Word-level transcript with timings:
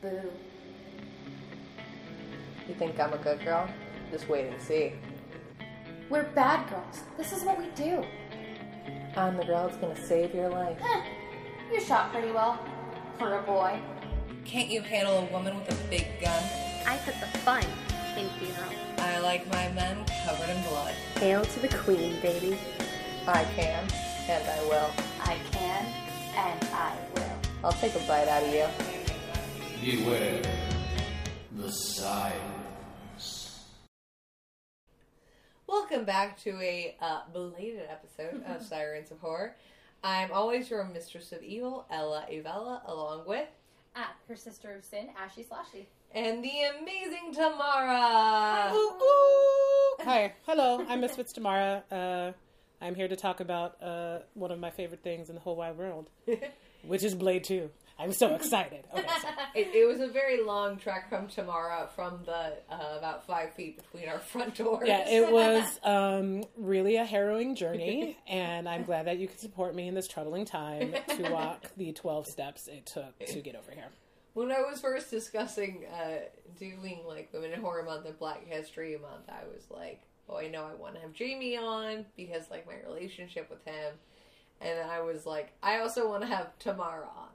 Boo. 0.00 0.30
You 2.68 2.74
think 2.74 3.00
I'm 3.00 3.12
a 3.12 3.18
good 3.18 3.44
girl? 3.44 3.68
Just 4.12 4.28
wait 4.28 4.46
and 4.46 4.60
see. 4.62 4.92
We're 6.08 6.22
bad 6.22 6.70
girls. 6.70 7.02
This 7.16 7.32
is 7.32 7.42
what 7.42 7.58
we 7.58 7.66
do. 7.74 8.04
I'm 9.16 9.36
the 9.36 9.44
girl 9.44 9.66
that's 9.66 9.76
gonna 9.78 9.96
save 10.06 10.32
your 10.34 10.50
life. 10.50 10.78
Eh, 10.80 11.02
you 11.72 11.80
shot 11.80 12.12
pretty 12.12 12.30
well. 12.30 12.60
For 13.18 13.38
a 13.38 13.42
boy. 13.42 13.80
Can't 14.44 14.68
you 14.68 14.82
handle 14.82 15.18
a 15.18 15.24
woman 15.32 15.58
with 15.58 15.72
a 15.72 15.88
big 15.88 16.06
gun? 16.20 16.42
I 16.86 16.96
put 17.04 17.14
the 17.20 17.38
fun 17.38 17.64
in 18.16 18.28
funeral. 18.38 18.72
I 18.98 19.18
like 19.18 19.50
my 19.50 19.68
men 19.72 20.04
covered 20.24 20.48
in 20.48 20.62
blood. 20.68 20.94
Hail 21.16 21.44
to 21.44 21.60
the 21.60 21.68
queen, 21.76 22.20
baby. 22.22 22.56
I 23.26 23.44
can, 23.56 23.88
and 24.28 24.48
I 24.48 24.60
will. 24.62 24.90
I 25.20 25.36
can, 25.50 25.86
and 26.36 26.68
I 26.72 26.96
will. 27.16 27.38
I'll 27.64 27.72
take 27.72 27.96
a 27.96 28.00
bite 28.06 28.28
out 28.28 28.44
of 28.44 28.54
you. 28.54 28.87
Beware 29.82 30.42
the 31.52 31.70
silence. 31.70 33.64
Welcome 35.66 36.04
back 36.04 36.38
to 36.42 36.50
a 36.60 36.96
uh, 37.00 37.20
belated 37.32 37.82
episode 37.88 38.42
of 38.46 38.62
Sirens 38.66 39.10
of 39.10 39.20
Horror. 39.20 39.54
I'm 40.02 40.32
always 40.32 40.68
your 40.70 40.84
mistress 40.84 41.32
of 41.32 41.42
evil, 41.42 41.86
Ella 41.90 42.26
Avella, 42.30 42.82
along 42.86 43.22
with 43.26 43.48
Ah, 43.96 44.12
her 44.28 44.36
sister 44.36 44.74
of 44.74 44.84
sin, 44.84 45.08
Ashy 45.20 45.44
Slashy. 45.44 45.86
and 46.12 46.42
the 46.44 46.50
amazing 46.80 47.32
Tamara. 47.32 48.70
Hi, 50.00 50.32
hello. 50.46 50.84
I'm 50.88 51.00
Misfits 51.00 51.32
Tamara. 51.32 51.82
Uh, 51.90 52.32
I'm 52.80 52.94
here 52.94 53.08
to 53.08 53.16
talk 53.16 53.40
about 53.40 53.82
uh, 53.82 54.20
one 54.34 54.50
of 54.52 54.58
my 54.60 54.70
favorite 54.70 55.02
things 55.02 55.28
in 55.28 55.34
the 55.34 55.40
whole 55.40 55.56
wide 55.56 55.76
world, 55.76 56.10
which 56.86 57.02
is 57.02 57.14
Blade 57.14 57.44
Two. 57.44 57.70
I'm 57.98 58.12
so 58.12 58.34
excited. 58.34 58.84
Okay, 58.96 59.06
so, 59.20 59.28
It, 59.54 59.74
it 59.74 59.88
was 59.88 60.00
a 60.00 60.06
very 60.06 60.42
long 60.42 60.76
trek 60.76 61.08
from 61.08 61.26
Tamara 61.26 61.88
from 61.96 62.20
the 62.24 62.52
uh, 62.70 62.96
about 62.96 63.26
five 63.26 63.52
feet 63.54 63.76
between 63.82 64.08
our 64.08 64.18
front 64.20 64.54
doors. 64.54 64.86
yeah, 64.86 65.08
it 65.08 65.32
was 65.32 65.80
um, 65.82 66.44
really 66.56 66.96
a 66.96 67.04
harrowing 67.04 67.56
journey, 67.56 68.16
and 68.28 68.68
I'm 68.68 68.84
glad 68.84 69.06
that 69.06 69.18
you 69.18 69.26
could 69.26 69.40
support 69.40 69.74
me 69.74 69.88
in 69.88 69.94
this 69.94 70.06
troubling 70.06 70.44
time 70.44 70.94
to 71.16 71.22
walk 71.32 71.70
the 71.76 71.92
12 71.92 72.26
steps 72.26 72.68
it 72.68 72.86
took 72.86 73.18
to 73.26 73.40
get 73.40 73.56
over 73.56 73.72
here. 73.72 73.88
When 74.34 74.52
I 74.52 74.60
was 74.60 74.80
first 74.80 75.10
discussing 75.10 75.84
uh, 75.92 76.18
doing 76.60 77.00
like 77.06 77.30
Women 77.32 77.52
in 77.52 77.60
Horror 77.60 77.82
Month 77.82 78.06
and 78.06 78.16
Black 78.18 78.46
History 78.46 78.96
Month, 78.96 79.28
I 79.28 79.42
was 79.52 79.64
like, 79.70 80.02
"Oh, 80.28 80.36
I 80.36 80.46
know 80.46 80.64
I 80.64 80.74
want 80.74 80.94
to 80.94 81.00
have 81.00 81.12
Jamie 81.12 81.56
on 81.56 82.06
because 82.16 82.48
like 82.48 82.64
my 82.64 82.76
relationship 82.86 83.50
with 83.50 83.64
him," 83.64 83.94
and 84.60 84.78
then 84.78 84.88
I 84.88 85.00
was 85.00 85.26
like, 85.26 85.52
"I 85.60 85.80
also 85.80 86.08
want 86.08 86.22
to 86.22 86.28
have 86.28 86.56
Tamara 86.60 87.06
on." 87.06 87.28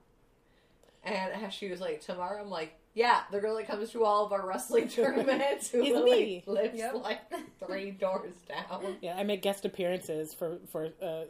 And 1.03 1.51
she 1.51 1.69
was 1.69 1.79
like, 1.81 2.01
tomorrow, 2.01 2.41
I'm 2.41 2.49
like, 2.49 2.73
"Yeah, 2.93 3.21
the 3.31 3.39
girl 3.39 3.55
that 3.57 3.67
comes 3.67 3.91
to 3.91 4.05
all 4.05 4.25
of 4.25 4.31
our 4.31 4.45
wrestling 4.47 4.87
tournaments 4.89 5.69
who 5.69 5.81
like, 5.93 6.03
me. 6.05 6.43
lives 6.47 6.77
Yep. 6.77 6.93
like 7.03 7.19
three 7.65 7.91
doors 7.91 8.33
down." 8.47 8.95
Yeah, 9.01 9.15
I 9.17 9.23
make 9.23 9.41
guest 9.41 9.65
appearances 9.65 10.33
for 10.33 10.59
for 10.71 10.89
uh, 11.01 11.23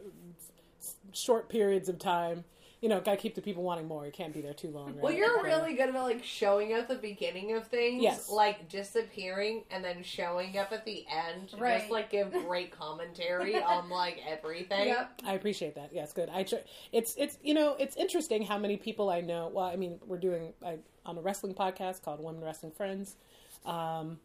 short 1.12 1.48
periods 1.48 1.88
of 1.88 1.98
time. 1.98 2.44
You 2.80 2.90
know, 2.90 3.00
gotta 3.00 3.16
keep 3.16 3.34
the 3.34 3.40
people 3.40 3.62
wanting 3.62 3.88
more. 3.88 4.04
You 4.04 4.12
can't 4.12 4.34
be 4.34 4.42
there 4.42 4.52
too 4.52 4.68
long. 4.68 5.00
Well, 5.00 5.12
you're 5.12 5.46
Yeah. 5.46 5.54
really 5.56 5.74
good 5.74 5.88
about 5.88 6.02
like 6.04 6.22
showing 6.22 6.74
up 6.74 6.80
at 6.80 6.88
the 6.88 6.94
beginning 6.96 7.52
of 7.54 7.66
things, 7.68 8.02
Yes. 8.02 8.28
like 8.28 8.68
disappearing 8.68 9.64
and 9.70 9.82
then 9.82 10.02
showing 10.02 10.58
up 10.58 10.70
at 10.72 10.84
the 10.84 11.06
end, 11.10 11.54
Right. 11.58 11.78
just 11.78 11.90
like 11.90 12.10
give 12.10 12.30
great 12.32 12.70
commentary 12.72 13.54
on 13.62 13.88
like 13.88 14.20
everything. 14.26 14.88
Yep. 14.88 15.22
I 15.24 15.32
appreciate 15.34 15.74
that. 15.76 15.90
Yes, 15.94 16.12
good. 16.12 16.28
I 16.28 16.42
tr- 16.42 16.56
it's 16.92 17.14
it's 17.16 17.38
you 17.42 17.54
know 17.54 17.74
it's 17.78 17.96
interesting 17.96 18.42
how 18.42 18.58
many 18.58 18.76
people 18.76 19.08
I 19.08 19.20
know. 19.22 19.48
Well, 19.52 19.64
I 19.64 19.76
mean, 19.76 19.98
we're 20.06 20.18
doing 20.18 20.52
I, 20.64 20.78
on 21.06 21.16
a 21.16 21.22
wrestling 21.22 21.54
podcast 21.54 22.02
called 22.02 22.20
Women 22.22 22.42
Wrestling 22.44 22.72
Friends, 22.72 23.16
um, 23.64 24.20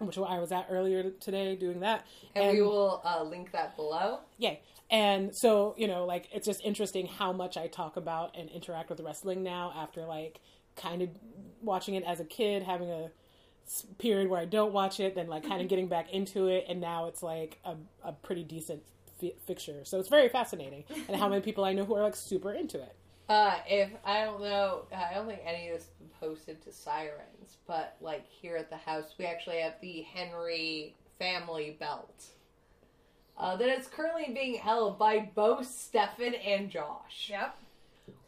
which 0.00 0.18
I 0.18 0.38
was 0.38 0.50
at 0.52 0.66
earlier 0.70 1.10
today 1.10 1.54
doing 1.56 1.80
that. 1.80 2.06
And, 2.34 2.52
we 2.52 2.62
will 2.62 3.02
uh, 3.04 3.22
link 3.22 3.52
that 3.52 3.76
below. 3.76 4.20
Yay. 4.38 4.60
And 4.90 5.34
so, 5.34 5.74
you 5.78 5.86
know, 5.86 6.04
like 6.04 6.28
it's 6.32 6.46
just 6.46 6.60
interesting 6.64 7.06
how 7.06 7.32
much 7.32 7.56
I 7.56 7.68
talk 7.68 7.96
about 7.96 8.36
and 8.36 8.50
interact 8.50 8.90
with 8.90 9.00
wrestling 9.00 9.42
now 9.42 9.72
after 9.76 10.04
like 10.04 10.40
kind 10.76 11.02
of 11.02 11.10
watching 11.62 11.94
it 11.94 12.04
as 12.04 12.18
a 12.18 12.24
kid, 12.24 12.62
having 12.62 12.90
a 12.90 13.10
period 13.98 14.28
where 14.28 14.40
I 14.40 14.46
don't 14.46 14.72
watch 14.72 14.98
it, 14.98 15.14
then 15.14 15.28
like 15.28 15.46
kind 15.46 15.60
of 15.60 15.68
getting 15.68 15.86
back 15.86 16.12
into 16.12 16.48
it, 16.48 16.64
and 16.68 16.80
now 16.80 17.06
it's 17.06 17.22
like 17.22 17.58
a, 17.64 17.76
a 18.02 18.12
pretty 18.12 18.42
decent 18.42 18.82
fi- 19.20 19.36
fixture. 19.46 19.84
So 19.84 20.00
it's 20.00 20.08
very 20.08 20.28
fascinating, 20.28 20.84
and 21.08 21.16
how 21.16 21.28
many 21.28 21.40
people 21.40 21.64
I 21.64 21.72
know 21.72 21.84
who 21.84 21.94
are 21.94 22.02
like 22.02 22.16
super 22.16 22.52
into 22.52 22.78
it. 22.80 22.94
Uh, 23.30 23.54
if 23.68 23.90
I 24.04 24.24
don't 24.24 24.40
know, 24.40 24.86
I 24.92 25.14
don't 25.14 25.28
think 25.28 25.38
any 25.46 25.68
of 25.68 25.74
this 25.74 25.84
has 25.84 25.92
been 26.00 26.08
posted 26.18 26.60
to 26.62 26.72
Sirens, 26.72 27.58
but 27.64 27.96
like 28.00 28.26
here 28.28 28.56
at 28.56 28.70
the 28.70 28.76
house, 28.76 29.14
we 29.20 29.24
actually 29.24 29.60
have 29.60 29.74
the 29.80 30.02
Henry 30.02 30.96
family 31.16 31.76
belt. 31.78 32.24
Uh, 33.38 33.54
that 33.54 33.68
is 33.68 33.86
currently 33.86 34.34
being 34.34 34.56
held 34.56 34.98
by 34.98 35.20
both 35.20 35.64
Stefan 35.64 36.34
and 36.34 36.70
Josh, 36.70 37.28
Yep. 37.30 37.56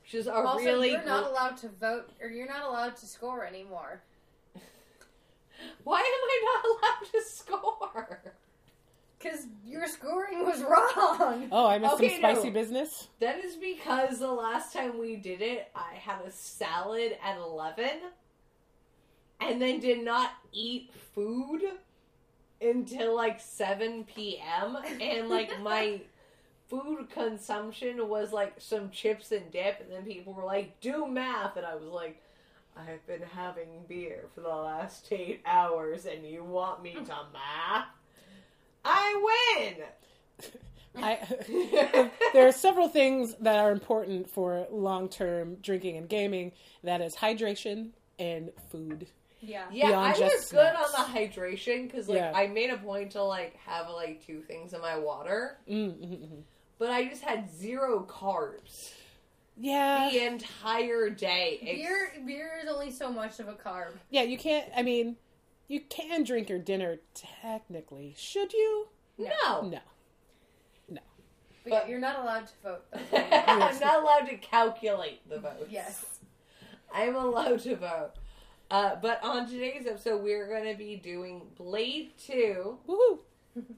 which 0.03 0.15
is 0.15 0.29
a 0.29 0.35
Also, 0.35 0.65
really 0.65 0.93
you're 0.93 1.05
not 1.05 1.27
allowed 1.27 1.57
to 1.57 1.69
vote, 1.69 2.09
or 2.23 2.29
you're 2.29 2.47
not 2.47 2.65
allowed 2.65 2.97
to 2.99 3.07
score 3.07 3.45
anymore. 3.45 4.03
Why 5.83 5.99
am 5.99 6.05
I 6.05 6.43
not 6.55 6.65
allowed 6.71 7.11
to 7.11 7.29
score? 7.29 8.21
Because 9.23 9.47
your 9.65 9.87
scoring 9.87 10.45
was 10.45 10.63
wrong. 10.63 11.49
Oh, 11.53 11.67
I 11.67 11.79
missed 11.79 11.95
Okay, 11.95 12.09
some 12.11 12.19
spicy 12.19 12.49
no. 12.49 12.55
business. 12.55 13.09
That 13.21 13.45
is 13.45 13.57
because 13.57 14.19
the 14.19 14.33
last 14.33 14.73
time 14.73 14.99
we 14.99 15.17
did 15.17 15.41
it, 15.41 15.69
I 15.75 15.95
had 15.95 16.21
a 16.27 16.31
salad 16.31 17.17
at 17.23 17.39
11 17.39 17.85
and 19.41 19.61
then 19.63 19.81
did 19.81 20.05
not 20.05 20.31
eat 20.53 20.93
food 21.15 21.63
until 22.61 23.15
like 23.15 23.41
7 23.41 24.05
p.m. 24.05 24.79
And 25.01 25.29
like 25.29 25.61
my 25.61 26.01
food 26.69 27.09
consumption 27.11 28.09
was 28.09 28.33
like 28.33 28.55
some 28.59 28.91
chips 28.91 29.31
and 29.33 29.51
dip. 29.51 29.81
And 29.81 29.91
then 29.91 30.05
people 30.05 30.33
were 30.33 30.45
like, 30.45 30.81
do 30.81 31.07
math. 31.07 31.57
And 31.57 31.67
I 31.67 31.75
was 31.75 31.85
like, 31.85 32.21
I've 32.77 33.07
been 33.07 33.23
having 33.23 33.85
beer 33.89 34.25
for 34.35 34.41
the 34.41 34.49
last 34.49 35.07
eight 35.13 35.43
hours 35.45 36.07
and 36.07 36.25
you 36.27 36.43
want 36.43 36.83
me 36.83 36.95
to 36.95 37.17
math? 37.33 37.87
I 38.85 39.55
win! 39.59 39.75
I, 41.03 41.19
there 42.35 42.47
are 42.49 42.53
several 42.53 42.89
things 42.89 43.35
that 43.41 43.57
are 43.59 43.71
important 43.73 44.29
for 44.29 44.67
long-term 44.71 45.57
drinking 45.63 45.97
and 45.97 46.09
gaming. 46.09 46.53
That 46.85 47.01
is 47.01 47.15
hydration 47.17 47.91
and 48.19 48.51
food. 48.71 49.07
Yeah. 49.41 49.65
Yeah, 49.73 49.99
I 49.99 50.11
was 50.11 50.19
just 50.19 50.51
good 50.51 50.75
on 50.75 50.91
the 50.93 51.19
hydration 51.19 51.85
because 51.91 52.09
like 52.09 52.19
Yeah. 52.19 52.33
I 52.35 52.47
made 52.47 52.71
a 52.71 52.77
point 52.77 53.13
to 53.13 53.23
like 53.25 53.57
have 53.67 53.89
like 53.89 54.25
two 54.25 54.43
things 54.43 54.73
in 54.75 54.81
my 54.83 54.99
water, 54.99 55.59
Mm, 55.69 55.89
mm, 55.95 56.07
mm, 56.07 56.29
mm. 56.29 56.43
but 56.79 56.91
I 56.91 57.07
just 57.09 57.23
had 57.23 57.51
zero 57.51 58.07
carbs 58.09 58.93
Yeah, 59.57 60.11
the 60.13 60.27
entire 60.27 61.09
day. 61.11 61.59
Beer, 61.65 62.13
beer 62.27 62.53
is 62.63 62.69
only 62.69 62.91
so 62.91 63.11
much 63.11 63.41
of 63.41 63.49
a 63.49 63.55
carb. 63.55 63.95
yeah. 64.11 64.23
You 64.23 64.37
can't. 64.39 64.67
I 64.77 64.83
mean, 64.83 65.17
you 65.73 65.81
can 65.89 66.23
drink 66.25 66.49
your 66.49 66.59
dinner 66.59 66.99
technically. 67.15 68.15
Should 68.17 68.53
you? 68.53 68.89
no, 69.19 69.63
No. 69.71 69.79
But, 70.89 71.01
But- 71.71 71.89
you're 71.89 71.99
not 72.01 72.19
allowed 72.21 72.47
to 72.49 72.53
vote. 72.63 72.85
Though. 73.11 73.17
I'm 73.19 73.81
not 73.81 74.03
allowed 74.03 74.29
to 74.29 74.37
calculate 74.37 75.29
the 75.29 75.39
votes. 75.39 75.67
yes. 75.71 76.05
I'm 76.95 77.17
allowed 77.17 77.61
to 77.61 77.77
vote. 77.77 78.13
Uh, 78.71 78.97
but 78.97 79.23
on 79.23 79.47
today's 79.49 79.87
episode, 79.87 80.23
we're 80.23 80.49
going 80.49 80.65
to 80.71 80.77
be 80.77 80.97
doing 80.97 81.43
Blade 81.57 82.13
Two 82.19 82.79
Woohoo! 82.89 83.19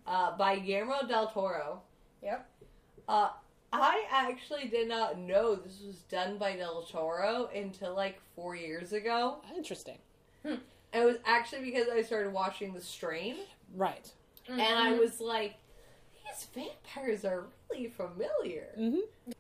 uh, 0.07 0.37
by 0.37 0.59
Guillermo 0.59 1.07
del 1.09 1.29
Toro. 1.29 1.83
Yep. 2.23 2.49
Uh, 3.09 3.29
I 3.73 4.05
actually 4.11 4.69
did 4.69 4.89
not 4.89 5.19
know 5.19 5.57
this 5.57 5.81
was 5.85 5.97
done 6.09 6.39
by 6.39 6.55
Del 6.57 6.85
Toro 6.85 7.51
until 7.55 7.95
like 7.95 8.21
four 8.37 8.55
years 8.55 8.93
ago. 8.93 9.39
Interesting. 9.57 9.99
And 10.45 10.61
it 10.95 11.05
was 11.05 11.17
actually 11.27 11.63
because 11.63 11.89
I 11.89 12.03
started 12.03 12.33
watching 12.33 12.73
The 12.75 12.81
Strain, 12.81 13.37
Right. 13.75 14.11
and 14.49 14.61
I 14.63 14.93
was 14.99 15.21
like, 15.21 15.55
these 16.25 16.47
vampires 16.55 17.25
are 17.25 17.45
really 17.71 17.89
familiar. 17.89 18.69
hmm 18.77 18.99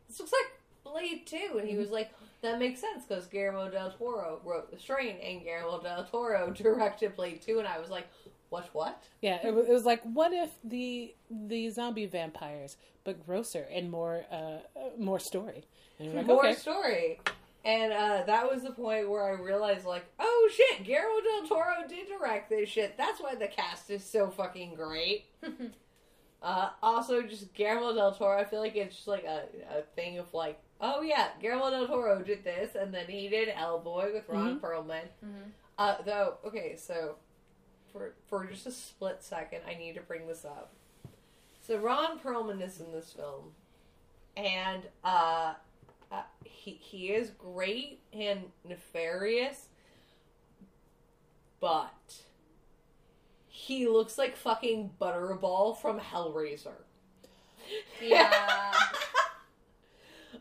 This 0.08 0.18
looks 0.20 0.32
like 0.32 0.92
Blade 0.92 1.26
2. 1.26 1.58
And 1.58 1.68
he 1.68 1.76
was 1.76 1.90
like, 1.90 2.10
that 2.42 2.58
makes 2.58 2.80
sense 2.80 3.04
because 3.06 3.26
Guillermo 3.26 3.70
del 3.70 3.90
Toro 3.92 4.40
wrote 4.44 4.70
The 4.70 4.78
Strain, 4.78 5.16
and 5.22 5.42
Guillermo 5.42 5.80
del 5.82 6.04
Toro 6.04 6.50
directed 6.54 7.16
Blade 7.16 7.40
2. 7.42 7.58
And 7.60 7.68
I 7.68 7.78
was 7.78 7.90
like, 7.90 8.06
what, 8.50 8.68
what? 8.72 9.02
Yeah. 9.22 9.38
It 9.46 9.54
was, 9.54 9.66
it 9.66 9.72
was 9.72 9.84
like, 9.84 10.02
what 10.02 10.32
if 10.32 10.50
the 10.62 11.14
the 11.30 11.70
zombie 11.70 12.06
vampires, 12.06 12.76
but 13.02 13.24
grosser 13.26 13.66
and 13.72 13.90
more 13.90 14.24
uh, 14.30 14.34
uh, 14.34 14.58
more 14.98 15.18
story? 15.18 15.64
And 15.98 16.14
like, 16.14 16.26
More 16.26 16.44
okay. 16.46 16.54
story. 16.54 17.20
And 17.64 17.92
uh, 17.94 18.24
that 18.26 18.50
was 18.50 18.62
the 18.62 18.72
point 18.72 19.08
where 19.08 19.24
I 19.24 19.30
realized, 19.40 19.86
like, 19.86 20.04
oh 20.18 20.50
shit, 20.54 20.84
Guillermo 20.84 21.20
del 21.22 21.48
Toro 21.48 21.88
did 21.88 22.08
direct 22.08 22.50
this 22.50 22.68
shit. 22.68 22.96
That's 22.98 23.20
why 23.20 23.34
the 23.34 23.46
cast 23.48 23.88
is 23.90 24.04
so 24.04 24.28
fucking 24.28 24.74
great. 24.74 25.24
uh, 26.42 26.70
also, 26.82 27.22
just 27.22 27.54
Guillermo 27.54 27.94
del 27.94 28.12
Toro, 28.14 28.38
I 28.38 28.44
feel 28.44 28.60
like 28.60 28.76
it's 28.76 28.96
just 28.96 29.08
like 29.08 29.24
a, 29.24 29.44
a 29.78 29.82
thing 29.96 30.18
of 30.18 30.32
like, 30.34 30.60
oh 30.80 31.00
yeah, 31.00 31.28
Guillermo 31.40 31.70
del 31.70 31.86
Toro 31.86 32.22
did 32.22 32.44
this, 32.44 32.74
and 32.74 32.92
then 32.92 33.06
he 33.08 33.28
did 33.28 33.48
Hellboy 33.48 34.12
with 34.12 34.28
Ron 34.28 34.60
Perlman. 34.60 35.04
Mhm. 35.24 35.50
Uh, 35.78 35.96
though, 36.04 36.34
okay, 36.46 36.76
so 36.76 37.16
for 37.90 38.12
for 38.28 38.44
just 38.44 38.66
a 38.66 38.70
split 38.72 39.22
second, 39.22 39.60
I 39.66 39.74
need 39.74 39.94
to 39.94 40.02
bring 40.02 40.26
this 40.26 40.44
up. 40.44 40.72
So 41.66 41.78
Ron 41.78 42.18
Perlman 42.18 42.60
is 42.60 42.78
in 42.78 42.92
this 42.92 43.10
film, 43.12 43.52
and 44.36 44.82
uh, 45.02 45.54
uh, 46.10 46.22
he 46.44 46.72
he 46.72 47.08
is 47.08 47.30
great 47.30 48.00
and 48.12 48.44
nefarious, 48.66 49.68
but 51.60 52.22
he 53.48 53.86
looks 53.88 54.18
like 54.18 54.36
fucking 54.36 54.90
Butterball 55.00 55.80
from 55.80 56.00
Hellraiser. 56.00 56.82
Yeah. 58.02 58.72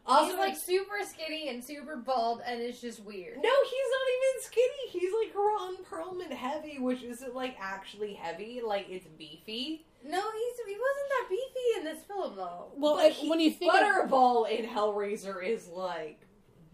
Also, 0.05 0.31
he's 0.31 0.37
like 0.39 0.55
super 0.57 0.95
skinny 1.05 1.49
and 1.49 1.63
super 1.63 1.95
bald, 1.97 2.41
and 2.45 2.61
it's 2.61 2.79
just 2.81 3.03
weird. 3.03 3.37
No, 3.37 3.49
he's 3.63 3.89
not 3.91 4.07
even 4.15 4.41
skinny. 4.41 4.89
He's 4.89 5.11
like 5.25 5.35
Ron 5.35 5.77
Perlman 5.89 6.31
heavy, 6.35 6.79
which 6.79 7.03
isn't 7.03 7.35
like 7.35 7.55
actually 7.59 8.13
heavy. 8.13 8.61
Like 8.65 8.87
it's 8.89 9.07
beefy. 9.17 9.85
No, 10.05 10.19
he's 10.19 10.67
he 10.67 10.75
wasn't 10.75 11.09
that 11.09 11.27
beefy 11.29 11.79
in 11.79 11.83
this 11.85 12.03
film 12.05 12.35
though. 12.35 12.71
Well, 12.75 12.95
But 12.97 13.11
he- 13.13 13.29
when 13.29 13.39
you 13.39 13.51
think 13.51 13.73
of- 13.73 13.79
Butterball 13.79 14.49
in 14.49 14.65
Hellraiser 14.65 15.45
is 15.45 15.67
like 15.69 16.19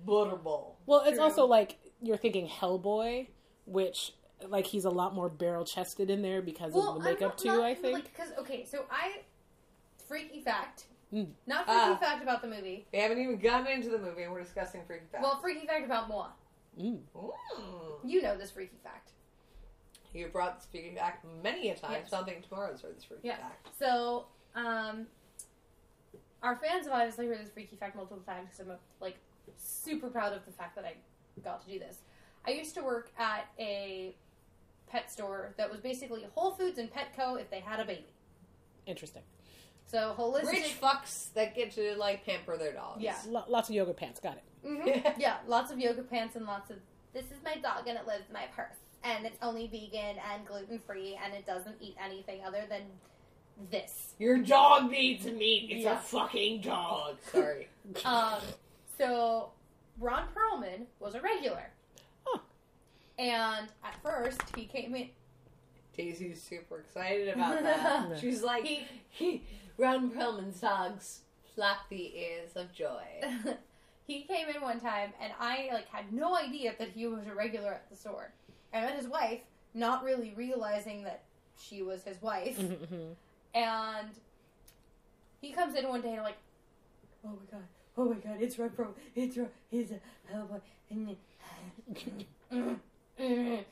Butterball. 0.07 0.73
well, 0.85 1.01
it's 1.05 1.15
True. 1.17 1.23
also 1.23 1.45
like 1.45 1.77
you're 2.01 2.17
thinking 2.17 2.47
Hellboy, 2.47 3.27
which 3.65 4.13
like 4.47 4.65
he's 4.65 4.85
a 4.85 4.89
lot 4.89 5.13
more 5.13 5.27
barrel 5.29 5.65
chested 5.65 6.09
in 6.09 6.21
there 6.21 6.41
because 6.41 6.73
Well, 6.73 6.95
of 6.97 7.03
the 7.03 7.09
makeup 7.11 7.33
I'm 7.33 7.37
too. 7.37 7.47
not, 7.49 7.57
not, 7.57 7.65
I 7.65 7.75
think. 7.75 7.93
like 7.93 8.03
because 8.05 8.31
okay, 8.39 8.65
so 8.65 8.85
I 8.89 9.21
freaky 10.07 10.39
fact. 10.41 10.85
Not 11.11 11.65
freaky 11.65 11.79
Ah. 11.79 11.97
fact 11.99 12.21
about 12.23 12.41
the 12.41 12.47
movie. 12.47 12.87
We 12.93 12.99
haven't 12.99 13.19
even 13.19 13.37
gotten 13.39 13.67
into 13.67 13.89
the 13.89 13.97
movie, 13.97 14.23
and 14.23 14.31
we're 14.31 14.43
discussing 14.43 14.83
freaky 14.85 15.05
facts. 15.11 15.23
Well, 15.23 15.39
freaky 15.41 15.65
fact 15.67 15.85
about 15.85 16.07
Moa. 16.07 16.33
Mm. 16.79 17.01
Mm. 17.15 17.99
You 18.03 18.21
know 18.21 18.37
this 18.37 18.51
freaky 18.51 18.77
fact. 18.83 19.11
you 20.11 20.27
brought 20.27 20.57
this 20.57 20.65
freaky 20.65 20.95
fact 20.95 21.23
many 21.43 21.69
a 21.69 21.75
time. 21.75 21.91
Yes. 21.91 22.09
Something 22.09 22.41
tomorrow's 22.41 22.81
for 22.81 22.87
this 22.87 23.03
freaky 23.03 23.27
Yeah. 23.27 23.37
fact. 23.37 23.67
So, 23.77 24.25
um, 24.55 25.07
our 26.41 26.55
fans 26.55 26.85
have 26.85 26.93
obviously 26.93 27.27
heard 27.27 27.39
this 27.39 27.51
freaky 27.51 27.75
fact 27.75 27.95
multiple 27.95 28.23
times 28.25 28.49
because 28.51 28.59
I'm 28.71 28.77
like 28.99 29.17
super 29.57 30.09
proud 30.09 30.33
of 30.33 30.43
the 30.47 30.51
fact 30.51 30.75
that 30.77 30.85
I 30.85 30.95
got 31.43 31.63
to 31.63 31.71
do 31.71 31.77
this. 31.77 31.99
I 32.45 32.51
used 32.51 32.73
to 32.75 32.81
work 32.83 33.11
at 33.19 33.47
a 33.59 34.15
pet 34.87 35.11
store 35.11 35.53
that 35.57 35.69
was 35.69 35.79
basically 35.79 36.25
Whole 36.33 36.51
Foods 36.51 36.79
and 36.79 36.91
Petco 36.91 37.39
if 37.39 37.49
they 37.51 37.59
had 37.59 37.79
a 37.79 37.85
baby. 37.85 38.07
Interesting. 38.87 39.21
So 39.89 40.13
holistic. 40.17 40.51
Rich 40.51 40.79
fucks 40.81 41.33
that 41.33 41.55
get 41.55 41.71
to 41.75 41.95
like 41.97 42.25
pamper 42.25 42.57
their 42.57 42.73
dogs. 42.73 43.01
Yeah. 43.01 43.15
Lo- 43.27 43.45
lots 43.47 43.69
of 43.69 43.75
yoga 43.75 43.93
pants. 43.93 44.19
Got 44.19 44.37
it. 44.37 44.43
Mhm. 44.67 45.13
yeah, 45.17 45.37
lots 45.47 45.71
of 45.71 45.79
yoga 45.79 46.03
pants 46.03 46.35
and 46.35 46.45
lots 46.45 46.69
of. 46.69 46.77
This 47.13 47.25
is 47.25 47.37
my 47.43 47.55
dog 47.55 47.87
and 47.87 47.97
it 47.97 48.05
lives 48.05 48.25
in 48.27 48.33
my 48.33 48.45
purse 48.55 48.75
and 49.03 49.25
it's 49.25 49.37
only 49.41 49.65
vegan 49.67 50.17
and 50.31 50.45
gluten 50.45 50.77
free 50.79 51.17
and 51.23 51.33
it 51.33 51.45
doesn't 51.47 51.75
eat 51.81 51.95
anything 52.03 52.41
other 52.45 52.65
than 52.69 52.83
this. 53.71 54.13
Your 54.19 54.37
dog 54.37 54.91
needs 54.91 55.25
meat. 55.25 55.69
It's 55.71 55.83
Yeah. 55.85 55.93
a 55.97 56.01
fucking 56.01 56.61
dog. 56.61 57.17
Sorry. 57.31 57.67
Um, 58.05 58.39
so 58.97 59.49
Ron 59.99 60.25
Perlman 60.35 60.85
was 60.99 61.15
a 61.15 61.21
regular. 61.21 61.71
Huh. 62.25 62.39
And 63.17 63.67
at 63.83 63.95
first, 64.03 64.41
he 64.55 64.65
came 64.65 64.93
in. 64.95 65.09
Daisy's 65.97 66.41
super 66.41 66.79
excited 66.79 67.29
about 67.29 67.61
that. 67.63 68.19
She's 68.21 68.41
like, 68.43 68.63
He, 68.63 68.85
he, 69.09 69.43
Ron 69.79 70.11
Perlman's 70.11 70.59
dogs 70.59 71.21
flap 71.55 71.87
the 71.89 72.13
ears 72.17 72.51
of 72.57 72.73
joy. 72.73 73.01
he 74.07 74.23
came 74.23 74.49
in 74.49 74.61
one 74.61 74.81
time, 74.81 75.13
and 75.21 75.31
I 75.39 75.69
like 75.71 75.87
had 75.87 76.11
no 76.11 76.35
idea 76.35 76.73
that 76.77 76.89
he 76.89 77.07
was 77.07 77.25
a 77.27 77.33
regular 77.33 77.71
at 77.71 77.89
the 77.89 77.95
store. 77.95 78.33
I 78.73 78.81
met 78.81 78.97
his 78.97 79.07
wife, 79.07 79.39
not 79.73 80.03
really 80.03 80.33
realizing 80.35 81.03
that 81.03 81.23
she 81.57 81.81
was 81.81 82.03
his 82.03 82.21
wife, 82.21 82.59
and 83.55 84.09
he 85.39 85.51
comes 85.53 85.75
in 85.75 85.87
one 85.87 86.01
day 86.01 86.09
and 86.09 86.17
I'm 86.17 86.25
like, 86.25 86.37
oh 87.25 87.29
my 87.29 87.49
god, 87.49 87.67
oh 87.97 88.09
my 88.09 88.15
god, 88.15 88.41
it's 88.41 88.59
Ron 88.59 88.69
Perlman, 88.71 88.93
it's 89.15 89.37
Ron, 89.37 89.47
he's 89.71 89.91
a 89.91 89.99
hellboy, 90.33 90.59
and 90.89 91.15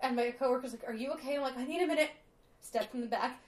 and 0.00 0.16
my 0.16 0.30
coworker's 0.30 0.72
like, 0.72 0.88
"Are 0.88 0.94
you 0.94 1.12
okay?" 1.12 1.36
I'm 1.36 1.42
like, 1.42 1.58
"I 1.58 1.64
need 1.64 1.82
a 1.82 1.86
minute." 1.86 2.10
Step 2.62 2.94
in 2.94 3.00
the 3.00 3.06
back, 3.06 3.40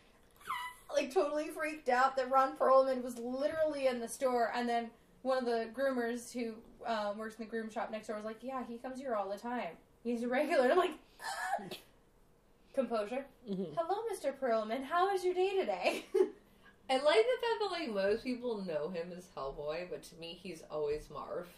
like 0.95 1.13
totally 1.13 1.49
freaked 1.49 1.89
out 1.89 2.17
that 2.17 2.31
Ron 2.31 2.57
Perlman 2.57 3.03
was 3.03 3.19
literally 3.19 3.87
in 3.87 4.01
the 4.01 4.09
store, 4.09 4.51
and 4.55 4.69
then 4.69 4.91
one 5.23 5.39
of 5.39 5.45
the 5.45 5.69
groomers 5.75 6.33
who 6.33 6.55
um, 6.87 7.19
works 7.19 7.37
in 7.37 7.45
the 7.45 7.51
groom 7.51 7.71
shop 7.71 7.91
next 7.91 8.07
door 8.07 8.17
was 8.17 8.25
like, 8.25 8.39
"Yeah, 8.43 8.63
he 8.69 8.79
comes 8.79 8.99
here 9.01 9.15
all 9.15 9.29
the 9.29 9.39
time. 9.39 9.77
He's 10.05 10.23
a 10.23 10.29
regular." 10.29 10.71
I'm 10.71 10.79
like, 10.79 10.93
"Ah." 11.23 11.65
composure. 12.75 13.27
Mhm. 13.49 13.75
Hello, 13.77 13.99
Mr. 14.13 14.33
Perlman. 14.39 14.85
How 14.85 15.11
was 15.13 15.25
your 15.25 15.35
day 15.35 15.57
today? 15.59 16.05
I 16.91 16.95
like 16.97 17.03
the 17.03 17.39
fact 17.43 17.61
that 17.61 17.69
like 17.73 17.91
most 17.93 18.25
people 18.25 18.65
know 18.65 18.89
him 18.89 19.13
as 19.17 19.27
Hellboy, 19.37 19.91
but 19.91 20.03
to 20.05 20.15
me 20.17 20.39
he's 20.41 20.63
always 20.71 21.09
Marv. 21.11 21.49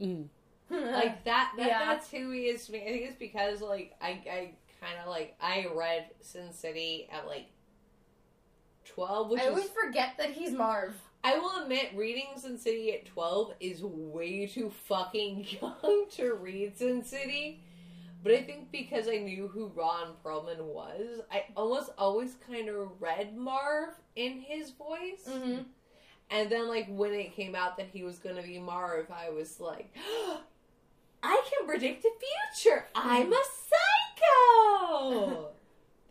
Mm. 0.00 0.26
Like 0.70 1.22
that, 1.24 1.52
that 1.58 1.66
Yeah. 1.66 1.78
that's 1.84 2.10
who 2.10 2.30
he 2.30 2.46
is 2.46 2.64
to 2.66 2.72
me. 2.72 2.80
I 2.80 2.86
think 2.86 3.02
it's 3.06 3.16
because 3.18 3.60
like 3.60 3.94
I 4.00 4.08
I 4.28 4.50
kind 4.80 4.98
of 5.00 5.08
like 5.10 5.36
I 5.40 5.66
read 5.74 6.06
Sin 6.22 6.52
City 6.52 7.06
at 7.12 7.26
like 7.26 7.46
twelve, 8.84 9.30
which 9.30 9.40
I 9.40 9.48
always 9.48 9.64
is 9.64 9.70
forget 9.70 10.14
that 10.18 10.30
he's 10.30 10.52
Marv. 10.52 10.94
I 11.22 11.38
will 11.38 11.62
admit 11.62 11.92
reading 11.94 12.26
Sin 12.36 12.58
City 12.58 12.92
at 12.92 13.06
twelve 13.06 13.54
is 13.60 13.82
way 13.82 14.46
too 14.46 14.70
fucking 14.86 15.46
young 15.62 16.06
to 16.12 16.34
read 16.34 16.76
Sin 16.76 17.04
City. 17.04 17.60
But 18.22 18.32
I 18.32 18.42
think 18.42 18.72
because 18.72 19.06
I 19.06 19.18
knew 19.18 19.48
who 19.48 19.70
Ron 19.74 20.14
Perlman 20.24 20.62
was, 20.64 21.20
I 21.30 21.44
almost 21.54 21.90
always 21.98 22.36
kind 22.48 22.70
of 22.70 22.90
read 22.98 23.36
Marv 23.36 23.90
in 24.16 24.40
his 24.40 24.70
voice. 24.70 25.28
Mm-hmm. 25.28 25.62
And 26.30 26.50
then, 26.50 26.68
like, 26.68 26.86
when 26.88 27.12
it 27.12 27.36
came 27.36 27.54
out 27.54 27.76
that 27.76 27.88
he 27.92 28.02
was 28.02 28.18
going 28.18 28.36
to 28.36 28.42
be 28.42 28.58
Marv, 28.58 29.10
I 29.10 29.28
was 29.28 29.60
like, 29.60 29.94
I 31.22 31.42
can 31.50 31.68
predict 31.68 32.02
the 32.02 32.10
future. 32.54 32.86
I'm 32.94 33.30
a 33.30 33.42
psycho. 34.20 35.48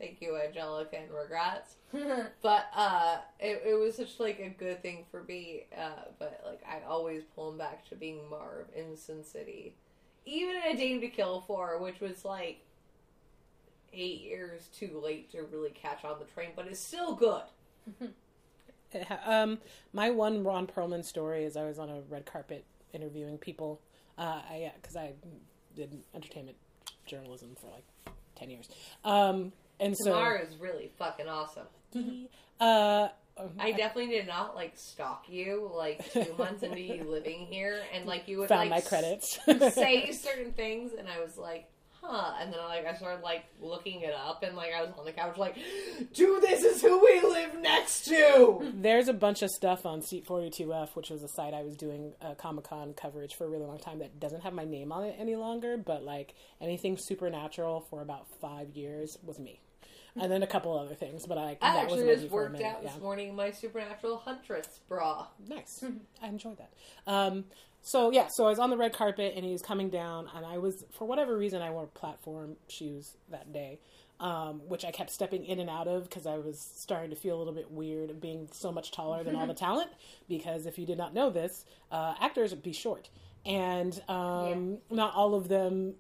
Thank 0.04 0.22
you, 0.22 0.36
Angelica, 0.36 0.98
and 0.98 1.12
regrets. 1.14 1.76
But 2.42 2.66
uh, 2.76 3.20
it, 3.40 3.64
it 3.66 3.80
was 3.80 3.96
such 3.96 4.20
like 4.20 4.38
a 4.40 4.50
good 4.50 4.82
thing 4.82 5.06
for 5.10 5.24
me. 5.24 5.68
Uh, 5.78 6.10
but 6.20 6.42
like, 6.46 6.62
I 6.68 6.86
always 6.86 7.24
pull 7.24 7.52
him 7.52 7.58
back 7.58 7.88
to 7.88 7.96
being 7.96 8.20
Marv 8.30 8.66
in 8.76 8.98
Sin 8.98 9.24
City, 9.24 9.76
even 10.26 10.58
in 10.58 10.76
A 10.76 10.78
Dame 10.78 11.00
to 11.00 11.08
Kill 11.08 11.40
for, 11.48 11.80
which 11.82 12.02
was 12.02 12.26
like 12.26 12.60
eight 13.94 14.22
years 14.24 14.68
too 14.78 15.00
late 15.02 15.32
to 15.32 15.44
really 15.44 15.70
catch 15.70 16.04
on 16.04 16.20
the 16.20 16.26
train, 16.26 16.50
but 16.54 16.68
it's 16.68 16.82
still 16.82 17.16
good. 17.16 17.44
Um, 19.26 19.58
my 19.92 20.12
one 20.12 20.44
Ron 20.44 20.68
Perlman 20.68 21.04
story 21.04 21.46
is 21.46 21.58
I 21.58 21.66
was 21.66 21.80
on 21.80 21.90
a 21.90 22.02
red 22.12 22.28
carpet 22.28 22.64
interviewing 22.94 23.40
people. 23.40 23.82
Uh, 24.20 24.40
I 24.48 24.72
because 24.80 24.96
I 24.96 25.14
did 25.76 25.98
entertainment 26.14 26.58
journalism 27.08 27.56
for 27.60 27.72
like 27.72 28.14
ten 28.36 28.52
years. 28.52 28.70
Um, 29.04 29.52
and 29.84 29.98
so 29.98 30.14
Tamar 30.14 30.38
is 30.38 30.56
really 30.58 30.92
fucking 30.98 31.28
awesome. 31.28 31.68
uh, 32.60 33.10
I 33.60 33.72
definitely 33.72 34.08
did 34.08 34.28
not 34.28 34.56
like 34.56 34.74
stalk 34.76 35.26
you 35.28 35.70
like 35.74 36.12
two 36.12 36.34
months 36.38 36.64
into 36.64 36.80
you 36.80 37.04
living 37.04 37.48
here, 37.50 37.82
and 37.94 38.06
like 38.06 38.28
you 38.28 38.40
would 38.40 38.50
found 38.50 38.70
like 38.70 38.84
my 38.84 38.88
credits. 38.88 39.40
say 39.74 40.12
certain 40.12 40.54
things, 40.54 40.92
and 40.98 41.08
I 41.08 41.20
was 41.20 41.36
like, 41.36 41.68
huh, 42.02 42.36
and 42.40 42.54
then 42.54 42.60
like 42.60 42.86
I 42.86 42.94
started 42.94 43.24
like 43.24 43.46
looking 43.60 44.02
it 44.02 44.14
up, 44.14 44.44
and 44.44 44.56
like 44.56 44.72
I 44.78 44.84
was 44.84 44.92
on 45.00 45.06
the 45.06 45.12
couch 45.12 45.38
like, 45.38 45.58
dude, 46.14 46.44
this 46.44 46.64
is 46.64 46.82
who 46.82 47.04
we 47.04 47.22
live 47.22 47.60
next 47.60 48.06
to. 48.06 48.72
There's 48.76 49.08
a 49.08 49.14
bunch 49.14 49.42
of 49.42 49.50
stuff 49.50 49.86
on 49.86 50.04
Seat 50.04 50.28
42F, 50.28 50.90
which 50.96 51.10
was 51.10 51.24
a 51.24 51.28
site 51.30 51.56
I 51.56 51.64
was 51.64 51.76
doing 51.76 52.14
uh, 52.22 52.36
Comic 52.36 52.66
Con 52.66 52.94
coverage 52.94 53.34
for 53.34 53.46
a 53.46 53.50
really 53.50 53.66
long 53.66 53.80
time 53.80 53.98
that 54.00 54.20
doesn't 54.20 54.42
have 54.42 54.54
my 54.54 54.66
name 54.66 54.92
on 54.92 55.06
it 55.06 55.16
any 55.18 55.36
longer, 55.36 55.76
but 55.76 56.04
like 56.04 56.36
anything 56.62 56.98
supernatural 57.00 57.82
for 57.90 58.02
about 58.02 58.28
five 58.40 58.70
years 58.70 59.18
was 59.24 59.40
me. 59.40 59.60
And 60.16 60.32
then 60.32 60.44
a 60.44 60.48
couple 60.48 60.78
other 60.78 60.94
things, 60.94 61.26
but 61.26 61.40
I, 61.40 61.58
I 61.60 61.82
actually 61.82 62.06
just 62.06 62.30
worked 62.30 62.54
minute, 62.54 62.68
out 62.68 62.84
this 62.84 63.00
morning 63.02 63.30
in 63.30 63.36
my 63.36 63.50
supernatural 63.50 64.18
huntress 64.18 64.82
bra. 64.88 65.26
Nice. 65.48 65.84
I 66.22 66.28
enjoyed 66.28 66.58
that. 66.60 66.72
Um, 67.08 67.46
so 67.82 68.12
yeah, 68.12 68.28
so 68.30 68.46
I 68.46 68.50
was 68.50 68.60
on 68.60 68.70
the 68.70 68.78
red 68.78 68.94
carpet 68.94 69.34
and 69.36 69.44
he 69.44 69.52
was 69.52 69.62
coming 69.62 69.90
down, 69.90 70.30
and 70.36 70.46
I 70.46 70.58
was 70.58 70.86
for 70.92 71.06
whatever 71.06 71.38
reason 71.38 71.62
I 71.62 71.70
wore 71.70 71.88
platform 71.88 72.56
shoes 72.70 73.18
that 73.30 73.52
day, 73.52 73.80
um, 74.22 74.62
which 74.68 74.86
I 74.86 74.92
kept 74.92 75.12
stepping 75.12 75.44
in 75.46 75.60
and 75.60 75.70
out 75.70 75.88
of 75.88 76.04
because 76.04 76.26
I 76.26 76.38
was 76.38 76.60
starting 76.78 77.10
to 77.10 77.16
feel 77.16 77.36
a 77.36 77.40
little 77.40 77.54
bit 77.54 77.70
weird 77.72 78.10
of 78.10 78.22
being 78.22 78.48
so 78.54 78.72
much 78.72 78.92
taller 78.92 79.24
than 79.24 79.36
all 79.36 79.46
the 79.48 79.54
talent. 79.68 79.90
Because 80.30 80.66
if 80.66 80.80
you 80.80 80.86
did 80.86 80.98
not 80.98 81.14
know 81.14 81.30
this, 81.30 81.66
uh, 81.92 82.14
actors 82.22 82.54
be 82.54 82.72
short, 82.72 83.10
and 83.46 84.02
um, 84.08 84.78
not 84.90 85.14
all 85.14 85.36
of 85.36 85.50
them 85.50 85.96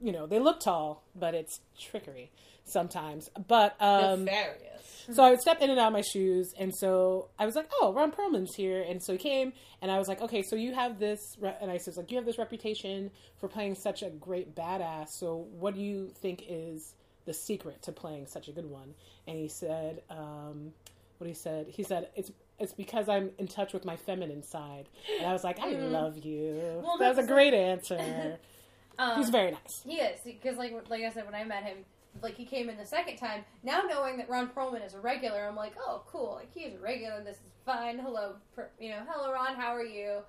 you 0.00 0.12
know 0.12 0.26
they 0.26 0.38
look 0.38 0.60
tall, 0.60 1.02
but 1.14 1.34
it's 1.34 1.60
trickery 1.78 2.30
sometimes. 2.66 3.30
But 3.48 3.76
um, 3.80 4.24
Nefarious. 4.24 5.06
so 5.12 5.22
I 5.22 5.30
would 5.30 5.40
step 5.40 5.60
in 5.60 5.70
and 5.70 5.78
out 5.78 5.88
of 5.88 5.92
my 5.92 6.02
shoes, 6.02 6.52
and 6.58 6.74
so 6.74 7.28
I 7.38 7.46
was 7.46 7.54
like, 7.54 7.70
"Oh, 7.80 7.92
Ron 7.92 8.12
Perlman's 8.12 8.54
here," 8.54 8.82
and 8.82 9.02
so 9.02 9.12
he 9.12 9.18
came, 9.18 9.52
and 9.80 9.90
I 9.90 9.98
was 9.98 10.08
like, 10.08 10.20
"Okay, 10.20 10.42
so 10.42 10.56
you 10.56 10.74
have 10.74 10.98
this," 10.98 11.20
re-, 11.40 11.54
and 11.60 11.70
I 11.70 11.78
says, 11.78 11.96
"Like 11.96 12.10
you 12.10 12.16
have 12.16 12.26
this 12.26 12.38
reputation 12.38 13.10
for 13.38 13.48
playing 13.48 13.76
such 13.76 14.02
a 14.02 14.10
great 14.10 14.54
badass. 14.54 15.06
So 15.18 15.46
what 15.58 15.74
do 15.74 15.80
you 15.80 16.10
think 16.20 16.44
is 16.48 16.94
the 17.24 17.34
secret 17.34 17.82
to 17.82 17.92
playing 17.92 18.26
such 18.26 18.48
a 18.48 18.52
good 18.52 18.68
one?" 18.70 18.94
And 19.26 19.36
he 19.36 19.48
said, 19.48 20.02
um, 20.10 20.72
"What 21.18 21.28
he 21.28 21.34
said? 21.34 21.66
He 21.68 21.82
said 21.82 22.10
it's." 22.14 22.30
It's 22.58 22.72
because 22.72 23.06
I'm 23.06 23.32
in 23.36 23.48
touch 23.48 23.74
with 23.74 23.84
my 23.84 23.96
feminine 23.96 24.42
side, 24.42 24.88
and 25.18 25.26
I 25.26 25.34
was 25.34 25.44
like, 25.44 25.58
"I 25.60 25.72
love 25.72 26.24
you." 26.24 26.80
Well, 26.82 26.96
that 26.96 27.14
was 27.14 27.18
a 27.22 27.28
great 27.28 27.52
answer. 27.52 28.38
Um, 28.98 29.18
He's 29.18 29.30
very 29.30 29.50
nice. 29.50 29.82
He 29.84 29.96
is 29.96 30.20
because, 30.24 30.56
like, 30.56 30.72
like 30.88 31.02
I 31.02 31.10
said, 31.10 31.24
when 31.26 31.34
I 31.34 31.44
met 31.44 31.64
him, 31.64 31.78
like 32.22 32.34
he 32.34 32.44
came 32.46 32.70
in 32.70 32.76
the 32.78 32.86
second 32.86 33.16
time. 33.18 33.44
Now 33.62 33.82
knowing 33.82 34.16
that 34.18 34.28
Ron 34.30 34.48
Perlman 34.48 34.84
is 34.86 34.94
a 34.94 35.00
regular, 35.00 35.46
I'm 35.46 35.56
like, 35.56 35.74
oh, 35.78 36.02
cool. 36.06 36.36
Like 36.36 36.48
he's 36.54 36.74
a 36.74 36.78
regular. 36.78 37.22
This 37.22 37.36
is 37.36 37.42
fine. 37.66 37.98
Hello, 37.98 38.36
Per- 38.54 38.70
you 38.80 38.90
know, 38.90 39.02
hello, 39.08 39.32
Ron. 39.32 39.54
How 39.56 39.74
are 39.74 39.84
you? 39.84 40.20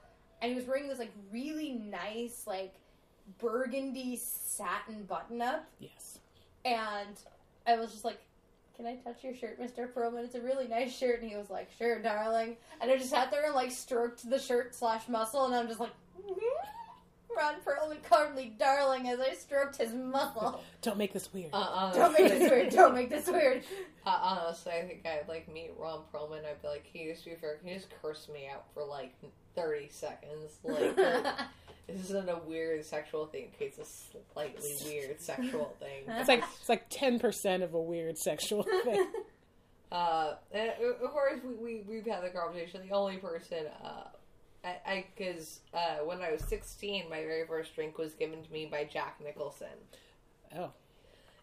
And 0.41 0.51
he 0.51 0.55
was 0.57 0.65
wearing 0.67 0.87
this 0.89 0.99
like 0.99 1.13
really 1.31 1.71
nice, 1.73 2.43
like 2.45 2.75
burgundy 3.39 4.15
satin 4.17 5.03
button 5.03 5.41
up, 5.41 5.65
Yes. 5.79 6.19
and 6.65 7.17
I 7.65 7.75
was 7.77 7.91
just 7.91 8.05
like. 8.05 8.19
Can 8.75 8.85
I 8.85 8.93
touch 8.97 9.23
your 9.23 9.33
shirt, 9.33 9.59
Mr. 9.59 9.91
Perlman? 9.91 10.23
It's 10.25 10.35
a 10.35 10.39
really 10.41 10.67
nice 10.67 10.95
shirt. 10.95 11.19
And 11.23 11.31
he 11.31 11.35
was 11.35 11.49
like, 11.49 11.67
sure, 11.79 11.99
darling. 11.99 12.57
And 12.79 12.91
I 12.91 12.97
just 12.97 13.09
sat 13.09 13.31
there 13.31 13.43
and 13.47 13.55
like 13.55 13.71
stroked 13.71 14.29
the 14.29 14.37
shirt 14.37 14.75
slash 14.75 15.07
muscle, 15.07 15.45
and 15.47 15.55
I'm 15.55 15.67
just 15.67 15.79
like, 15.79 15.89
Ron 17.37 17.55
Perlman 17.65 18.01
called 18.03 18.35
me 18.35 18.53
darling 18.57 19.07
as 19.07 19.19
I 19.19 19.33
stroked 19.33 19.77
his 19.77 19.93
muscle. 19.93 20.63
Don't 20.81 20.97
make 20.97 21.13
this 21.13 21.31
weird. 21.33 21.51
Uh, 21.53 21.93
Don't 21.93 22.13
make 22.13 22.29
this 22.29 22.49
weird. 22.49 22.69
Don't 22.71 22.95
make 22.95 23.09
this 23.09 23.27
weird. 23.27 23.63
Uh, 24.05 24.17
honestly, 24.21 24.71
I 24.73 24.81
think 24.87 25.05
I'd 25.05 25.27
like 25.27 25.51
meet 25.51 25.71
Ron 25.77 26.01
Perlman. 26.13 26.45
I'd 26.45 26.61
be 26.61 26.67
like, 26.67 26.91
can 26.91 27.01
you 27.01 27.13
just 27.13 27.25
be 27.25 27.35
fair? 27.35 27.55
Can 27.57 27.67
you 27.69 27.75
just 27.75 27.89
curse 28.01 28.27
me 28.33 28.49
out 28.51 28.65
for 28.73 28.83
like 28.83 29.13
thirty 29.55 29.89
seconds? 29.89 30.57
Like, 30.63 30.95
this 31.87 32.05
isn't 32.05 32.29
a 32.29 32.39
weird 32.47 32.83
sexual 32.85 33.27
thing. 33.27 33.49
It's 33.59 33.77
a 33.77 33.85
slightly 34.33 34.71
weird 34.85 35.21
sexual 35.21 35.75
thing. 35.79 36.03
It's 36.07 36.27
like 36.29 36.43
it's 36.59 36.69
like 36.69 36.85
ten 36.89 37.19
percent 37.19 37.61
of 37.63 37.73
a 37.75 37.81
weird 37.81 38.17
sexual 38.17 38.63
thing. 38.83 39.07
Uh, 39.91 40.33
and 40.51 40.71
of 40.81 41.11
course, 41.11 41.39
we, 41.45 41.53
we 41.55 41.83
we've 41.87 42.05
had 42.05 42.23
the 42.23 42.29
conversation. 42.29 42.81
The 42.87 42.93
only 42.95 43.17
person, 43.17 43.65
uh, 43.83 44.03
I 44.85 45.05
because 45.15 45.61
uh, 45.73 45.97
when 46.05 46.21
I 46.21 46.31
was 46.31 46.41
sixteen, 46.41 47.09
my 47.09 47.21
very 47.21 47.45
first 47.47 47.75
drink 47.75 47.97
was 47.97 48.13
given 48.13 48.43
to 48.43 48.51
me 48.51 48.65
by 48.65 48.83
Jack 48.83 49.19
Nicholson. 49.23 49.67
Oh, 50.55 50.71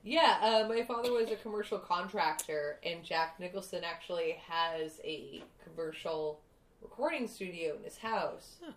Yeah, 0.02 0.38
uh, 0.43 0.69
my 0.69 0.83
father 0.83 1.12
was 1.12 1.31
a 1.31 1.37
commercial 1.37 1.78
contractor, 1.78 2.78
and 2.85 3.04
Jack 3.04 3.38
Nicholson 3.40 3.83
actually 3.85 4.37
has 4.49 5.00
a 5.04 5.43
commercial 5.64 6.40
recording 6.83 7.26
studio 7.28 7.76
in 7.76 7.85
his 7.85 7.99
house. 7.99 8.57
Huh. 8.64 8.73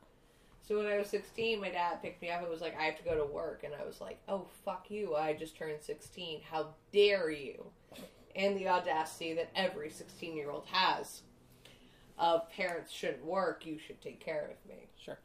So 0.67 0.77
when 0.77 0.87
I 0.87 0.97
was 0.97 1.07
16, 1.07 1.61
my 1.61 1.69
dad 1.69 2.01
picked 2.01 2.21
me 2.21 2.29
up 2.29 2.41
and 2.41 2.49
was 2.49 2.59
like, 2.59 2.77
I 2.77 2.83
have 2.83 2.97
to 2.97 3.03
go 3.03 3.15
to 3.15 3.23
work. 3.23 3.63
And 3.63 3.73
I 3.73 3.85
was 3.85 4.01
like, 4.01 4.19
oh, 4.27 4.47
fuck 4.65 4.87
you. 4.89 5.15
I 5.15 5.31
just 5.31 5.55
turned 5.55 5.81
16. 5.81 6.41
How 6.51 6.73
dare 6.91 7.29
you? 7.29 7.67
And 8.35 8.57
the 8.57 8.67
audacity 8.67 9.33
that 9.35 9.49
every 9.55 9.89
16 9.89 10.35
year 10.35 10.51
old 10.51 10.65
has 10.69 11.21
of 12.17 12.49
parents 12.51 12.91
shouldn't 12.91 13.25
work, 13.25 13.65
you 13.65 13.77
should 13.77 14.01
take 14.01 14.19
care 14.19 14.49
of 14.51 14.69
me. 14.69 14.87
sure. 14.99 15.19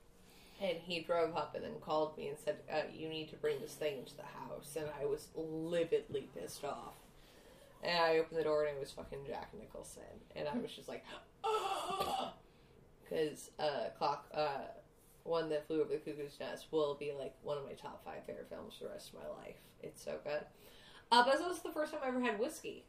And 0.60 0.78
he 0.78 1.00
drove 1.00 1.36
up 1.36 1.54
and 1.54 1.64
then 1.64 1.72
called 1.80 2.16
me 2.16 2.28
and 2.28 2.38
said, 2.38 2.58
uh, 2.72 2.82
"You 2.94 3.08
need 3.08 3.30
to 3.30 3.36
bring 3.36 3.60
this 3.60 3.74
thing 3.74 3.98
into 3.98 4.14
the 4.16 4.22
house." 4.22 4.76
And 4.76 4.86
I 5.00 5.06
was 5.06 5.28
lividly 5.34 6.28
pissed 6.36 6.64
off. 6.64 6.94
And 7.82 7.98
I 7.98 8.18
opened 8.18 8.38
the 8.38 8.44
door 8.44 8.64
and 8.64 8.76
it 8.76 8.80
was 8.80 8.92
fucking 8.92 9.26
Jack 9.26 9.52
Nicholson, 9.58 10.02
and 10.36 10.46
I 10.46 10.56
was 10.56 10.70
just 10.70 10.88
like, 10.88 11.04
because 13.02 13.50
uh, 13.58 13.88
clock 13.98 14.26
uh, 14.32 14.68
one 15.24 15.48
that 15.50 15.66
flew 15.66 15.80
over 15.80 15.90
the 15.90 15.98
cuckoo's 15.98 16.38
nest 16.38 16.66
will 16.70 16.94
be 16.94 17.12
like 17.18 17.34
one 17.42 17.58
of 17.58 17.64
my 17.64 17.72
top 17.72 18.04
five 18.04 18.24
favorite 18.24 18.48
films 18.48 18.74
for 18.78 18.84
the 18.84 18.90
rest 18.90 19.08
of 19.08 19.14
my 19.14 19.42
life. 19.42 19.56
It's 19.82 20.02
so 20.02 20.18
good. 20.22 20.44
Uh, 21.10 21.24
but 21.24 21.32
this 21.32 21.42
was 21.42 21.60
the 21.60 21.72
first 21.72 21.92
time 21.92 22.00
I 22.04 22.08
ever 22.08 22.20
had 22.20 22.38
whiskey, 22.38 22.84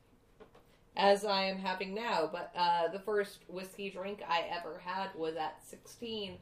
as 0.96 1.26
I 1.26 1.44
am 1.44 1.58
having 1.58 1.94
now. 1.94 2.30
But 2.32 2.52
uh, 2.56 2.88
the 2.90 3.00
first 3.00 3.40
whiskey 3.48 3.90
drink 3.90 4.22
I 4.28 4.46
ever 4.52 4.80
had 4.84 5.10
was 5.16 5.36
at 5.36 5.58
sixteen 5.66 6.38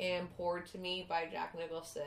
and 0.00 0.34
poured 0.36 0.66
to 0.66 0.78
me 0.78 1.06
by 1.08 1.26
Jack 1.30 1.56
Nicholson. 1.56 2.02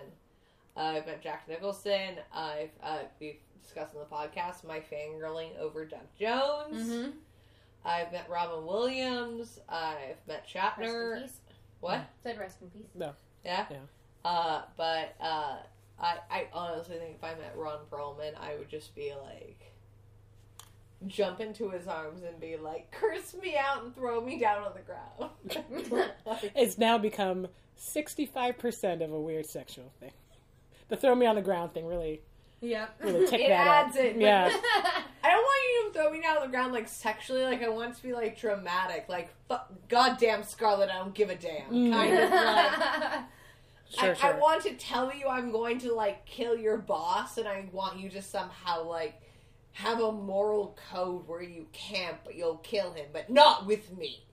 Uh, 0.76 0.80
I've 0.80 1.06
met 1.06 1.22
Jack 1.22 1.48
Nicholson. 1.48 2.16
I've 2.34 2.72
uh, 2.84 3.00
we've 3.20 3.38
discussed 3.62 3.96
on 3.96 4.02
the 4.02 4.16
podcast 4.16 4.64
my 4.64 4.80
fangirling 4.80 5.58
over 5.60 5.86
Doug 5.86 6.00
Jones. 6.20 6.90
Mm-hmm. 6.90 7.10
I've 7.86 8.12
met 8.12 8.30
Robin 8.30 8.66
Williams. 8.66 9.60
I've 9.70 10.18
met 10.28 10.46
Rest 10.54 10.78
in 10.80 10.86
Shatner. 10.86 11.22
peace. 11.22 11.40
What? 11.80 12.02
Said 12.24 12.38
rest 12.38 12.62
in 12.62 12.70
peace. 12.70 12.90
Yeah. 13.00 13.12
Yeah. 13.46 13.78
Uh, 14.26 14.64
but 14.76 15.16
uh, 15.22 15.58
I 16.00 16.18
I 16.30 16.48
honestly 16.54 16.98
think 16.98 17.16
if 17.16 17.24
I 17.24 17.36
met 17.36 17.56
Ron 17.56 17.80
Perlman, 17.90 18.34
I 18.40 18.56
would 18.58 18.68
just 18.70 18.94
be 18.94 19.14
like. 19.24 19.67
Jump 21.06 21.40
into 21.40 21.70
his 21.70 21.88
arms 21.88 22.24
and 22.24 22.40
be 22.40 22.58
like, 22.58 22.90
curse 22.92 23.36
me 23.40 23.56
out 23.56 23.84
and 23.84 23.94
throw 23.94 24.20
me 24.20 24.40
down 24.40 24.64
on 24.64 24.72
the 24.74 24.82
ground. 24.82 26.12
Like, 26.26 26.52
It's 26.56 26.78
now 26.80 26.98
become 26.98 27.48
sixty-five 27.76 28.58
percent 28.58 29.04
of 29.04 29.12
a 29.12 29.20
weird 29.22 29.46
sexual 29.46 29.92
thing. 30.00 30.12
The 30.90 30.98
throw 30.98 31.14
me 31.14 31.26
on 31.28 31.36
the 31.36 31.42
ground 31.44 31.74
thing 31.74 31.86
really, 31.86 32.22
Yep. 32.62 32.96
really 33.04 33.28
ticked 33.28 33.44
It 33.44 33.50
that 33.50 33.68
adds 33.68 33.96
up. 33.98 34.04
it, 34.06 34.16
Yeah. 34.18 34.46
I 35.24 35.30
don't 35.30 35.44
want 35.44 35.64
you 35.70 35.88
to 35.94 36.00
throw 36.00 36.12
me 36.12 36.22
down 36.22 36.38
on 36.38 36.44
the 36.44 36.50
ground 36.50 36.74
like 36.74 36.88
sexually. 36.88 37.44
Like 37.44 37.62
I 37.62 37.70
want 37.70 37.92
it 37.92 37.98
to 37.98 38.04
be 38.04 38.14
like 38.14 38.40
dramatic. 38.40 39.06
Like 39.08 39.30
fuck, 39.48 39.72
goddamn 39.90 40.42
Scarlett, 40.42 40.90
I 40.90 40.96
don't 40.98 41.14
give 41.14 41.30
a 41.30 41.36
damn. 41.36 41.70
Mm. 41.70 41.92
Kind 41.92 42.18
of 42.18 42.32
like. 42.32 43.22
Sure, 43.90 44.12
I, 44.12 44.14
sure. 44.16 44.36
I 44.36 44.38
want 44.38 44.64
to 44.64 44.74
tell 44.74 45.14
you 45.16 45.30
I'm 45.30 45.50
going 45.50 45.80
to 45.80 45.94
like 45.94 46.26
kill 46.26 46.58
your 46.58 46.78
boss, 46.78 47.38
and 47.38 47.48
I 47.48 47.70
want 47.72 47.98
you 47.98 48.10
to 48.10 48.22
somehow 48.22 48.84
like 48.84 49.22
have 49.78 50.00
a 50.02 50.12
moral 50.12 50.76
code 50.92 51.28
where 51.28 51.42
you 51.44 51.68
can't, 51.72 52.18
but 52.24 52.36
you'll 52.36 52.58
kill 52.58 52.92
him, 52.94 53.06
but 53.14 53.30
not 53.30 53.66
with 53.68 53.96
me. 53.98 54.24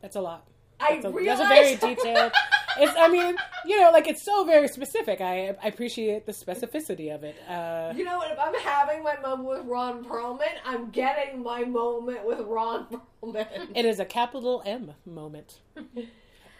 That's 0.00 0.16
a 0.16 0.20
lot. 0.20 0.46
I 0.80 0.94
That's 0.94 1.06
a, 1.06 1.10
realize 1.10 1.38
that's 1.38 1.50
a 1.50 1.54
very 1.84 1.94
detailed. 1.96 2.32
It's. 2.78 2.92
I 2.96 3.08
mean, 3.08 3.34
you 3.66 3.80
know, 3.80 3.90
like 3.90 4.06
it's 4.06 4.22
so 4.24 4.44
very 4.44 4.68
specific. 4.68 5.20
I, 5.20 5.56
I 5.62 5.66
appreciate 5.66 6.24
the 6.24 6.30
specificity 6.32 7.12
of 7.12 7.24
it. 7.24 7.34
Uh, 7.48 7.92
You 7.96 8.04
know 8.04 8.16
what? 8.18 8.30
If 8.30 8.38
I'm 8.38 8.54
having 8.54 9.02
my 9.02 9.16
moment 9.20 9.48
with 9.48 9.66
Ron 9.66 10.04
Perlman, 10.04 10.46
I'm 10.64 10.90
getting 10.90 11.42
my 11.42 11.64
moment 11.64 12.24
with 12.24 12.40
Ron 12.40 12.86
Perlman. 13.22 13.46
it 13.74 13.84
is 13.84 13.98
a 13.98 14.04
capital 14.04 14.62
M 14.64 14.92
moment. 15.04 15.58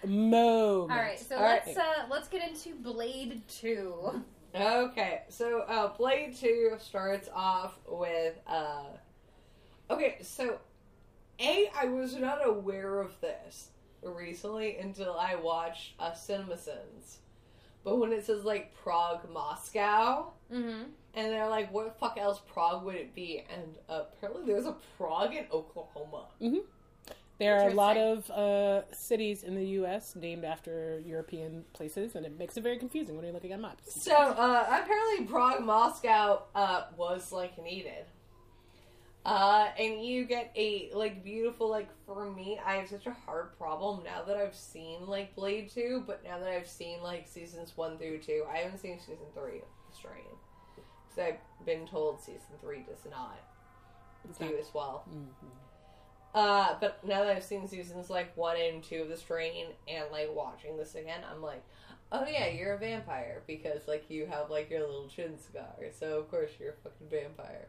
Moment. 0.07 0.93
All 0.93 0.97
right, 0.97 1.19
so 1.19 1.35
All 1.37 1.43
right. 1.43 1.61
let's 1.67 1.77
uh, 1.77 2.07
let's 2.09 2.29
get 2.29 2.49
into 2.49 2.73
Blade 2.77 3.43
Two. 3.49 4.23
Okay, 4.61 5.23
so 5.29 5.61
uh, 5.61 5.89
Blade 5.97 6.35
2 6.37 6.77
starts 6.81 7.29
off 7.35 7.79
with. 7.89 8.35
Uh, 8.47 8.85
okay, 9.91 10.17
so 10.23 10.59
A, 11.41 11.71
I 11.79 11.87
was 11.87 12.17
not 12.17 12.45
aware 12.47 13.01
of 13.01 13.19
this 13.21 13.69
recently 14.03 14.79
until 14.79 15.17
I 15.19 15.37
watched 15.37 15.93
uh, 15.99 16.11
CinemaSins. 16.13 17.17
But 17.85 17.97
when 17.99 18.13
it 18.13 18.27
says 18.27 18.45
like 18.45 18.75
Prague, 18.75 19.29
Moscow, 19.33 20.33
Mm-hmm. 20.53 20.83
and 21.15 21.33
they're 21.33 21.49
like, 21.49 21.71
what 21.73 21.85
the 21.85 21.91
fuck 21.99 22.17
else 22.19 22.41
Prague 22.53 22.83
would 22.85 22.95
it 22.95 23.15
be? 23.15 23.45
And 23.55 23.77
uh, 23.89 24.05
apparently 24.13 24.51
there's 24.51 24.65
a 24.67 24.75
Prague 24.97 25.35
in 25.35 25.45
Oklahoma. 25.53 26.25
There 27.39 27.61
are 27.61 27.69
a 27.69 27.75
lot 27.75 27.97
of 27.97 28.29
uh, 28.31 28.83
cities 28.93 29.45
in 29.45 29.55
the 29.55 29.65
U.S. 29.81 30.17
named 30.17 30.45
after 30.45 31.01
European 31.07 31.65
places, 31.73 32.17
and 32.17 32.27
it 32.27 32.37
makes 32.37 32.57
it 32.57 32.63
very 32.63 32.79
confusing 32.79 33.15
when 33.15 33.25
you're 33.25 33.33
looking 33.35 33.53
at 33.53 33.61
maps. 33.61 34.03
So 34.03 34.13
uh, 34.15 34.67
apparently, 34.69 35.25
Prague 35.27 35.63
Moscow 35.63 36.43
uh, 36.57 36.85
was 36.97 37.31
like 37.31 37.63
needed, 37.63 38.07
uh, 39.25 39.69
and 39.79 40.05
you 40.05 40.25
get 40.25 40.51
a 40.57 40.91
like 40.95 41.23
beautiful 41.23 41.69
like 41.71 41.89
for 42.07 42.29
me. 42.29 42.59
I 42.67 42.75
have 42.75 42.89
such 42.89 43.07
a 43.07 43.13
hard 43.13 43.57
problem 43.57 44.03
now 44.05 44.23
that 44.25 44.37
I've 44.37 44.57
seen 44.57 45.07
like 45.07 45.37
Blade 45.37 45.71
Two, 45.71 46.03
but 46.09 46.25
now 46.25 46.41
that 46.41 46.49
I've 46.49 46.67
seen 46.69 47.03
like 47.05 47.29
seasons 47.29 47.77
one 47.77 47.99
through 47.99 48.19
two, 48.19 48.45
I 48.53 48.59
haven't 48.59 48.79
seen 48.79 48.99
season 48.99 49.27
three 49.35 49.61
Strain 49.97 50.25
because 50.75 51.19
I've 51.35 51.67
been 51.67 51.87
told 51.87 52.21
season 52.21 52.57
three 52.61 52.81
does 52.89 53.09
not 53.09 53.39
It's 54.29 54.39
do 54.39 54.47
not- 54.47 54.55
as 54.55 54.75
well. 54.75 55.05
Mhm. 55.09 55.47
Uh, 56.39 56.77
but 56.81 57.05
now 57.05 57.25
that 57.25 57.37
I've 57.37 57.43
seen 57.43 57.67
seasons 57.67 58.09
like 58.09 58.37
one 58.37 58.57
and 58.57 58.81
two 58.81 59.03
of 59.03 59.09
The 59.09 59.17
Strain 59.17 59.67
and 59.89 60.05
like 60.13 60.31
watching 60.33 60.77
this 60.77 60.95
again, 60.95 61.23
I'm 61.29 61.43
like, 61.43 61.65
oh 62.13 62.25
yeah, 62.31 62.47
you're 62.47 62.75
a 62.75 62.79
vampire 62.79 63.43
because 63.49 63.89
like 63.89 64.05
you 64.09 64.25
have 64.27 64.49
like 64.49 64.71
your 64.71 64.83
little 64.83 65.09
chin 65.09 65.37
scar, 65.37 65.75
so 65.99 66.21
of 66.21 66.31
course 66.31 66.51
you're 66.61 66.71
a 66.71 66.77
fucking 66.85 67.09
vampire. 67.11 67.67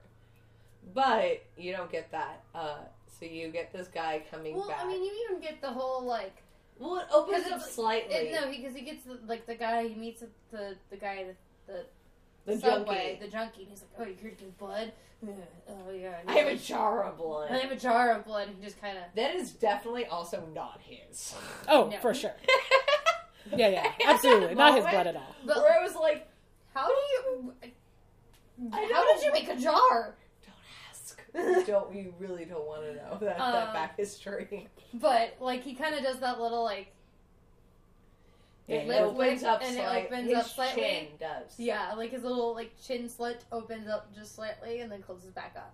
But 0.94 1.42
you 1.58 1.72
don't 1.72 1.92
get 1.92 2.12
that. 2.12 2.44
Uh, 2.54 2.78
so 3.20 3.26
you 3.26 3.48
get 3.48 3.74
this 3.74 3.88
guy 3.88 4.22
coming 4.30 4.56
Well, 4.56 4.68
back. 4.68 4.82
I 4.84 4.88
mean, 4.88 5.04
you 5.04 5.28
even 5.30 5.42
get 5.42 5.62
the 5.62 5.72
whole 5.72 6.04
like 6.04 6.44
well, 6.78 6.98
it 6.98 7.08
opens 7.12 7.52
up 7.52 7.64
slightly. 7.64 8.14
it, 8.14 8.32
no, 8.40 8.52
because 8.52 8.76
he 8.76 8.82
gets 8.82 9.04
the, 9.04 9.18
like 9.26 9.48
the 9.48 9.56
guy 9.56 9.88
he 9.88 9.96
meets 9.96 10.24
the 10.52 10.76
the 10.92 10.98
guy 10.98 11.26
the, 11.66 11.86
The 12.46 12.60
subway, 12.60 13.18
junkie. 13.18 13.26
the 13.26 13.32
junkie. 13.32 13.62
And 13.64 13.70
he's 13.72 13.82
like, 13.82 14.08
"Oh, 14.08 14.12
you're 14.22 14.32
give 14.34 14.58
blood? 14.60 14.92
Yeah. 15.26 15.34
Oh 15.70 15.92
yeah. 15.92 16.16
I 16.28 16.34
have 16.34 16.48
a 16.48 16.56
jar 16.56 17.04
of 17.04 17.18
blood. 17.18 17.52
I 17.52 17.58
have 17.58 17.72
a 17.72 17.76
jar 17.76 18.12
of 18.14 18.26
blood." 18.26 18.48
And 18.48 18.58
he 18.58 18.64
just 18.64 18.80
kind 18.82 18.98
of. 18.98 19.04
That 19.16 19.36
is 19.36 19.52
definitely 19.52 20.06
also 20.06 20.48
not 20.54 20.80
his. 20.82 21.34
Oh, 21.68 21.90
No. 21.90 21.98
for 22.00 22.14
sure. 22.14 22.36
Yeah, 23.56 23.70
yeah, 23.70 23.92
absolutely. 24.06 24.54
Not 24.54 24.76
his 24.76 24.86
blood 24.86 25.08
at 25.08 25.16
all. 25.16 25.36
But 25.44 25.58
Where 25.58 25.80
I 25.80 25.82
was 25.82 25.96
like, 25.96 26.28
how 26.76 26.88
do 26.88 26.94
you? 26.94 27.54
I 27.64 27.72
How 28.76 29.04
know. 29.04 29.06
did 29.16 29.24
you 29.26 29.32
make 29.34 29.48
a 29.50 29.56
jar? 29.56 30.16
don't 30.46 30.56
ask. 30.92 31.66
don't 31.68 31.90
we 31.92 32.10
really 32.20 32.46
don't 32.46 32.68
want 32.68 32.84
to 32.84 32.94
know 32.96 33.18
that, 33.22 33.38
that 33.38 33.42
Um, 33.42 33.74
back 33.74 33.98
history? 33.98 34.68
But 34.94 35.38
like 35.40 35.64
he 35.64 35.74
kind 35.74 35.96
of 35.96 36.04
does 36.04 36.20
that 36.20 36.40
little 36.40 36.64
like 36.64 36.94
It 38.70 38.88
lip 38.88 39.02
opens 39.02 39.42
wick 39.42 39.44
up 39.50 39.62
and 39.64 39.78
it 39.78 40.06
opens 40.06 40.28
his 40.30 40.38
up 40.38 40.46
slightly. 40.48 40.82
Chin 40.84 41.08
does. 41.20 41.54
yeah, 41.58 41.94
like 41.94 42.12
his 42.12 42.24
little 42.24 42.54
like 42.54 42.72
chin 42.86 43.10
slit 43.10 43.44
opens 43.52 43.88
up 43.88 44.14
just 44.16 44.36
slightly 44.36 44.82
and 44.82 44.92
then 44.92 45.02
closes 45.02 45.32
back 45.32 45.54
up. 45.58 45.74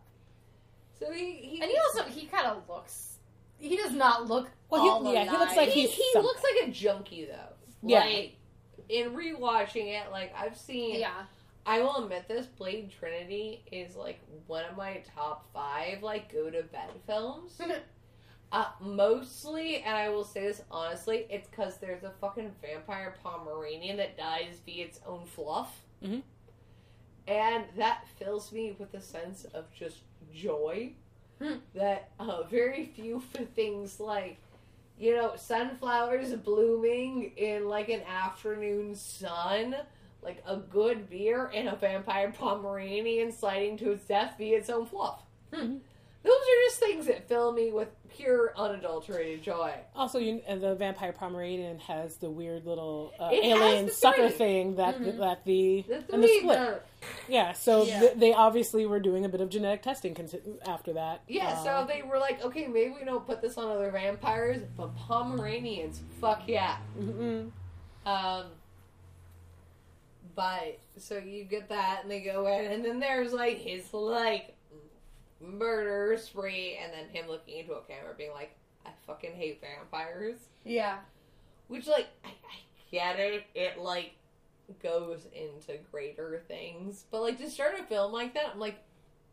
So 0.99 1.11
he, 1.11 1.33
he 1.33 1.61
And 1.61 1.69
he 1.69 1.77
also 1.77 2.03
he 2.09 2.25
kind 2.27 2.47
of 2.47 2.67
looks. 2.69 3.17
He 3.57 3.75
does 3.77 3.91
not 3.93 4.27
look. 4.27 4.49
Well, 4.69 4.81
he- 4.83 4.89
all 4.89 5.13
yeah, 5.13 5.23
he 5.25 5.31
looks 5.37 5.55
like 5.55 5.69
he, 5.69 5.81
he's 5.81 5.91
he 5.93 6.03
something. 6.13 6.23
looks 6.27 6.43
like 6.43 6.69
a 6.69 6.71
junkie 6.71 7.25
though. 7.25 7.53
Yeah. 7.81 7.99
Like 7.99 8.35
in 8.89 9.11
rewatching 9.11 9.87
it, 9.87 10.11
like 10.11 10.33
I've 10.37 10.57
seen. 10.57 10.99
Yeah. 10.99 11.23
I 11.67 11.81
will 11.81 12.03
admit 12.03 12.27
this. 12.27 12.45
Blade 12.45 12.91
Trinity 12.91 13.63
is 13.71 13.95
like 13.95 14.19
one 14.45 14.63
of 14.65 14.77
my 14.77 15.01
top 15.15 15.51
five 15.51 16.03
like 16.03 16.31
go 16.31 16.49
to 16.49 16.61
bed 16.63 16.89
films. 17.07 17.59
Uh, 18.51 18.67
mostly, 18.79 19.77
and 19.81 19.95
I 19.97 20.09
will 20.09 20.23
say 20.23 20.41
this 20.41 20.61
honestly, 20.71 21.25
it's 21.29 21.47
because 21.49 21.77
there's 21.77 22.03
a 22.03 22.11
fucking 22.21 22.51
vampire 22.61 23.15
Pomeranian 23.21 23.97
that 23.97 24.17
dies 24.17 24.61
via 24.65 24.85
its 24.85 24.99
own 25.05 25.25
fluff. 25.25 25.81
Mhm. 26.01 26.21
And 27.27 27.65
that 27.75 28.05
fills 28.19 28.51
me 28.51 28.75
with 28.77 28.93
a 28.93 29.01
sense 29.01 29.45
of 29.45 29.65
just 29.73 30.01
joy. 30.33 30.91
Hmm. 31.41 31.55
That 31.73 32.11
uh, 32.19 32.43
very 32.43 32.85
few 32.85 33.19
things 33.55 33.99
like, 33.99 34.37
you 34.97 35.15
know, 35.15 35.33
sunflowers 35.35 36.33
blooming 36.35 37.31
in 37.35 37.67
like 37.67 37.89
an 37.89 38.03
afternoon 38.03 38.95
sun, 38.95 39.75
like 40.21 40.41
a 40.47 40.55
good 40.57 41.09
beer, 41.09 41.51
and 41.53 41.67
a 41.67 41.75
vampire 41.75 42.31
Pomeranian 42.31 43.31
sliding 43.31 43.75
to 43.79 43.91
its 43.91 44.05
death 44.05 44.35
via 44.37 44.57
its 44.59 44.69
own 44.69 44.85
fluff. 44.85 45.23
Mhm. 45.51 45.79
Those 46.25 46.33
are 46.33 46.61
just 46.67 46.79
things 46.79 47.05
that 47.05 47.27
fill 47.27 47.51
me 47.51 47.71
with 47.71 47.87
pure, 48.09 48.51
unadulterated 48.57 49.43
joy. 49.43 49.73
Also, 49.95 50.17
you, 50.17 50.41
uh, 50.47 50.55
the 50.55 50.73
vampire 50.75 51.13
Pomeranian 51.13 51.77
has 51.79 52.17
the 52.17 52.29
weird 52.29 52.65
little 52.65 53.13
uh, 53.19 53.29
alien 53.31 53.91
sucker 53.91 54.29
thing 54.29 54.75
that 54.77 54.97
Mhm. 54.97 55.17
that 55.19 55.45
the 55.45 55.83
The 55.87 56.03
and 56.13 56.23
the 56.23 56.27
split. 56.27 56.57
the- 56.57 56.79
Yeah, 57.27 57.53
so 57.53 57.83
Yeah. 57.83 57.99
th- 57.99 58.13
they 58.15 58.33
obviously 58.33 58.85
were 58.87 58.99
doing 58.99 59.23
a 59.25 59.29
bit 59.29 59.39
of 59.41 59.49
genetic 59.49 59.83
testing 59.83 60.15
consi- 60.15 60.41
after 60.67 60.93
that. 60.93 61.21
yeah, 61.27 61.49
Uh, 61.59 61.63
so 61.63 61.85
they 61.87 62.01
were 62.01 62.17
like, 62.17 62.43
okay, 62.43 62.65
maybe 62.67 62.95
we 62.97 63.05
don't 63.05 63.25
put 63.27 63.41
this 63.41 63.57
on 63.57 63.69
other 63.69 63.91
vampires, 63.91 64.63
but 64.75 64.95
Pomeranians, 64.95 66.01
fuck 66.19 66.41
yeah. 66.47 66.77
mm-mm. 66.99 67.51
Um, 68.07 68.45
but 70.35 70.79
so 70.97 71.17
you 71.17 71.43
get 71.43 71.69
that, 71.69 71.99
and 72.03 72.11
they 72.11 72.21
go 72.21 72.47
in, 72.47 72.71
and 72.71 72.83
then 72.83 72.99
there's 72.99 73.33
like 73.33 73.57
his 73.59 73.93
like 73.93 74.54
murder 75.41 76.17
spree, 76.17 76.77
and 76.81 76.91
then 76.93 77.09
him 77.09 77.29
looking 77.29 77.57
into 77.59 77.73
a 77.73 77.81
camera, 77.81 78.13
being 78.17 78.31
like, 78.31 78.55
"I 78.85 78.89
fucking 79.05 79.33
hate 79.33 79.61
vampires," 79.61 80.37
Yeah. 80.63 80.97
which 81.67 81.87
like 81.87 82.07
I, 82.23 82.29
I 82.29 82.57
get 82.91 83.19
it, 83.19 83.43
it 83.53 83.77
like 83.79 84.13
goes 84.81 85.27
into 85.33 85.77
greater 85.91 86.41
things, 86.47 87.05
but 87.11 87.21
like 87.21 87.37
to 87.39 87.49
start 87.49 87.75
a 87.79 87.83
film 87.83 88.11
like 88.11 88.33
that, 88.33 88.51
I'm 88.53 88.59
like, 88.59 88.77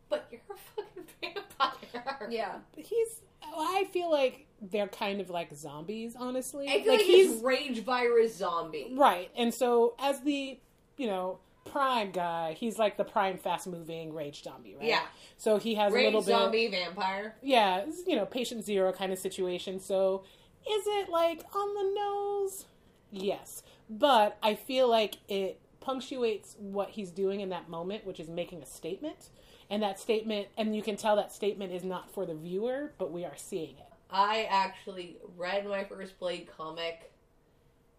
but 0.09 0.27
you're 0.31 0.41
a 0.51 0.83
fucking 0.83 1.05
vampire. 1.59 2.29
Yeah. 2.31 2.59
he's. 2.77 3.21
I 3.55 3.87
feel 3.93 4.11
like 4.11 4.47
they're 4.61 4.87
kind 4.89 5.21
of 5.21 5.29
like 5.29 5.55
zombies, 5.55 6.15
honestly. 6.19 6.69
I 6.69 6.83
feel 6.83 6.93
like, 6.93 7.03
he's 7.03 7.43
rage 7.43 7.83
virus 7.85 8.37
zombie. 8.37 8.93
right, 8.97 9.31
and 9.37 9.53
so 9.53 9.95
as 9.99 10.21
the 10.21 10.59
you 10.97 11.07
know 11.07 11.39
prime 11.73 12.11
guy, 12.11 12.53
he's 12.53 12.79
like 12.79 12.97
the 12.97 13.05
prime 13.05 13.39
fast 13.39 13.67
moving 13.67 14.13
rage 14.15 14.43
zombie, 14.45 14.75
right? 14.75 14.87
Yeah, 14.89 15.03
So 15.37 15.57
he 15.59 15.75
has 15.77 15.93
a 15.93 15.97
rage 15.97 16.05
little 16.07 16.21
bit. 16.23 16.35
Of 16.35 16.41
zombie 16.43 16.69
vampire. 16.69 17.35
yeah, 17.43 17.85
you 18.07 18.15
know, 18.17 18.27
patient 18.27 18.65
zero 18.65 18.93
kind 18.93 19.13
of 19.13 19.19
situation. 19.19 19.81
So 19.81 20.25
is 20.71 20.85
it 20.87 21.09
like 21.09 21.43
on 21.55 21.75
the 21.75 21.95
nose? 22.01 22.67
Yes. 23.11 23.63
But 23.91 24.39
I 24.43 24.55
feel 24.55 24.89
like 24.89 25.17
it 25.29 25.61
punctuates 25.81 26.57
what 26.59 26.91
he's 26.91 27.11
doing 27.11 27.41
in 27.41 27.49
that 27.49 27.69
moment, 27.69 28.07
which 28.07 28.21
is 28.21 28.29
making 28.29 28.63
a 28.63 28.67
statement. 28.67 29.31
And 29.69 29.83
that 29.83 29.99
statement, 29.99 30.49
and 30.59 30.77
you 30.77 30.83
can 30.83 30.97
tell 30.97 31.17
that 31.17 31.33
statement 31.33 31.73
is 31.73 31.83
not 31.85 32.13
for 32.13 32.27
the 32.27 32.35
viewer, 32.35 32.93
but 32.99 33.11
we 33.11 33.25
are 33.25 33.37
seeing 33.37 33.71
it. 33.71 33.87
I 34.11 34.47
actually 34.51 35.17
read 35.39 35.67
my 35.67 35.85
first 35.85 36.19
Blade 36.21 36.47
comic 36.57 37.11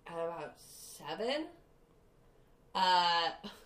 at 0.05 0.13
about 0.13 0.53
seven. 0.59 1.47
Uh, 2.75 3.29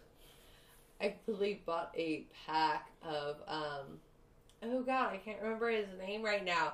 I 1.02 1.16
believe 1.26 1.66
bought 1.66 1.92
a 1.96 2.26
pack 2.46 2.90
of 3.04 3.38
um, 3.48 4.00
oh 4.64 4.82
god, 4.82 5.14
I 5.14 5.18
can't 5.18 5.42
remember 5.42 5.70
his 5.70 5.88
name 6.00 6.24
right 6.24 6.44
now. 6.44 6.74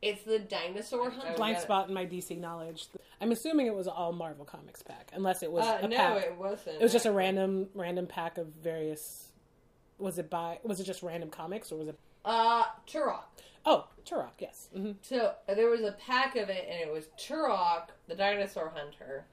It's 0.00 0.22
the 0.22 0.38
dinosaur 0.38 1.10
hunter. 1.10 1.34
Blind 1.36 1.58
spot 1.58 1.88
in 1.88 1.94
my 1.94 2.06
DC 2.06 2.38
knowledge. 2.38 2.86
I'm 3.20 3.32
assuming 3.32 3.66
it 3.66 3.74
was 3.74 3.88
all 3.88 4.12
Marvel 4.12 4.44
Comics 4.44 4.80
pack, 4.80 5.10
unless 5.12 5.42
it 5.42 5.50
was 5.50 5.66
Uh, 5.66 5.80
a 5.82 5.88
no, 5.88 5.96
pack. 5.96 6.24
it 6.24 6.36
wasn't. 6.38 6.76
It 6.76 6.82
was 6.82 6.92
just 6.92 7.04
a 7.06 7.10
random 7.12 7.68
random 7.74 8.06
pack 8.06 8.38
of 8.38 8.46
various. 8.46 9.32
Was 9.98 10.18
it 10.18 10.30
by? 10.30 10.60
Was 10.62 10.78
it 10.80 10.84
just 10.84 11.02
random 11.02 11.30
comics, 11.30 11.72
or 11.72 11.76
was 11.78 11.88
it? 11.88 11.98
Uh, 12.24 12.62
Turok. 12.86 13.22
Oh, 13.66 13.88
Turok. 14.08 14.30
Yes. 14.38 14.68
hmm 14.72 14.92
So 15.02 15.34
there 15.48 15.68
was 15.68 15.80
a 15.80 15.92
pack 15.92 16.36
of 16.36 16.48
it, 16.48 16.68
and 16.70 16.80
it 16.80 16.92
was 16.92 17.08
Turok, 17.18 17.88
the 18.06 18.14
dinosaur 18.14 18.72
hunter, 18.74 19.26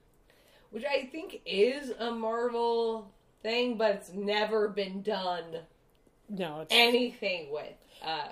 which 0.71 0.83
I 0.83 1.05
think 1.11 1.41
is 1.45 1.91
a 1.99 2.09
Marvel 2.11 3.11
thing, 3.45 3.77
but 3.77 3.91
it's 3.95 4.11
never 4.11 4.67
been 4.67 5.01
done 5.03 5.43
No, 6.29 6.61
it's 6.61 6.73
anything 6.73 7.51
with. 7.51 7.73
Uh, 8.03 8.29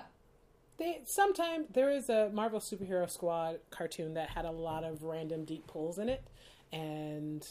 They 0.78 1.02
sometimes 1.06 1.66
there 1.72 1.90
is 1.90 2.08
a 2.10 2.30
Marvel 2.32 2.58
Superhero 2.60 3.08
Squad 3.08 3.58
cartoon 3.70 4.14
that 4.14 4.30
had 4.30 4.44
a 4.44 4.50
lot 4.50 4.82
of 4.84 5.02
random 5.04 5.44
deep 5.44 5.66
pulls 5.68 5.98
in 5.98 6.08
it, 6.08 6.22
and 6.72 7.46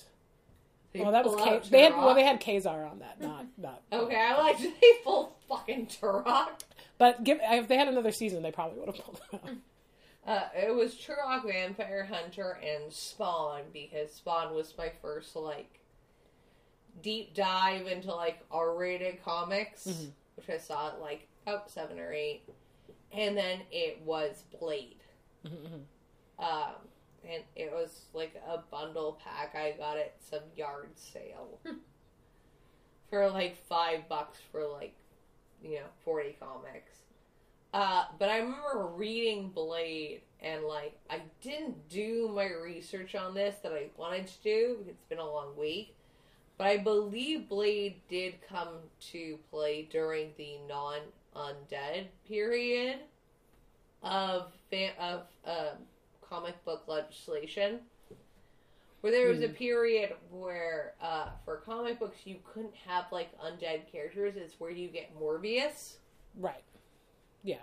they 0.91 0.99
well, 0.99 1.11
that 1.13 1.25
was 1.25 1.35
K- 1.41 1.61
they 1.69 1.81
had 1.83 1.93
well 1.95 2.13
they 2.13 2.23
had 2.25 2.39
Ka-Zar 2.39 2.85
on 2.85 2.99
that, 2.99 3.21
not 3.21 3.45
not. 3.57 3.81
Okay, 3.91 4.15
I 4.19 4.37
like 4.37 4.57
to 4.57 4.63
they 4.81 4.91
pull 5.03 5.35
fucking 5.47 5.87
Turok. 5.87 6.49
But 6.97 7.23
give, 7.23 7.39
if 7.41 7.67
they 7.67 7.77
had 7.77 7.87
another 7.87 8.11
season, 8.11 8.43
they 8.43 8.51
probably 8.51 8.79
would 8.79 8.95
have 8.95 9.03
pulled 9.05 9.21
them 9.31 9.39
out. 9.45 9.51
Uh, 10.25 10.47
it 10.55 10.73
was 10.73 10.95
Turok, 10.95 11.43
Vampire 11.45 12.05
Hunter, 12.09 12.57
and 12.63 12.93
Spawn 12.93 13.59
because 13.73 14.13
Spawn 14.13 14.53
was 14.55 14.73
my 14.77 14.89
first 15.01 15.35
like 15.35 15.81
deep 17.01 17.33
dive 17.33 17.87
into 17.87 18.13
like 18.13 18.39
R-rated 18.51 19.23
comics, 19.23 19.87
Mhm. 19.87 20.11
which 20.35 20.49
I 20.49 20.57
saw 20.57 20.89
at 20.89 21.01
like 21.01 21.27
about 21.45 21.69
seven 21.69 21.99
or 21.99 22.13
eight, 22.13 22.43
and 23.11 23.35
then 23.37 23.61
it 23.71 24.01
was 24.01 24.43
Blade. 24.59 24.99
Mhm, 25.45 25.85
Um, 26.39 26.75
and 27.25 27.43
it 27.55 27.71
was 27.71 28.05
like 28.13 28.35
a 28.47 28.57
bundle 28.59 29.13
pack 29.23 29.55
I 29.55 29.71
got 29.73 29.97
at 29.97 30.21
some 30.21 30.43
yard 30.55 30.97
sale 30.97 31.59
for 33.09 33.29
like 33.29 33.55
five 33.55 34.07
bucks 34.09 34.39
for 34.51 34.65
like 34.67 34.95
you 35.61 35.75
know 35.75 35.85
forty 36.03 36.33
comics. 36.39 36.99
Uh, 37.73 38.05
but 38.19 38.29
I 38.29 38.37
remember 38.37 38.87
reading 38.95 39.49
Blade 39.49 40.21
and 40.41 40.63
like 40.65 40.97
I 41.09 41.21
didn't 41.41 41.89
do 41.89 42.27
my 42.29 42.45
research 42.51 43.15
on 43.15 43.33
this 43.33 43.55
that 43.63 43.71
I 43.73 43.89
wanted 43.97 44.27
to 44.27 44.43
do 44.43 44.85
it's 44.87 45.03
been 45.05 45.19
a 45.19 45.25
long 45.29 45.55
week. 45.57 45.95
But 46.57 46.67
I 46.67 46.77
believe 46.77 47.49
Blade 47.49 48.01
did 48.09 48.35
come 48.47 48.77
to 49.11 49.39
play 49.49 49.87
during 49.91 50.31
the 50.37 50.57
non 50.69 50.99
undead 51.35 52.05
period 52.27 52.99
of 54.03 54.51
fa- 54.69 54.99
of 55.01 55.21
um, 55.45 55.77
comic 56.21 56.63
book 56.63 56.83
legislation, 56.87 57.79
where 59.01 59.11
there 59.11 59.29
was 59.29 59.41
a 59.41 59.49
period 59.49 60.13
where 60.29 60.93
uh, 61.01 61.29
for 61.43 61.57
comic 61.57 61.99
books 61.99 62.19
you 62.25 62.37
couldn't 62.53 62.75
have 62.87 63.05
like 63.11 63.29
undead 63.39 63.91
characters. 63.91 64.35
It's 64.35 64.59
where 64.59 64.69
you 64.71 64.89
get 64.89 65.19
Morbius, 65.19 65.95
right. 66.39 66.63
Yeah. 67.43 67.55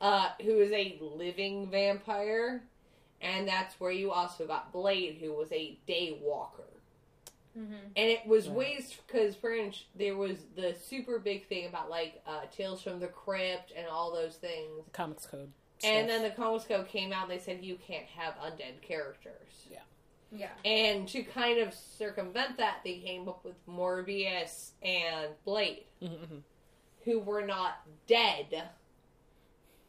uh, 0.00 0.30
who 0.42 0.60
is 0.60 0.70
a 0.72 0.98
living 1.00 1.68
vampire, 1.70 2.62
and 3.20 3.48
that's 3.48 3.78
where 3.80 3.90
you 3.90 4.12
also 4.12 4.46
got 4.46 4.72
Blade, 4.72 5.18
who 5.20 5.32
was 5.32 5.50
a 5.52 5.76
day 5.86 6.18
walker. 6.22 6.62
Mm-hmm. 7.58 7.72
And 7.96 8.08
it 8.10 8.26
was 8.26 8.46
Right. 8.48 8.56
ways 8.58 8.94
because 9.06 9.34
French. 9.34 9.86
there 9.96 10.16
was 10.16 10.36
the 10.54 10.74
super 10.86 11.18
big 11.18 11.48
thing 11.48 11.66
about 11.66 11.90
like 11.90 12.22
uh, 12.26 12.42
Tales 12.56 12.80
from 12.82 13.00
the 13.00 13.08
Crypt 13.08 13.72
and 13.76 13.86
all 13.88 14.12
those 14.12 14.36
things. 14.36 14.84
Comics 14.92 15.26
code. 15.26 15.50
And 15.82 16.08
then 16.08 16.22
the 16.22 16.30
Comics 16.30 16.64
Code 16.64 16.88
came 16.88 17.12
out 17.12 17.30
and 17.30 17.32
they 17.32 17.42
said 17.42 17.62
you 17.64 17.76
can't 17.86 18.06
have 18.06 18.34
undead 18.34 18.82
characters. 18.82 19.66
Yeah. 19.70 19.78
Yeah. 20.32 20.50
And 20.70 21.08
to 21.08 21.22
kind 21.22 21.58
of 21.60 21.72
circumvent 21.72 22.56
that, 22.58 22.78
they 22.84 22.98
came 22.98 23.28
up 23.28 23.44
with 23.44 23.54
Morbius 23.66 24.72
and 24.82 25.28
Blade, 25.44 25.84
Mhm, 26.02 26.42
who 27.04 27.18
were 27.20 27.42
not 27.42 27.74
dead, 28.06 28.68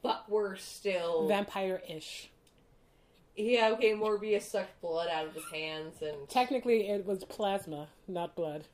but 0.01 0.29
were 0.29 0.55
still. 0.55 1.23
mhm. 1.23 1.27
Vampire-ish. 1.29 2.29
Yeah, 3.39 3.69
okay, 3.73 3.93
Morbius 3.93 4.43
sucked 4.43 4.81
blood 4.81 5.07
out 5.09 5.27
of 5.27 5.33
his 5.33 5.45
hands 5.51 6.01
and. 6.01 6.27
Technically, 6.27 6.89
it 6.89 7.05
was 7.05 7.23
plasma, 7.23 7.87
not 8.07 8.35
blood. 8.35 8.65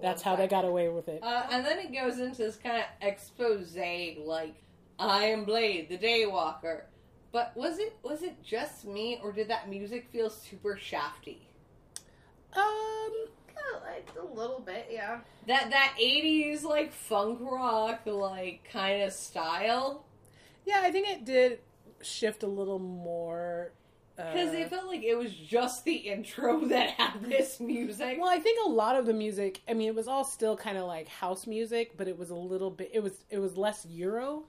That's 0.00 0.22
how 0.22 0.36
they 0.36 0.48
got 0.48 0.64
away 0.64 0.88
with 0.88 1.08
it. 1.08 1.22
Uh, 1.22 1.44
and 1.50 1.64
then 1.64 1.78
it 1.78 1.92
goes 1.92 2.18
into 2.18 2.38
this 2.38 2.56
kind 2.56 2.78
of 2.78 2.84
expose, 3.00 3.76
like, 4.24 4.54
I 4.98 5.24
am 5.26 5.44
Blade, 5.44 5.88
the 5.88 5.98
Daywalker. 5.98 6.82
But 7.30 7.56
was 7.56 7.78
it 7.78 7.96
was 8.02 8.22
it 8.22 8.42
just 8.42 8.84
me, 8.84 9.18
or 9.22 9.32
did 9.32 9.48
that 9.48 9.70
music 9.70 10.08
feel 10.12 10.28
super 10.28 10.78
shafty? 10.78 11.38
Um, 12.54 13.12
like 13.86 14.08
a 14.20 14.34
little 14.34 14.60
bit, 14.60 14.88
yeah. 14.90 15.20
That 15.46 15.70
that 15.70 15.94
eighties 15.98 16.62
like 16.62 16.92
funk 16.92 17.38
rock 17.40 18.02
like 18.04 18.68
kind 18.70 19.02
of 19.02 19.12
style 19.14 20.04
yeah, 20.64 20.80
I 20.82 20.90
think 20.90 21.08
it 21.08 21.24
did 21.24 21.58
shift 22.02 22.42
a 22.42 22.46
little 22.46 22.78
more. 22.78 23.72
Because 24.16 24.50
uh, 24.50 24.58
it 24.58 24.70
felt 24.70 24.86
like 24.86 25.02
it 25.02 25.16
was 25.16 25.32
just 25.34 25.84
the 25.84 25.94
intro 25.94 26.60
that 26.66 26.90
had 26.90 27.22
this 27.24 27.60
music. 27.60 28.18
Well, 28.20 28.28
I 28.30 28.38
think 28.38 28.58
a 28.66 28.68
lot 28.68 28.96
of 28.96 29.06
the 29.06 29.12
music. 29.14 29.60
I 29.68 29.74
mean, 29.74 29.88
it 29.88 29.94
was 29.94 30.08
all 30.08 30.24
still 30.24 30.56
kind 30.56 30.76
of 30.78 30.84
like 30.86 31.08
house 31.08 31.46
music, 31.46 31.96
but 31.96 32.08
it 32.08 32.18
was 32.18 32.30
a 32.30 32.34
little 32.34 32.70
bit. 32.70 32.90
It 32.92 33.02
was 33.02 33.24
it 33.30 33.38
was 33.38 33.56
less 33.56 33.86
Euro, 33.86 34.44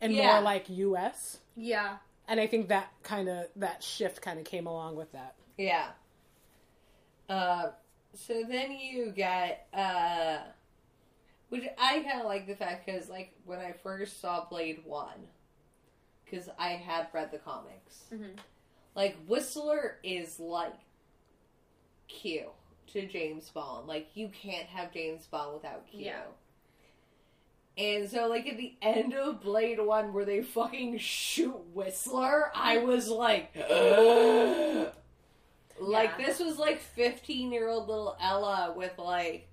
and 0.00 0.12
Yeah. 0.12 0.32
more 0.32 0.40
like 0.42 0.68
U.S. 0.68 1.38
Yeah. 1.56 1.96
And 2.28 2.40
I 2.40 2.46
think 2.48 2.68
that 2.68 2.92
kind 3.04 3.28
of 3.28 3.46
that 3.56 3.82
shift 3.82 4.20
kind 4.20 4.38
of 4.38 4.44
came 4.44 4.66
along 4.66 4.96
with 4.96 5.12
that. 5.12 5.34
Yeah. 5.56 5.90
Uh, 7.28 7.70
so 8.14 8.42
then 8.48 8.72
you 8.72 9.10
get, 9.14 9.66
uh, 9.74 10.38
which 11.48 11.64
I 11.78 12.00
kind 12.00 12.20
of 12.20 12.26
like 12.26 12.46
the 12.46 12.54
fact 12.56 12.86
because, 12.86 13.08
like, 13.08 13.32
when 13.44 13.58
I 13.58 13.72
first 13.72 14.20
saw 14.20 14.44
Blade 14.48 14.80
1, 14.84 15.08
because 16.24 16.48
I 16.58 16.70
had 16.70 17.08
read 17.12 17.30
the 17.30 17.38
comics, 17.38 18.04
Mhm. 18.12 18.36
Like, 18.96 19.16
Whistler 19.28 19.98
is 20.02 20.40
like 20.40 20.74
Q 22.08 22.46
to 22.92 23.06
James 23.06 23.50
Bond. 23.50 23.86
Like, 23.86 24.08
you 24.14 24.28
can't 24.28 24.66
have 24.66 24.92
James 24.92 25.26
Bond 25.26 25.54
without 25.54 25.86
Q. 25.86 26.06
Yeah. 26.06 26.22
And 27.78 28.08
so, 28.08 28.26
like, 28.26 28.46
at 28.46 28.56
the 28.56 28.74
end 28.80 29.12
of 29.12 29.42
Blade 29.42 29.78
1, 29.78 30.14
where 30.14 30.24
they 30.24 30.42
fucking 30.42 30.96
shoot 30.96 31.60
Whistler, 31.74 32.50
I 32.54 32.78
was 32.78 33.08
like, 33.08 33.54
like, 35.78 36.12
Yeah. 36.18 36.26
this 36.26 36.40
was 36.40 36.58
like 36.58 36.80
15 36.80 37.52
year 37.52 37.68
old 37.68 37.88
little 37.88 38.16
Ella 38.18 38.72
with, 38.74 38.96
like, 38.98 39.48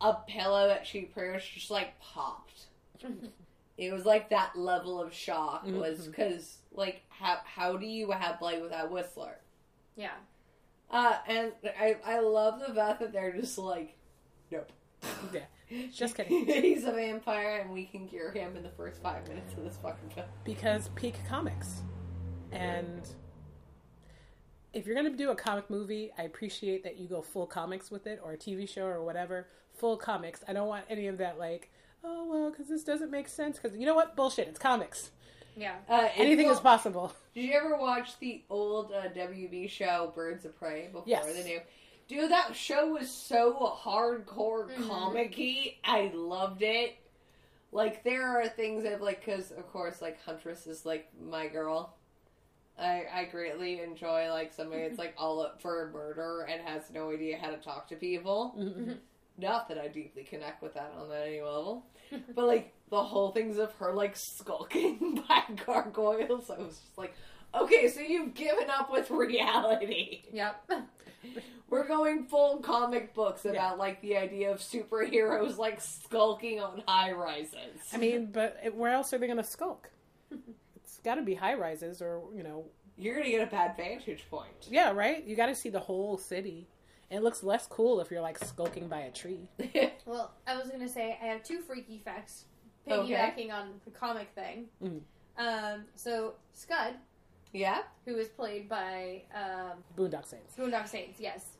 a 0.00 0.14
pillow 0.26 0.68
that 0.68 0.86
she 0.86 1.02
pretty 1.02 1.34
much 1.34 1.52
just, 1.52 1.70
like, 1.70 2.00
popped. 2.00 2.68
it 3.76 3.92
was 3.92 4.06
like 4.06 4.30
that 4.30 4.56
level 4.56 4.98
of 4.98 5.12
shock, 5.12 5.66
was 5.66 5.98
mm-hmm. 5.98 6.10
because, 6.10 6.56
like, 6.74 7.02
how, 7.08 7.38
how 7.44 7.76
do 7.76 7.86
you 7.86 8.10
have 8.10 8.38
Blade 8.40 8.62
without 8.62 8.90
Whistler? 8.90 9.38
Yeah. 9.96 10.14
Uh, 10.90 11.16
and 11.26 11.52
I, 11.78 11.96
I 12.04 12.20
love 12.20 12.60
the 12.66 12.72
fact 12.74 13.00
that 13.00 13.12
they're 13.12 13.32
just 13.32 13.58
like, 13.58 13.96
nope. 14.50 14.70
Yeah, 15.32 15.40
just 15.92 16.16
kidding. 16.16 16.46
He's 16.46 16.84
a 16.84 16.92
vampire, 16.92 17.60
and 17.60 17.72
we 17.72 17.84
can 17.84 18.06
cure 18.06 18.30
him 18.30 18.56
in 18.56 18.62
the 18.62 18.70
first 18.70 19.02
five 19.02 19.26
minutes 19.28 19.52
of 19.54 19.64
this 19.64 19.76
fucking 19.82 20.10
film. 20.10 20.26
because 20.44 20.88
peak 20.94 21.16
comics, 21.28 21.82
and 22.52 23.08
if 24.72 24.86
you're 24.86 24.94
gonna 24.96 25.10
do 25.10 25.30
a 25.30 25.36
comic 25.36 25.68
movie, 25.68 26.10
I 26.18 26.22
appreciate 26.22 26.84
that 26.84 26.96
you 26.98 27.08
go 27.08 27.22
full 27.22 27.46
comics 27.46 27.90
with 27.90 28.06
it, 28.06 28.20
or 28.24 28.32
a 28.32 28.36
TV 28.36 28.68
show, 28.68 28.86
or 28.86 29.02
whatever. 29.02 29.48
Full 29.74 29.96
comics. 29.96 30.42
I 30.46 30.52
don't 30.52 30.68
want 30.68 30.84
any 30.88 31.08
of 31.08 31.18
that 31.18 31.38
like, 31.38 31.70
oh 32.02 32.26
well, 32.30 32.50
because 32.50 32.68
this 32.68 32.84
doesn't 32.84 33.10
make 33.10 33.28
sense. 33.28 33.58
Because 33.58 33.76
you 33.76 33.86
know 33.86 33.94
what? 33.94 34.16
Bullshit. 34.16 34.48
It's 34.48 34.58
comics. 34.58 35.10
Yeah. 35.56 35.76
Uh, 35.88 36.08
Anything 36.16 36.46
well, 36.46 36.54
is 36.54 36.60
possible. 36.60 37.12
Did 37.34 37.44
you 37.44 37.52
ever 37.52 37.76
watch 37.76 38.18
the 38.18 38.42
old 38.50 38.92
uh, 38.92 39.08
WB 39.10 39.68
show 39.70 40.12
Birds 40.14 40.44
of 40.44 40.56
Prey 40.58 40.86
before 40.86 41.04
Yes. 41.06 41.26
the 41.32 41.44
new? 41.44 41.60
Dude, 42.08 42.30
that 42.30 42.54
show 42.54 42.88
was 42.92 43.10
so 43.10 43.54
hardcore 43.82 44.70
Mhm. 44.74 44.88
comic-y. 44.88 45.76
I 45.84 46.10
loved 46.14 46.62
it. 46.62 46.96
Like 47.72 48.04
there 48.04 48.26
are 48.38 48.46
things 48.48 48.84
that 48.84 49.00
like 49.02 49.24
because 49.24 49.50
of 49.50 49.66
course 49.72 50.00
like 50.02 50.22
Huntress 50.22 50.66
is 50.66 50.84
like 50.86 51.08
my 51.20 51.48
girl. 51.48 51.96
I 52.78 53.04
I 53.12 53.24
greatly 53.24 53.80
enjoy 53.80 54.30
like 54.30 54.52
somebody 54.52 54.82
that's 54.82 54.98
like 54.98 55.14
all 55.16 55.40
up 55.40 55.60
for 55.62 55.90
murder 55.92 56.42
and 56.48 56.60
has 56.62 56.90
no 56.92 57.10
idea 57.10 57.38
how 57.38 57.50
to 57.50 57.56
talk 57.56 57.88
to 57.88 57.96
people. 57.96 58.54
Mhm. 58.56 58.98
Not 59.38 59.68
that 59.68 59.78
I 59.78 59.88
deeply 59.88 60.22
connect 60.24 60.62
with 60.62 60.74
that 60.74 60.92
on 60.96 61.10
any 61.10 61.40
level, 61.40 61.84
but 62.34 62.44
like 62.46 62.72
the 62.90 63.02
whole 63.02 63.32
things 63.32 63.58
of 63.58 63.72
her 63.76 63.92
like 63.92 64.16
skulking 64.16 65.22
by 65.28 65.42
gargoyles, 65.66 66.50
I 66.50 66.58
was 66.58 66.78
just 66.78 66.98
like, 66.98 67.14
okay, 67.54 67.88
so 67.88 68.00
you've 68.00 68.34
given 68.34 68.68
up 68.70 68.90
with 68.90 69.10
reality. 69.10 70.22
Yep. 70.32 70.70
We're 71.70 71.88
going 71.88 72.26
full 72.26 72.58
comic 72.58 73.14
books 73.14 73.46
about 73.46 73.78
like 73.78 74.00
the 74.02 74.16
idea 74.16 74.52
of 74.52 74.58
superheroes 74.60 75.56
like 75.56 75.80
skulking 75.80 76.60
on 76.60 76.82
high 76.86 77.12
rises. 77.12 77.80
I 77.92 77.96
mean, 77.96 78.26
but 78.30 78.58
where 78.74 78.92
else 78.92 79.12
are 79.12 79.18
they 79.18 79.26
gonna 79.26 79.44
skulk? 79.44 79.90
It's 80.76 80.98
got 81.02 81.14
to 81.16 81.22
be 81.22 81.34
high 81.34 81.54
rises, 81.54 82.00
or 82.02 82.22
you 82.36 82.42
know, 82.42 82.66
you're 82.96 83.14
gonna 83.16 83.30
get 83.30 83.46
a 83.46 83.50
bad 83.50 83.76
vantage 83.76 84.24
point. 84.30 84.68
yeah, 84.70 84.90
right. 84.92 85.24
You 85.26 85.34
got 85.34 85.46
to 85.46 85.54
see 85.54 85.68
the 85.70 85.80
whole 85.80 86.16
city. 86.18 86.68
And 87.10 87.18
it 87.20 87.22
looks 87.22 87.42
less 87.42 87.66
cool 87.66 88.00
if 88.00 88.10
you're 88.10 88.20
like 88.20 88.38
skulking 88.38 88.88
by 88.88 89.00
a 89.00 89.10
tree. 89.10 89.48
Well, 90.06 90.32
I 90.46 90.56
was 90.58 90.68
gonna 90.68 90.88
say 90.88 91.18
I 91.22 91.26
have 91.26 91.42
two 91.42 91.60
freaky 91.60 91.98
facts 92.04 92.44
Okay. 92.86 93.14
piggybacking 93.14 93.50
on 93.52 93.80
the 93.86 93.90
comic 93.90 94.28
thing. 94.34 94.66
Mhm. 94.82 95.00
Um, 95.38 95.84
so 95.94 96.34
Scud, 96.52 96.94
yeah, 97.52 97.82
who 98.04 98.16
is 98.16 98.28
played 98.28 98.68
by 98.68 99.22
um, 99.34 99.82
Boondock 99.96 100.26
Saints. 100.26 100.54
Boondock 100.58 100.86
Saints, 100.88 101.18
yes. 101.18 101.56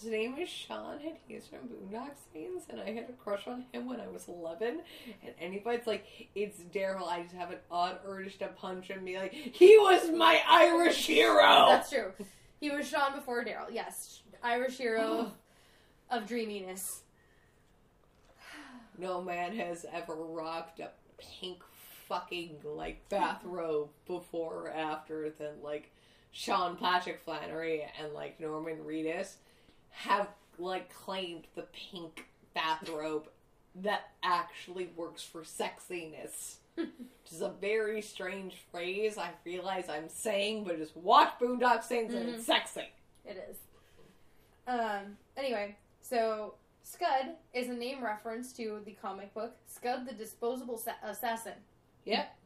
his 0.00 0.10
name 0.10 0.36
is 0.38 0.48
Sean, 0.48 0.98
and 1.04 1.16
he's 1.28 1.46
from 1.46 1.60
Boondock 1.68 2.10
Saints, 2.32 2.64
and 2.68 2.80
I 2.80 2.90
had 2.90 3.08
a 3.08 3.12
crush 3.12 3.46
on 3.46 3.64
him 3.72 3.86
when 3.88 4.00
I 4.00 4.08
was 4.08 4.26
11. 4.28 4.80
And 5.24 5.34
anybody's 5.38 5.86
like, 5.86 6.04
"It's 6.34 6.58
Daryl," 6.74 7.06
I 7.06 7.22
just 7.22 7.34
have 7.36 7.50
an 7.52 7.58
odd 7.70 7.98
urge 8.04 8.38
to 8.38 8.48
punch 8.48 8.88
him 8.88 8.96
and 8.98 9.06
be 9.06 9.16
like, 9.18 9.32
"He 9.32 9.78
was 9.78 10.10
my 10.10 10.42
Irish 10.48 11.06
hero." 11.06 11.66
That's 11.68 11.90
true. 11.90 12.12
He 12.60 12.70
was 12.70 12.88
Sean 12.88 13.14
before 13.14 13.44
Daryl. 13.44 13.66
Yes, 13.70 14.22
Irish 14.44 14.76
hero 14.76 15.32
oh. 16.10 16.16
of 16.16 16.28
dreaminess. 16.28 17.00
No 18.98 19.22
man 19.22 19.56
has 19.56 19.86
ever 19.92 20.14
rocked 20.14 20.78
a 20.78 20.90
pink 21.18 21.62
fucking 22.08 22.58
like 22.64 23.08
bathrobe 23.08 23.88
before 24.06 24.66
or 24.66 24.70
after 24.70 25.30
than 25.30 25.62
like 25.62 25.90
Sean 26.30 26.76
Patrick 26.76 27.20
Flanery 27.24 27.86
and 28.00 28.12
like 28.12 28.38
Norman 28.38 28.78
Reedus 28.86 29.36
have 29.90 30.28
like 30.58 30.92
claimed 30.92 31.46
the 31.54 31.66
pink 31.72 32.26
bathrobe 32.54 33.28
that 33.76 34.10
actually 34.22 34.90
works 34.94 35.22
for 35.22 35.42
sexiness. 35.42 36.56
Which 36.76 37.32
is 37.32 37.40
a 37.40 37.52
very 37.60 38.02
strange 38.02 38.56
phrase 38.70 39.16
I 39.16 39.30
realize 39.44 39.88
I'm 39.88 40.08
saying, 40.08 40.64
but 40.64 40.78
just 40.78 40.96
watch 40.96 41.32
Boondock 41.40 41.82
Saints 41.82 42.12
and 42.12 42.28
it's 42.28 42.42
mm-hmm. 42.42 42.52
sexy. 42.52 42.88
It 43.24 43.42
is. 43.50 43.56
Um. 44.66 45.16
Anyway, 45.36 45.76
so 46.00 46.54
Scud 46.82 47.34
is 47.52 47.68
a 47.68 47.74
name 47.74 48.02
reference 48.02 48.52
to 48.54 48.80
the 48.84 48.92
comic 48.92 49.32
book 49.34 49.54
Scud 49.66 50.06
the 50.06 50.14
Disposable 50.14 50.78
Sa- 50.78 50.92
Assassin. 51.02 51.54
Yep. 52.04 52.36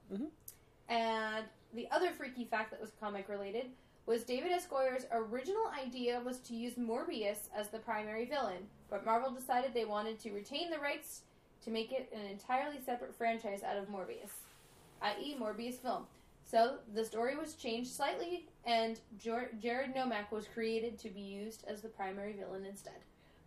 And 0.89 1.45
the 1.75 1.89
other 1.91 2.11
freaky 2.13 2.45
fact 2.45 2.71
that 2.71 2.81
was 2.81 2.91
comic 2.99 3.29
related 3.29 3.67
was 4.07 4.25
David 4.25 4.51
S. 4.53 4.67
Goyer's 4.67 5.05
original 5.13 5.71
idea 5.79 6.21
was 6.25 6.39
to 6.39 6.55
use 6.55 6.75
Morbius 6.75 7.51
as 7.55 7.69
the 7.69 7.79
primary 7.79 8.25
villain, 8.25 8.67
but 8.89 9.05
Marvel 9.05 9.31
decided 9.31 9.75
they 9.75 9.85
wanted 9.85 10.19
to 10.21 10.31
retain 10.31 10.71
the 10.71 10.79
rights 10.79 11.23
to 11.65 11.71
make 11.71 11.93
it 11.93 12.11
an 12.15 12.25
entirely 12.31 12.79
separate 12.85 13.15
franchise 13.15 13.63
out 13.63 13.77
of 13.77 13.89
Morbius, 13.89 14.31
i.e., 15.03 15.37
Morbius 15.39 15.75
film. 15.75 16.07
So 16.51 16.77
the 16.95 17.05
story 17.05 17.37
was 17.37 17.55
changed 17.55 17.91
slightly, 17.91 18.47
and 18.65 18.99
Jor- 19.19 19.51
Jared 19.61 19.95
Nomak 19.95 20.31
was 20.33 20.47
created 20.55 20.99
to 21.01 21.11
be 21.11 21.21
used 21.21 21.63
as 21.69 21.83
the 21.83 21.89
primary 21.89 22.33
villain 22.33 22.65
instead. 22.65 23.01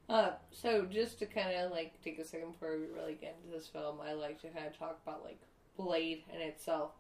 Uh, 0.08 0.34
so 0.52 0.86
just 0.86 1.18
to 1.18 1.26
kind 1.26 1.56
of 1.56 1.72
like 1.72 2.00
take 2.04 2.20
a 2.20 2.26
second 2.26 2.52
before 2.52 2.78
we 2.78 2.86
really 2.96 3.18
get 3.20 3.36
into 3.42 3.58
this 3.58 3.66
film, 3.66 3.98
I 4.08 4.14
like 4.14 4.40
to 4.42 4.50
kind 4.50 4.68
of 4.68 4.78
talk 4.78 5.00
about 5.04 5.24
like 5.24 5.40
Blade 5.78 6.22
in 6.32 6.42
itself. 6.42 6.92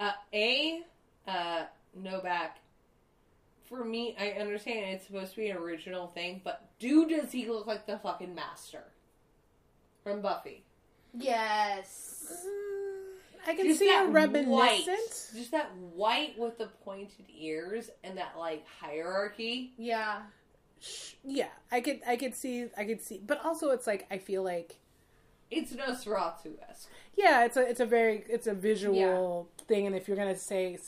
Uh, 0.00 0.12
a 0.32 0.80
uh, 1.28 1.64
Nomak. 2.00 2.52
For 3.68 3.84
me, 3.84 4.16
I 4.18 4.40
understand 4.40 4.86
it's 4.94 5.06
supposed 5.06 5.32
to 5.34 5.36
be 5.36 5.50
an 5.50 5.58
original 5.58 6.06
thing, 6.08 6.40
but 6.42 6.70
dude, 6.78 7.10
does 7.10 7.30
he 7.30 7.46
look 7.46 7.66
like 7.66 7.86
the 7.86 7.98
fucking 7.98 8.34
master 8.34 8.84
from 10.02 10.22
Buffy? 10.22 10.64
Yes. 11.12 12.46
I 13.46 13.54
can 13.54 13.66
Just 13.66 13.80
see 13.80 13.92
a 13.94 14.06
reminiscent. 14.06 14.48
white, 14.50 14.84
just 15.34 15.50
that 15.50 15.70
white 15.76 16.38
with 16.38 16.58
the 16.58 16.66
pointed 16.84 17.26
ears 17.36 17.90
and 18.04 18.16
that 18.18 18.34
like 18.38 18.64
hierarchy. 18.80 19.72
Yeah. 19.76 20.22
Yeah, 21.24 21.48
I 21.70 21.80
could 21.80 22.00
I 22.06 22.16
could 22.16 22.34
see 22.34 22.66
I 22.76 22.84
could 22.84 23.00
see, 23.00 23.20
but 23.24 23.44
also 23.44 23.70
it's 23.70 23.86
like 23.86 24.06
I 24.10 24.18
feel 24.18 24.42
like 24.42 24.76
It's 25.50 25.72
Nosferatu 25.72 26.54
esque. 26.68 26.88
yeah, 27.16 27.44
it's 27.44 27.56
a 27.56 27.68
it's 27.68 27.78
a 27.80 27.86
very 27.86 28.24
it's 28.28 28.46
a 28.48 28.54
visual 28.54 29.48
thing, 29.68 29.86
and 29.86 29.94
if 29.94 30.08
you're 30.08 30.16
gonna 30.16 30.36
say, 30.36 30.78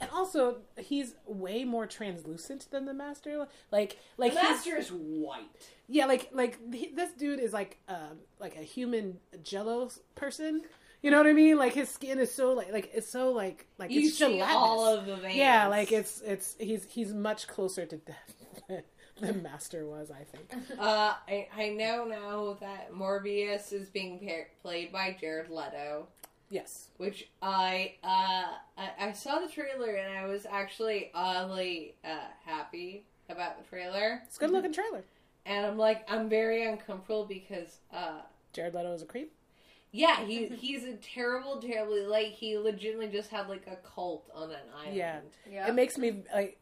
and 0.00 0.10
also 0.10 0.58
he's 0.76 1.14
way 1.26 1.64
more 1.64 1.86
translucent 1.86 2.70
than 2.70 2.84
the 2.84 2.92
master. 2.92 3.46
Like 3.72 3.98
like 4.18 4.34
the 4.34 4.42
master 4.42 4.76
is 4.76 4.90
white. 4.90 5.70
yeah, 5.88 6.04
like 6.04 6.28
like 6.32 6.58
he, 6.74 6.88
this 6.94 7.12
dude 7.12 7.40
is 7.40 7.54
like 7.54 7.78
um 7.88 8.18
like 8.38 8.54
a 8.56 8.62
human 8.62 9.18
Jello 9.42 9.90
person. 10.14 10.62
You 11.02 11.10
know 11.12 11.18
what 11.18 11.26
I 11.28 11.32
mean? 11.32 11.56
Like 11.58 11.74
his 11.74 11.88
skin 11.88 12.18
is 12.18 12.32
so 12.34 12.52
like 12.54 12.72
like 12.72 12.90
it's 12.92 13.08
so 13.08 13.30
like 13.32 13.66
like 13.78 13.90
You 13.90 14.00
it's 14.08 14.18
see 14.18 14.24
gelatinous. 14.38 14.48
all 14.56 14.86
of 14.86 15.06
the 15.06 15.16
veins. 15.16 15.36
Yeah, 15.36 15.68
like 15.68 15.92
it's 15.92 16.20
it's 16.22 16.56
he's 16.58 16.84
he's 16.86 17.12
much 17.14 17.46
closer 17.46 17.86
to 17.86 17.96
death 17.98 18.82
than, 19.20 19.42
Master 19.42 19.86
was. 19.86 20.10
I 20.10 20.24
think. 20.24 20.52
Uh, 20.78 21.14
I, 21.28 21.48
I 21.56 21.68
know 21.70 22.04
now 22.04 22.56
that 22.60 22.92
Morbius 22.92 23.72
is 23.72 23.88
being 23.88 24.18
pa- 24.18 24.48
played 24.62 24.92
by 24.92 25.16
Jared 25.20 25.50
Leto, 25.50 26.08
Yes. 26.50 26.88
which 26.96 27.28
I 27.42 27.94
uh 28.02 28.46
I, 28.76 29.08
I 29.08 29.12
saw 29.12 29.38
the 29.38 29.48
trailer 29.48 29.94
and 29.94 30.16
I 30.18 30.26
was 30.26 30.46
actually 30.50 31.10
oddly 31.14 31.94
uh 32.04 32.18
happy 32.44 33.04
about 33.28 33.62
the 33.62 33.68
trailer, 33.68 34.22
It's 34.26 34.36
a 34.36 34.40
good 34.40 34.50
looking 34.50 34.72
trailer. 34.72 35.04
and 35.46 35.64
I'm 35.66 35.78
like 35.78 36.10
I'm 36.10 36.28
very 36.28 36.66
uncomfortable 36.66 37.24
because 37.24 37.78
uh 37.92 38.20
Jared 38.52 38.74
Leto 38.74 38.92
is 38.94 39.02
a 39.02 39.06
creep. 39.06 39.32
Yeah 39.92 40.24
he 40.24 40.46
he's 40.48 40.84
a 40.84 40.94
terrible 40.96 41.60
terribly 41.60 42.02
like 42.06 42.28
he 42.32 42.58
legitimately 42.58 43.08
just 43.08 43.30
had 43.30 43.48
like 43.48 43.66
a 43.66 43.76
cult 43.76 44.28
on 44.34 44.50
an 44.50 44.56
island. 44.76 44.96
Yeah. 44.96 45.20
Yeah. 45.50 45.68
It 45.68 45.74
makes 45.74 45.96
me 45.98 46.22
like 46.34 46.58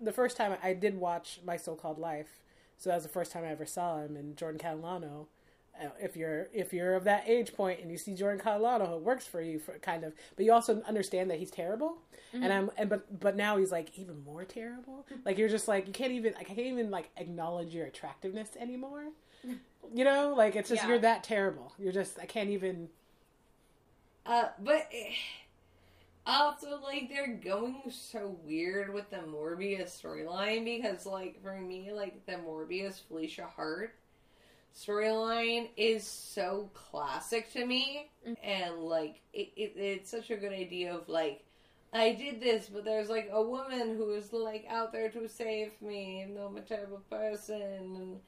the 0.00 0.12
first 0.12 0.36
time 0.36 0.56
I 0.62 0.72
did 0.72 0.96
watch 0.98 1.40
My 1.44 1.56
So 1.56 1.74
Called 1.74 1.98
Life. 1.98 2.40
So 2.78 2.90
that 2.90 2.96
was 2.96 3.04
the 3.04 3.08
first 3.10 3.32
time 3.32 3.44
I 3.44 3.48
ever 3.48 3.66
saw 3.66 3.98
him 4.00 4.16
and 4.16 4.36
Jordan 4.36 4.60
Catalano. 4.60 5.26
uh, 5.82 5.88
If 6.00 6.16
you're 6.16 6.48
if 6.52 6.72
you're 6.74 6.94
of 6.94 7.04
that 7.04 7.24
age 7.26 7.54
point 7.54 7.80
and 7.80 7.90
you 7.90 7.96
see 7.98 8.14
Jordan 8.14 8.40
Catalano, 8.40 8.96
it 8.96 9.02
works 9.02 9.26
for 9.26 9.40
you 9.40 9.58
for 9.58 9.78
kind 9.78 10.04
of, 10.04 10.12
but 10.36 10.44
you 10.44 10.52
also 10.52 10.82
understand 10.86 11.30
that 11.30 11.38
he's 11.38 11.50
terrible. 11.50 11.98
And 12.34 12.52
I'm 12.52 12.70
and 12.76 12.90
but 12.90 13.18
but 13.20 13.34
now 13.36 13.56
he's 13.56 13.72
like 13.72 13.98
even 13.98 14.22
more 14.24 14.44
terrible. 14.44 15.06
Like 15.24 15.38
you're 15.38 15.48
just 15.48 15.68
like 15.68 15.86
you 15.86 15.92
can't 15.94 16.12
even 16.12 16.34
I 16.38 16.44
can't 16.44 16.58
even 16.58 16.90
like 16.90 17.08
acknowledge 17.16 17.74
your 17.74 17.86
attractiveness 17.86 18.50
anymore. 18.60 19.04
You 19.94 20.04
know, 20.04 20.34
like 20.34 20.56
it's 20.56 20.68
just 20.68 20.82
Yeah. 20.82 20.88
you're 20.88 20.98
that 21.00 21.24
terrible. 21.24 21.72
You're 21.78 21.92
just 21.92 22.18
I 22.18 22.26
can't 22.26 22.50
even. 22.50 22.90
Uh, 24.24 24.48
but 24.58 24.88
eh, 24.92 25.14
also, 26.26 26.80
like, 26.82 27.08
they're 27.08 27.36
going 27.36 27.82
so 27.90 28.36
weird 28.44 28.92
with 28.92 29.10
the 29.10 29.18
Morbius 29.18 29.90
storyline 30.02 30.64
because, 30.64 31.06
like, 31.06 31.40
for 31.42 31.60
me, 31.60 31.92
like, 31.92 32.26
the 32.26 32.32
Morbius 32.32 33.00
Felicia 33.06 33.46
Hart 33.46 33.94
storyline 34.74 35.70
is 35.76 36.06
so 36.06 36.70
classic 36.74 37.52
to 37.52 37.66
me. 37.66 38.10
And, 38.42 38.76
like, 38.80 39.20
it, 39.32 39.52
it, 39.56 39.72
it's 39.76 40.10
such 40.10 40.30
a 40.30 40.36
good 40.36 40.52
idea 40.52 40.94
of, 40.94 41.08
like, 41.08 41.44
I 41.92 42.12
did 42.12 42.40
this, 42.40 42.68
but 42.68 42.84
there's, 42.84 43.08
like, 43.10 43.28
a 43.32 43.42
woman 43.42 43.96
who 43.96 44.12
is, 44.12 44.32
like, 44.32 44.66
out 44.68 44.92
there 44.92 45.10
to 45.10 45.28
save 45.28 45.80
me, 45.82 46.22
and 46.22 46.38
I'm 46.38 46.56
a 46.56 46.60
terrible 46.62 47.02
person. 47.10 47.62
And, 47.62 48.20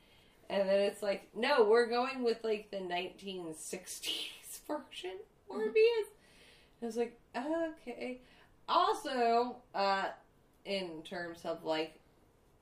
and 0.50 0.68
then 0.68 0.80
it's 0.80 1.02
like, 1.02 1.28
no, 1.34 1.64
we're 1.64 1.86
going 1.86 2.22
with, 2.22 2.42
like, 2.44 2.70
the 2.70 2.78
1960s 2.78 4.10
version 4.66 5.18
Morbius. 5.50 6.08
I 6.82 6.86
was 6.86 6.96
like, 6.96 7.18
okay. 7.36 8.20
Also, 8.68 9.56
uh, 9.74 10.06
in 10.64 11.02
terms 11.02 11.40
of 11.44 11.64
like, 11.64 11.98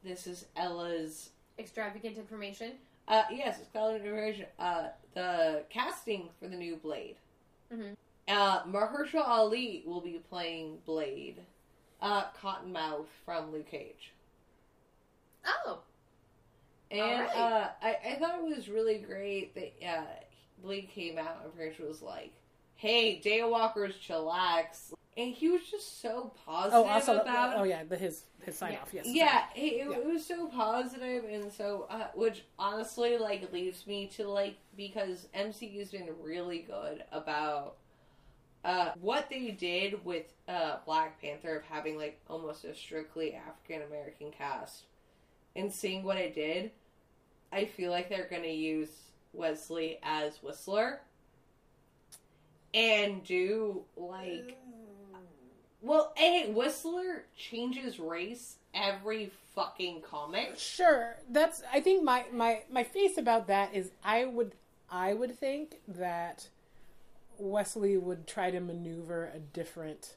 this 0.04 0.26
is 0.26 0.46
Ella's. 0.56 1.30
Extravagant 1.58 2.16
information. 2.18 2.72
Uh, 3.08 3.22
yes, 3.30 3.58
it's 3.60 3.70
called 3.72 3.96
information. 3.96 4.46
Uh, 4.58 4.88
the 5.14 5.64
casting 5.70 6.28
for 6.38 6.48
the 6.48 6.56
new 6.56 6.76
Blade. 6.76 7.16
Mhm. 7.72 7.96
Uh, 8.28 8.62
Mahershala 8.64 9.26
Ali 9.26 9.82
will 9.86 10.00
be 10.00 10.20
playing 10.28 10.78
Blade. 10.84 11.40
Uh, 12.00 12.24
Cottonmouth 12.40 13.06
from 13.24 13.52
Luke 13.52 13.70
Cage. 13.70 14.12
Oh. 15.46 15.80
And 16.90 17.00
Alright. 17.00 17.36
uh, 17.36 17.68
I, 17.82 17.96
I 18.12 18.14
thought 18.18 18.38
it 18.38 18.56
was 18.56 18.68
really 18.68 18.98
great 18.98 19.54
that 19.54 19.72
uh, 19.86 20.04
Blade 20.62 20.88
came 20.88 21.18
out 21.18 21.40
and 21.44 21.54
pretty 21.54 21.82
was 21.82 22.00
like, 22.00 22.32
"Hey, 22.76 23.20
Daywalkers, 23.24 23.94
chillax," 23.98 24.92
and 25.16 25.34
he 25.34 25.48
was 25.48 25.62
just 25.68 26.00
so 26.00 26.32
positive 26.44 26.74
Oh, 26.74 26.84
also, 26.84 27.18
about. 27.18 27.56
oh 27.56 27.64
yeah, 27.64 27.82
the, 27.84 27.96
his 27.96 28.22
his 28.44 28.56
sign 28.56 28.74
Yeah. 28.74 28.78
off. 28.82 28.90
Yes. 28.94 29.06
yeah, 29.08 29.44
it, 29.56 29.60
it, 29.60 29.90
Yeah. 29.90 29.96
it 29.96 30.06
was 30.06 30.24
so 30.24 30.46
positive, 30.46 31.24
and 31.24 31.52
so 31.52 31.86
uh, 31.90 32.06
which 32.14 32.44
honestly 32.58 33.18
like 33.18 33.52
leaves 33.52 33.84
me 33.86 34.06
to 34.16 34.28
like 34.28 34.56
because 34.76 35.26
MCU's 35.34 35.90
been 35.90 36.08
really 36.22 36.60
good 36.60 37.02
about 37.10 37.78
uh, 38.64 38.92
what 39.00 39.28
they 39.28 39.50
did 39.50 40.04
with 40.04 40.26
uh, 40.48 40.76
Black 40.86 41.20
Panther 41.20 41.56
of 41.56 41.64
having 41.64 41.96
like 41.96 42.20
almost 42.28 42.64
a 42.64 42.74
strictly 42.74 43.34
African 43.34 43.82
American 43.82 44.30
cast, 44.30 44.84
and 45.56 45.72
seeing 45.72 46.02
what 46.02 46.18
it 46.18 46.34
did, 46.34 46.70
I 47.52 47.64
feel 47.64 47.90
like 47.90 48.08
they're 48.08 48.28
gonna 48.30 48.48
use 48.48 48.90
Wesley 49.32 49.98
as 50.02 50.42
Whistler, 50.42 51.00
and 52.74 53.24
do 53.24 53.84
like. 53.96 54.56
Mm. 55.12 55.20
Well, 55.82 56.12
A, 56.18 56.50
Whistler 56.50 57.24
changes 57.36 58.00
race 58.00 58.56
every 58.74 59.30
fucking 59.54 60.02
comic. 60.02 60.58
Sure. 60.58 61.16
That's 61.30 61.62
I 61.72 61.80
think 61.80 62.04
my 62.04 62.26
my 62.32 62.62
my 62.70 62.84
face 62.84 63.18
about 63.18 63.46
that 63.48 63.74
is 63.74 63.90
I 64.04 64.24
would 64.24 64.52
I 64.90 65.14
would 65.14 65.38
think 65.38 65.80
that 65.88 66.48
Wesley 67.38 67.96
would 67.96 68.26
try 68.26 68.50
to 68.50 68.60
maneuver 68.60 69.30
a 69.34 69.38
different 69.38 70.14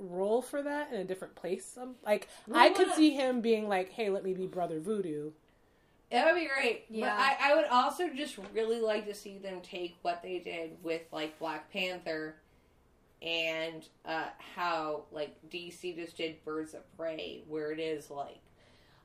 role 0.00 0.42
for 0.42 0.62
that 0.62 0.92
in 0.92 1.00
a 1.00 1.04
different 1.04 1.34
place. 1.34 1.78
Um, 1.80 1.94
like 2.04 2.28
I 2.52 2.68
Well, 2.68 2.74
could 2.74 2.92
see 2.94 3.10
him 3.10 3.40
being 3.40 3.68
like, 3.68 3.90
"Hey, 3.92 4.10
let 4.10 4.24
me 4.24 4.34
be 4.34 4.46
Brother 4.46 4.80
Voodoo." 4.80 5.32
That 6.10 6.26
would 6.26 6.40
be 6.40 6.48
great. 6.48 6.86
Yeah. 6.90 7.06
But 7.06 7.20
I, 7.20 7.52
I 7.52 7.56
would 7.56 7.66
also 7.66 8.08
just 8.08 8.36
really 8.52 8.80
like 8.80 9.06
to 9.06 9.14
see 9.14 9.38
them 9.38 9.60
take 9.62 9.96
what 10.02 10.22
they 10.22 10.38
did 10.38 10.82
with 10.82 11.02
like 11.12 11.38
Black 11.38 11.70
Panther 11.72 12.36
and 13.22 13.86
uh, 14.04 14.28
how 14.56 15.04
like 15.12 15.36
DC 15.50 15.94
just 15.94 16.16
did 16.16 16.44
Birds 16.44 16.74
of 16.74 16.80
Prey, 16.96 17.42
where 17.46 17.70
it 17.70 17.78
is 17.78 18.10
like 18.10 18.40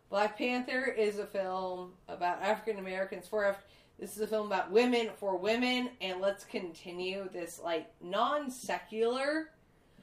Black 0.09 0.37
Panther 0.37 0.85
is 0.85 1.19
a 1.19 1.25
film 1.27 1.91
about 2.07 2.41
African 2.41 2.79
Americans 2.79 3.27
for 3.27 3.45
Af- 3.45 3.63
this 3.99 4.15
is 4.15 4.21
a 4.21 4.27
film 4.27 4.47
about 4.47 4.71
women 4.71 5.09
for 5.17 5.37
women, 5.37 5.89
and 6.01 6.19
let's 6.21 6.43
continue 6.43 7.29
this 7.31 7.59
like 7.63 7.87
non 8.01 8.49
secular 8.49 9.49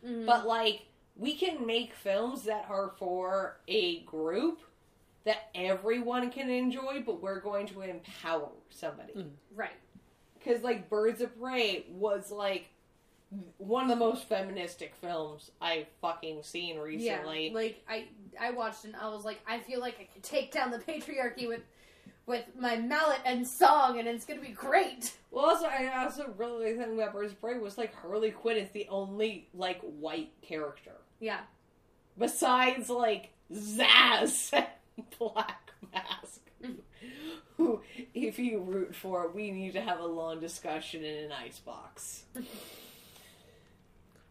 Mhm. 0.05 0.27
but 0.27 0.47
like 0.47 0.87
we 1.17 1.35
can 1.35 1.67
make 1.67 1.93
films 1.95 2.45
that 2.45 2.67
are 2.69 2.93
for 2.99 3.59
a 3.69 4.01
group 4.01 4.61
that 5.25 5.51
everyone 5.55 6.31
can 6.31 6.51
enjoy 6.51 7.03
but 7.05 7.23
we're 7.23 7.41
going 7.41 7.67
to 7.69 7.83
empower 7.83 8.49
somebody 8.71 9.13
Mm. 9.13 9.31
right. 9.55 9.71
because 10.39 10.63
like 10.63 10.89
birds 10.91 11.21
of 11.21 11.39
prey 11.41 11.85
was 11.91 12.31
like 12.33 12.69
one 13.59 13.85
of 13.85 13.89
the 13.91 13.97
most 13.97 14.29
feministic 14.29 14.95
films 14.97 15.51
i've 15.61 15.87
fucking 16.01 16.43
seen 16.43 16.79
recently 16.79 17.49
Yeah. 17.49 17.55
Like 17.55 17.83
I 17.89 18.09
I 18.41 18.51
watched 18.51 18.85
and 18.85 18.97
I 18.97 19.09
was 19.09 19.25
like, 19.25 19.41
I 19.47 19.59
feel 19.61 19.79
like 19.81 20.01
I 20.01 20.05
can 20.13 20.23
take 20.23 20.51
down 20.53 20.71
the 20.71 20.79
patriarchy 20.79 21.47
with 21.47 21.61
with 22.33 22.45
my 22.59 22.77
mallet 22.77 23.21
and 23.25 23.47
song, 23.47 23.99
and 23.99 24.09
it's 24.09 24.25
gonna 24.25 24.41
be 24.41 24.49
great. 24.49 25.13
well 25.31 25.47
also 25.47 25.67
i 25.67 26.03
also 26.05 26.33
really 26.37 26.67
like 26.67 26.77
something 26.77 26.99
about 26.99 27.13
birds 27.13 27.33
of 27.33 27.41
prey 27.41 27.59
was 27.59 27.79
like 27.79 27.95
harley 27.95 28.31
quinn 28.31 28.57
is 28.57 28.71
the 28.71 28.87
only 28.89 29.49
like 29.55 29.81
white 29.83 30.33
character 30.43 30.93
Yeah. 31.21 31.41
besides 32.19 32.91
like 32.91 33.31
Zsasz 33.53 34.53
and 34.53 34.67
Black 35.19 35.71
Mask, 35.93 36.41
who, 37.59 37.83
if 38.15 38.39
you 38.39 38.61
root 38.61 38.95
for, 38.97 39.29
we 39.29 39.51
need 39.51 39.75
to 39.75 39.81
have 39.83 40.01
a 40.01 40.07
long 40.07 40.41
discussion 40.41 41.05
in 41.05 41.25
an 41.27 41.33
icebox. 41.33 42.23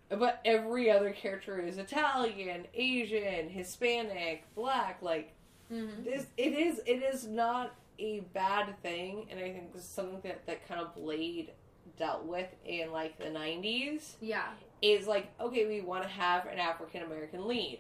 but 0.10 0.42
every 0.44 0.90
other 0.90 1.12
character 1.12 1.60
is 1.60 1.78
Italian, 1.78 2.66
Asian, 2.74 3.50
Hispanic, 3.50 4.44
Black. 4.56 5.02
Like 5.02 5.34
Mm-hmm. 5.72 6.04
this, 6.04 6.26
it 6.36 6.52
is. 6.52 6.82
It 6.86 7.02
is 7.02 7.26
not 7.26 7.74
a 8.02 8.20
bad 8.34 8.82
thing, 8.82 9.28
and 9.30 9.40
I 9.40 9.52
think 9.54 9.74
this 9.74 9.84
is 9.84 9.88
something 9.90 10.20
that 10.24 10.46
that 10.48 10.68
kind 10.68 10.82
of 10.82 10.96
Blade 10.96 11.52
dealt 11.98 12.26
with 12.26 12.48
in 12.66 12.92
like 12.92 13.18
the 13.20 13.30
nineties 13.30 14.18
Yeah. 14.20 14.50
is 14.82 15.08
like, 15.08 15.32
okay, 15.40 15.66
we 15.68 15.82
want 15.82 16.04
to 16.04 16.10
have 16.10 16.46
an 16.48 16.58
African 16.60 17.04
American 17.04 17.48
lead. 17.48 17.80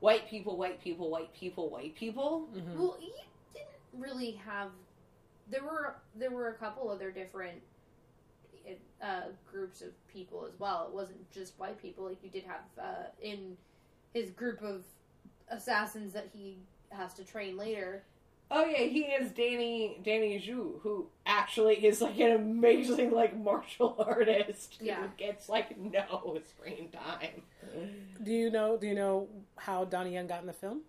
White 0.00 0.28
people, 0.28 0.56
white 0.56 0.80
people, 0.82 1.10
white 1.10 1.32
people, 1.34 1.68
white 1.68 1.94
people. 1.94 2.48
Mhm. 2.54 2.76
Well, 2.76 2.96
you 3.00 3.12
didn't 3.52 3.68
really 4.02 4.32
have. 4.32 4.70
There 5.50 5.62
were 5.64 5.96
there 6.14 6.30
were 6.30 6.48
a 6.48 6.54
couple 6.54 6.88
other 6.90 7.10
different. 7.10 7.62
uh, 9.02 9.22
groups 9.50 9.80
of 9.80 9.88
people 10.06 10.44
as 10.46 10.60
well. 10.60 10.86
It 10.86 10.94
wasn't 10.94 11.28
just 11.32 11.58
white 11.58 11.80
people. 11.80 12.04
Like 12.04 12.22
you 12.22 12.28
did 12.30 12.44
have 12.44 12.60
uh, 12.78 13.06
in 13.20 13.56
his 14.12 14.30
group 14.30 14.62
of 14.62 14.84
assassins 15.48 16.12
that 16.12 16.28
he 16.32 16.58
has 16.90 17.14
to 17.14 17.24
train 17.24 17.56
later. 17.56 18.04
Oh 18.52 18.64
yeah, 18.64 18.78
he 18.84 19.02
is 19.02 19.30
Danny 19.30 20.00
Danny 20.04 20.40
Zhu, 20.44 20.80
who 20.80 21.06
actually 21.24 21.86
is 21.86 22.00
like 22.00 22.18
an 22.18 22.32
amazing 22.32 23.12
like 23.12 23.36
martial 23.38 23.94
artist 24.06 24.76
who 24.80 24.86
Yeah. 24.86 25.06
gets 25.16 25.48
like 25.48 25.78
no 25.78 26.40
screen 26.48 26.88
time. 26.90 27.42
Do 28.22 28.32
you 28.32 28.50
know? 28.50 28.76
Do 28.76 28.86
you 28.88 28.94
know 28.94 29.28
how 29.56 29.84
Donnie 29.84 30.14
Yen 30.14 30.26
got 30.26 30.40
in 30.40 30.46
the 30.46 30.52
film? 30.52 30.80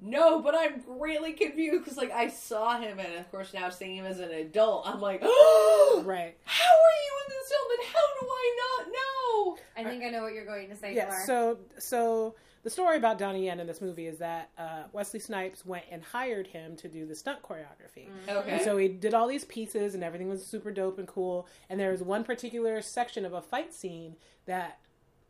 No, 0.00 0.40
but 0.40 0.54
I'm 0.56 0.80
greatly 0.80 1.32
confused 1.32 1.82
because 1.84 1.96
like 1.98 2.12
I 2.12 2.28
saw 2.28 2.78
him 2.78 3.00
and 3.00 3.14
of 3.16 3.28
course 3.32 3.52
now 3.52 3.68
seeing 3.70 3.96
him 3.96 4.04
as 4.04 4.20
an 4.20 4.30
adult, 4.30 4.86
I'm 4.86 5.00
like, 5.00 5.20
oh, 5.24 6.02
Right. 6.06 6.36
how 6.44 6.64
are 6.70 6.98
you 7.04 7.12
in 7.24 7.34
this 7.34 7.48
film 7.48 7.68
and 7.80 7.88
how 7.88 8.20
do 8.20 8.28
I 8.30 8.56
not 8.62 8.86
know? 8.92 9.58
I 9.76 9.84
think 9.90 10.04
I 10.04 10.10
know 10.10 10.22
what 10.22 10.34
you're 10.34 10.44
going 10.44 10.68
to 10.68 10.76
say. 10.76 10.94
Yeah. 10.94 11.06
Fleur. 11.06 11.24
So, 11.26 11.58
so 11.78 12.34
the 12.68 12.72
story 12.72 12.98
about 12.98 13.16
Donnie 13.16 13.46
Yen 13.46 13.60
in 13.60 13.66
this 13.66 13.80
movie 13.80 14.06
is 14.06 14.18
that 14.18 14.50
uh, 14.58 14.82
Wesley 14.92 15.20
Snipes 15.20 15.64
went 15.64 15.86
and 15.90 16.02
hired 16.02 16.46
him 16.46 16.76
to 16.76 16.88
do 16.88 17.06
the 17.06 17.14
stunt 17.14 17.40
choreography. 17.42 18.08
Okay. 18.28 18.50
And 18.50 18.60
so 18.62 18.76
he 18.76 18.88
did 18.88 19.14
all 19.14 19.26
these 19.26 19.46
pieces, 19.46 19.94
and 19.94 20.04
everything 20.04 20.28
was 20.28 20.44
super 20.44 20.70
dope 20.70 20.98
and 20.98 21.08
cool. 21.08 21.48
And 21.70 21.80
there 21.80 21.92
was 21.92 22.02
one 22.02 22.24
particular 22.24 22.82
section 22.82 23.24
of 23.24 23.32
a 23.32 23.40
fight 23.40 23.72
scene 23.72 24.16
that 24.44 24.80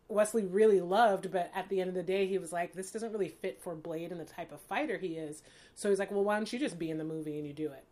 Wesley 0.09 0.46
really 0.46 0.81
loved, 0.81 1.31
but 1.31 1.53
at 1.55 1.68
the 1.68 1.81
end 1.81 1.87
of 1.87 1.94
the 1.94 2.03
day, 2.03 2.27
he 2.27 2.38
was 2.38 2.53
like, 2.53 2.72
"This 2.72 2.90
doesn't 2.90 3.12
really 3.12 3.29
fit 3.29 3.62
for 3.62 3.77
Blade 3.77 4.11
and 4.11 4.20
the 4.20 4.24
type 4.24 4.51
of 4.51 4.61
fighter 4.62 4.98
he 4.98 5.14
is." 5.14 5.44
So 5.77 5.90
he's 5.90 6.01
like, 6.01 6.11
"Well, 6.11 6.24
why 6.24 6.35
don't 6.35 6.53
you 6.53 6.59
just 6.59 6.77
be 6.77 6.90
in 6.90 6.98
the 6.98 7.05
movie 7.05 7.38
and 7.38 7.46
you 7.46 7.53
do 7.53 7.70
it?" 7.70 7.85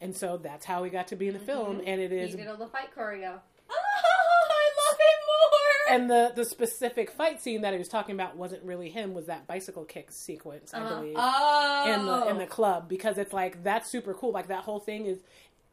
And 0.00 0.14
so 0.14 0.36
that's 0.36 0.64
how 0.64 0.84
he 0.84 0.90
got 0.90 1.08
to 1.08 1.16
be 1.16 1.26
in 1.26 1.34
the 1.34 1.40
film, 1.40 1.80
and 1.84 2.00
it 2.00 2.12
is. 2.12 2.30
he 2.30 2.36
did 2.36 2.46
all 2.46 2.56
the 2.56 2.68
fight 2.68 2.94
choreo. 2.96 3.40
Oh, 3.68 3.74
I 3.74 4.64
love 4.78 4.98
it 5.00 5.18
more. 5.26 5.75
And 5.88 6.10
the 6.10 6.32
the 6.34 6.44
specific 6.44 7.10
fight 7.10 7.40
scene 7.40 7.62
that 7.62 7.72
he 7.72 7.78
was 7.78 7.88
talking 7.88 8.14
about 8.14 8.36
wasn't 8.36 8.62
really 8.64 8.88
him 8.90 9.14
was 9.14 9.26
that 9.26 9.46
bicycle 9.46 9.84
kick 9.84 10.10
sequence 10.10 10.72
i 10.74 10.80
Uh-huh. 10.80 10.96
believe 10.96 11.14
oh, 11.16 11.92
in 11.94 12.06
the 12.06 12.26
in 12.30 12.38
the 12.38 12.46
club 12.46 12.88
because 12.88 13.18
it's 13.18 13.32
like 13.32 13.62
that's 13.62 13.90
super 13.90 14.14
cool 14.14 14.32
like 14.32 14.48
that 14.48 14.64
whole 14.64 14.80
thing 14.80 15.06
is 15.06 15.18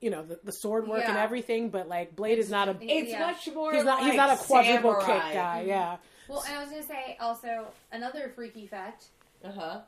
you 0.02 0.10
know 0.10 0.24
the, 0.24 0.40
the 0.44 0.52
sword 0.52 0.88
work 0.88 1.04
and 1.08 1.18
everything 1.18 1.70
but 1.70 1.88
like 1.88 2.16
blade 2.16 2.38
is 2.40 2.50
not 2.50 2.68
a 2.70 2.78
it's 2.82 3.12
Yeah. 3.12 3.20
much 3.28 3.48
more. 3.54 3.74
he's 3.74 3.84
not 3.86 4.04
he's 4.04 4.16
not 4.16 4.30
a 4.32 4.38
quadruple 4.44 5.00
samurai. 5.00 5.06
kick 5.26 5.34
guy 5.34 5.64
yeah 5.68 5.98
Well, 6.28 6.44
and 6.48 6.56
I 6.58 6.62
was 6.62 6.70
gonna 6.72 6.84
say 6.84 7.18
also 7.20 7.68
another 7.92 8.32
freaky 8.36 8.66
fact. 8.68 9.06
Uh 9.44 9.52
huh. 9.52 9.80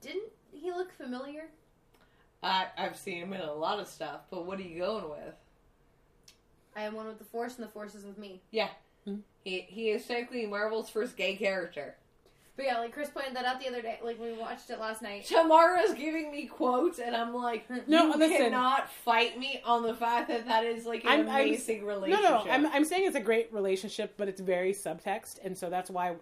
Didn't 0.00 0.30
he 0.52 0.70
look 0.72 0.92
familiar? 0.92 1.44
I 2.42 2.66
I've 2.76 2.96
seen 2.96 3.22
him 3.22 3.32
in 3.32 3.40
a 3.40 3.52
lot 3.52 3.78
of 3.80 3.86
stuff, 3.88 4.20
but 4.30 4.44
what 4.46 4.58
are 4.58 4.62
you 4.62 4.78
going 4.80 5.08
with? 5.10 5.34
I 6.74 6.82
am 6.82 6.94
one 6.94 7.06
with 7.06 7.18
the 7.18 7.24
Force, 7.24 7.56
and 7.56 7.64
the 7.66 7.70
Force 7.70 7.94
is 7.94 8.04
with 8.04 8.18
me. 8.18 8.40
Yeah. 8.50 8.68
Hmm. 9.06 9.16
He 9.44 9.60
he 9.68 9.90
is 9.90 10.04
technically 10.06 10.46
Marvel's 10.46 10.90
first 10.90 11.16
gay 11.16 11.36
character. 11.36 11.94
But 12.56 12.64
yeah, 12.64 12.78
like 12.78 12.94
Chris 12.94 13.10
pointed 13.10 13.36
that 13.36 13.44
out 13.44 13.60
the 13.60 13.68
other 13.68 13.82
day, 13.82 13.98
like 14.02 14.18
we 14.18 14.32
watched 14.32 14.70
it 14.70 14.80
last 14.80 15.02
night. 15.02 15.26
Tamara's 15.26 15.92
giving 15.92 16.30
me 16.32 16.46
quotes, 16.46 16.98
and 16.98 17.14
I'm 17.14 17.34
like, 17.34 17.68
No, 17.86 18.06
you 18.06 18.16
listen. 18.16 18.38
cannot 18.38 18.90
fight 18.90 19.38
me 19.38 19.60
on 19.62 19.82
the 19.82 19.92
fact 19.94 20.28
that 20.28 20.46
that 20.46 20.64
is 20.64 20.86
like 20.86 21.04
an 21.04 21.10
I'm- 21.10 21.28
I'm- 21.28 21.48
amazing 21.48 21.82
no 21.82 21.86
relationship. 21.88 22.22
no 22.46 22.50
I'm, 22.50 22.66
I'm 22.68 22.84
saying 22.86 23.06
it's 23.06 23.14
a 23.14 23.20
great 23.20 23.52
relationship 23.52 24.14
but 24.16 24.26
it's 24.28 24.40
very 24.40 24.72
subtext 24.72 25.38
and 25.44 25.56
so 25.56 25.68
that's 25.68 25.90
why 25.90 26.14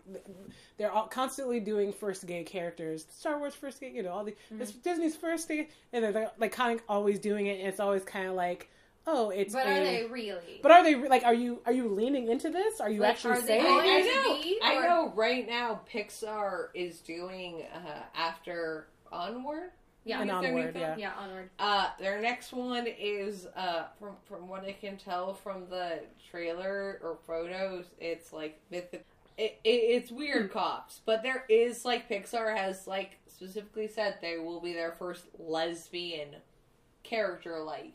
they're 0.77 0.91
all 0.91 1.07
constantly 1.07 1.61
doing 1.61 1.93
first 1.93 2.27
gay 2.27 2.43
characters 2.43 3.07
star 3.17 3.39
wars 3.39 3.55
first 3.55 3.81
gay 3.81 3.91
you 3.95 4.03
know 4.03 4.11
all 4.11 4.25
the 4.25 4.35
it's 4.59 4.73
disney's 4.73 5.15
first 5.15 5.47
gay 5.47 5.69
and 5.93 6.03
they're 6.05 6.33
like 6.39 6.51
kind 6.51 6.77
of 6.81 6.85
always 6.89 7.21
doing 7.21 7.47
it 7.47 7.61
and 7.61 7.69
it's 7.69 7.79
always 7.81 8.03
kind 8.03 8.27
of 8.27 8.35
like 8.35 8.69
oh 9.07 9.31
it's 9.31 9.55
But 9.55 9.67
a- 9.67 9.71
are 9.71 9.85
they 9.85 10.07
really? 10.11 10.61
But 10.63 10.71
are 10.73 10.83
they 10.83 10.95
like? 10.95 11.25
Are 11.25 11.35
you 11.35 11.61
are 11.67 11.73
you 11.73 11.89
leaning 11.89 12.29
into 12.29 12.51
this? 12.51 12.81
Are 12.81 12.91
you 12.91 13.01
Like, 13.01 13.11
actually 13.13 13.33
are 13.33 13.41
they 13.41 13.47
saying? 13.47 13.67
I, 13.67 13.69
I 13.69 14.01
know. 14.25 14.43
be, 14.43 14.59
I 14.63 14.75
know. 14.87 15.13
Right 15.15 15.47
now, 15.49 15.81
Pixar 15.93 16.69
is 16.75 17.01
doing 17.01 17.65
uh, 17.75 18.03
after 18.17 18.89
Onward. 19.13 19.71
yeah, 20.05 20.21
And 20.21 20.29
their 20.31 20.41
new 20.43 20.49
Onward, 20.49 20.73
film? 20.75 20.85
yeah. 20.85 20.97
yeah, 20.99 21.13
onward. 21.23 21.51
Uh, 21.59 21.89
their 22.01 22.21
next 22.21 22.53
one 22.53 22.87
is 22.87 23.47
uh, 23.57 23.85
from 23.99 24.17
from 24.25 24.49
what 24.49 24.65
I 24.65 24.73
can 24.73 24.97
tell 24.97 25.35
from 25.35 25.69
the 25.71 26.01
trailer 26.31 26.99
or 27.03 27.19
photos, 27.27 27.87
it's 27.99 28.33
like 28.33 28.61
myth. 28.71 28.93
It, 29.37 29.59
it, 29.65 29.69
it's 29.69 30.13
weird 30.13 30.53
cops, 30.53 31.01
but 31.05 31.23
there 31.25 31.45
is 31.49 31.85
like 31.85 32.09
Pixar 32.09 32.57
has 32.57 32.87
like 32.87 33.19
specifically 33.27 33.89
said 33.89 34.19
they 34.23 34.39
will 34.39 34.61
be 34.61 34.73
their 34.73 34.93
first 34.93 35.25
lesbian 35.39 36.37
character. 37.03 37.59
Like 37.65 37.95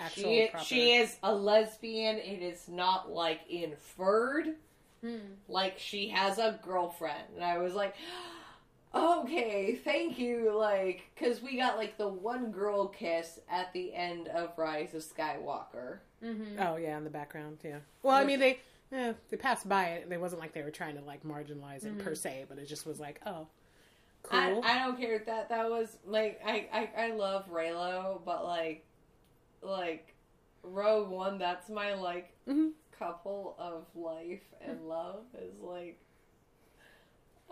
Actual 0.00 0.22
she 0.24 0.48
proper- 0.48 0.64
she 0.64 0.92
is 0.94 1.16
a 1.22 1.34
lesbian. 1.34 2.16
It 2.16 2.42
is 2.42 2.68
not 2.68 3.12
like 3.12 3.40
inferred. 3.48 4.54
Hmm. 5.02 5.16
Like 5.48 5.78
she 5.78 6.08
has 6.08 6.38
a 6.38 6.58
girlfriend, 6.64 7.24
and 7.36 7.44
I 7.44 7.58
was 7.58 7.74
like. 7.74 7.94
Okay, 8.92 9.76
thank 9.84 10.18
you. 10.18 10.52
Like, 10.58 11.12
because 11.14 11.40
we 11.40 11.56
got 11.56 11.76
like 11.76 11.96
the 11.96 12.08
one 12.08 12.50
girl 12.50 12.88
kiss 12.88 13.38
at 13.48 13.72
the 13.72 13.94
end 13.94 14.26
of 14.26 14.50
Rise 14.58 14.94
of 14.94 15.02
Skywalker. 15.04 15.98
Mm-hmm. 16.24 16.60
Oh 16.60 16.76
yeah, 16.76 16.96
in 16.98 17.04
the 17.04 17.10
background. 17.10 17.58
Yeah. 17.62 17.78
Well, 18.02 18.16
I 18.16 18.24
mean 18.24 18.40
they 18.40 18.58
eh, 18.92 19.12
they 19.30 19.36
passed 19.36 19.68
by 19.68 19.90
it. 19.90 20.08
It 20.10 20.20
wasn't 20.20 20.40
like 20.40 20.52
they 20.52 20.62
were 20.62 20.72
trying 20.72 20.96
to 20.96 21.02
like 21.02 21.22
marginalize 21.22 21.84
it 21.84 21.98
per 21.98 22.16
se, 22.16 22.46
but 22.48 22.58
it 22.58 22.66
just 22.66 22.84
was 22.84 22.98
like, 22.98 23.20
oh, 23.26 23.46
cool. 24.24 24.62
I, 24.64 24.74
I 24.74 24.78
don't 24.84 24.98
care 24.98 25.22
that 25.24 25.48
that 25.50 25.70
was 25.70 25.96
like 26.04 26.40
I, 26.44 26.66
I 26.72 27.04
I 27.06 27.10
love 27.12 27.48
Raylo, 27.48 28.20
but 28.24 28.44
like 28.44 28.84
like 29.62 30.14
Rogue 30.62 31.08
One. 31.10 31.38
That's 31.38 31.68
my 31.68 31.94
like 31.94 32.32
Mhm. 32.48 32.72
couple 32.98 33.54
of 33.58 33.86
life 33.94 34.42
and 34.60 34.88
love 34.88 35.24
is 35.38 35.58
like. 35.60 35.98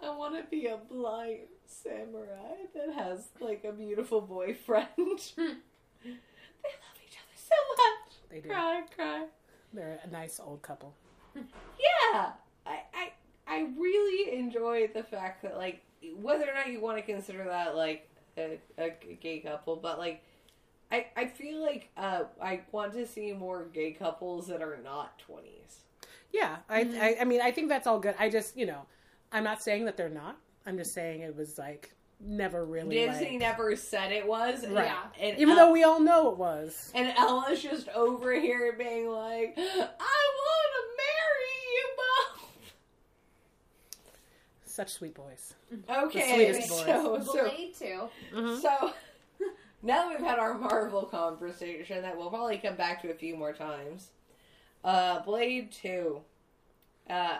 I 0.00 0.10
want 0.10 0.36
to 0.36 0.44
be 0.48 0.66
a 0.66 0.76
blind 0.76 1.48
samurai 1.66 2.54
that 2.74 2.94
has 2.94 3.30
like 3.40 3.64
a 3.64 3.72
beautiful 3.72 4.20
boyfriend. 4.20 4.86
they 4.96 5.44
love 5.44 6.98
each 7.04 7.16
other 7.18 7.34
so 7.34 7.54
much. 7.76 8.14
they 8.30 8.40
do. 8.40 8.48
Cry, 8.48 8.82
cry. 8.94 9.26
They're 9.72 9.98
a 10.04 10.08
nice 10.08 10.38
old 10.40 10.62
couple. 10.62 10.94
Yeah, 11.36 12.32
I, 12.66 12.80
I 12.94 13.12
I 13.46 13.68
really 13.76 14.36
enjoy 14.38 14.88
the 14.94 15.02
fact 15.02 15.42
that 15.42 15.56
like 15.56 15.82
whether 16.16 16.44
or 16.48 16.54
not 16.54 16.68
you 16.68 16.80
want 16.80 16.96
to 16.98 17.02
consider 17.02 17.44
that 17.44 17.74
like 17.76 18.08
a, 18.36 18.58
a 18.78 18.90
gay 19.20 19.40
couple, 19.40 19.76
but 19.76 19.98
like 19.98 20.22
I 20.90 21.06
I 21.16 21.26
feel 21.26 21.60
like 21.62 21.90
uh 21.96 22.24
I 22.42 22.60
want 22.72 22.92
to 22.94 23.06
see 23.06 23.32
more 23.32 23.66
gay 23.72 23.92
couples 23.92 24.46
that 24.48 24.62
are 24.62 24.78
not 24.82 25.18
twenties. 25.18 25.80
Yeah, 26.32 26.56
I, 26.68 26.80
I 26.80 27.16
I 27.22 27.24
mean 27.24 27.40
I 27.40 27.50
think 27.50 27.68
that's 27.68 27.86
all 27.86 27.98
good. 27.98 28.14
I 28.18 28.28
just 28.28 28.56
you 28.56 28.66
know 28.66 28.86
I'm 29.32 29.44
not 29.44 29.62
saying 29.62 29.84
that 29.86 29.96
they're 29.96 30.08
not. 30.08 30.36
I'm 30.66 30.76
just 30.78 30.92
saying 30.94 31.20
it 31.20 31.36
was 31.36 31.58
like 31.58 31.94
never 32.20 32.64
really 32.64 32.96
Disney 32.96 33.30
like, 33.32 33.38
never 33.40 33.76
said 33.76 34.10
it 34.10 34.26
was, 34.26 34.66
Right. 34.66 34.86
Yeah. 34.86 35.02
And 35.20 35.38
even 35.38 35.50
El- 35.50 35.66
though 35.66 35.72
we 35.72 35.84
all 35.84 36.00
know 36.00 36.30
it 36.32 36.36
was. 36.36 36.90
and 36.94 37.12
Ella's 37.16 37.62
just 37.62 37.88
over 37.90 38.32
here 38.34 38.74
being 38.76 39.08
like, 39.08 39.54
I 39.56 39.62
want 39.68 40.70
to 40.74 40.82
marry 40.96 41.58
you 41.74 41.88
both. 41.96 42.72
Such 44.64 44.92
sweet 44.92 45.14
boys. 45.14 45.54
Okay, 45.88 46.34
sweetest 46.34 46.68
boys. 46.70 46.84
so 46.86 47.20
so 47.24 47.44
Blade 47.44 47.74
too. 47.78 48.08
Mhm. 48.34 48.60
So 48.62 48.92
now 49.88 50.08
that 50.08 50.18
we've 50.20 50.28
had 50.28 50.38
our 50.38 50.56
Marvel 50.56 51.02
conversation 51.02 52.02
that 52.02 52.16
we'll 52.16 52.30
probably 52.30 52.58
come 52.58 52.76
back 52.76 53.02
to 53.02 53.10
a 53.10 53.14
few 53.14 53.36
more 53.36 53.52
times. 53.52 54.10
Uh, 54.84 55.20
Blade 55.20 55.72
Two. 55.72 56.20
Uh, 57.10 57.38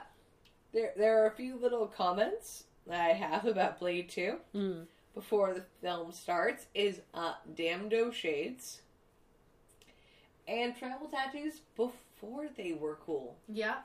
there 0.73 0.93
there 0.97 1.23
are 1.23 1.27
a 1.29 1.35
few 1.37 1.57
little 1.57 1.87
comments 1.87 2.65
that 2.87 3.01
I 3.01 3.13
have 3.13 3.45
about 3.45 3.79
Blade 3.79 4.09
Two 4.09 4.39
Mm. 4.55 4.87
before 5.15 5.55
the 5.55 5.65
film 5.81 6.11
starts. 6.11 6.67
Is 6.75 7.01
uh, 7.15 7.35
Damdo 7.55 8.13
shades 8.13 8.81
and 10.49 10.75
travel 10.77 11.09
tattoos 11.09 11.61
before 11.77 12.47
they 12.57 12.73
were 12.73 12.99
cool. 13.05 13.37
Yeah. 13.47 13.77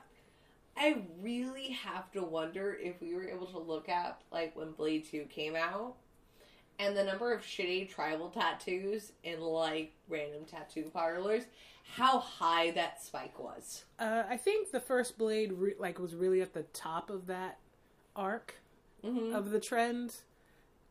I 0.76 1.02
really 1.22 1.68
have 1.68 2.10
to 2.12 2.22
wonder 2.24 2.76
if 2.82 3.00
we 3.00 3.14
were 3.14 3.28
able 3.28 3.46
to 3.46 3.58
look 3.58 3.88
at 3.88 4.20
like 4.32 4.56
when 4.56 4.72
Blade 4.72 5.04
2 5.08 5.26
came 5.26 5.54
out 5.54 5.94
and 6.78 6.96
the 6.96 7.04
number 7.04 7.32
of 7.32 7.42
shitty 7.42 7.88
tribal 7.88 8.28
tattoos 8.30 9.12
in 9.22 9.40
like 9.40 9.92
random 10.08 10.44
tattoo 10.44 10.90
parlors, 10.92 11.44
how 11.96 12.18
high 12.18 12.70
that 12.72 13.02
spike 13.02 13.38
was. 13.38 13.84
Uh, 13.98 14.22
I 14.28 14.36
think 14.36 14.70
the 14.70 14.80
first 14.80 15.16
Blade 15.18 15.52
re- 15.52 15.74
like 15.78 15.98
was 15.98 16.14
really 16.14 16.40
at 16.42 16.52
the 16.54 16.62
top 16.72 17.10
of 17.10 17.26
that 17.26 17.58
arc 18.16 18.54
Mm-hmm. 19.04 19.34
of 19.34 19.50
the 19.50 19.60
trend, 19.60 20.14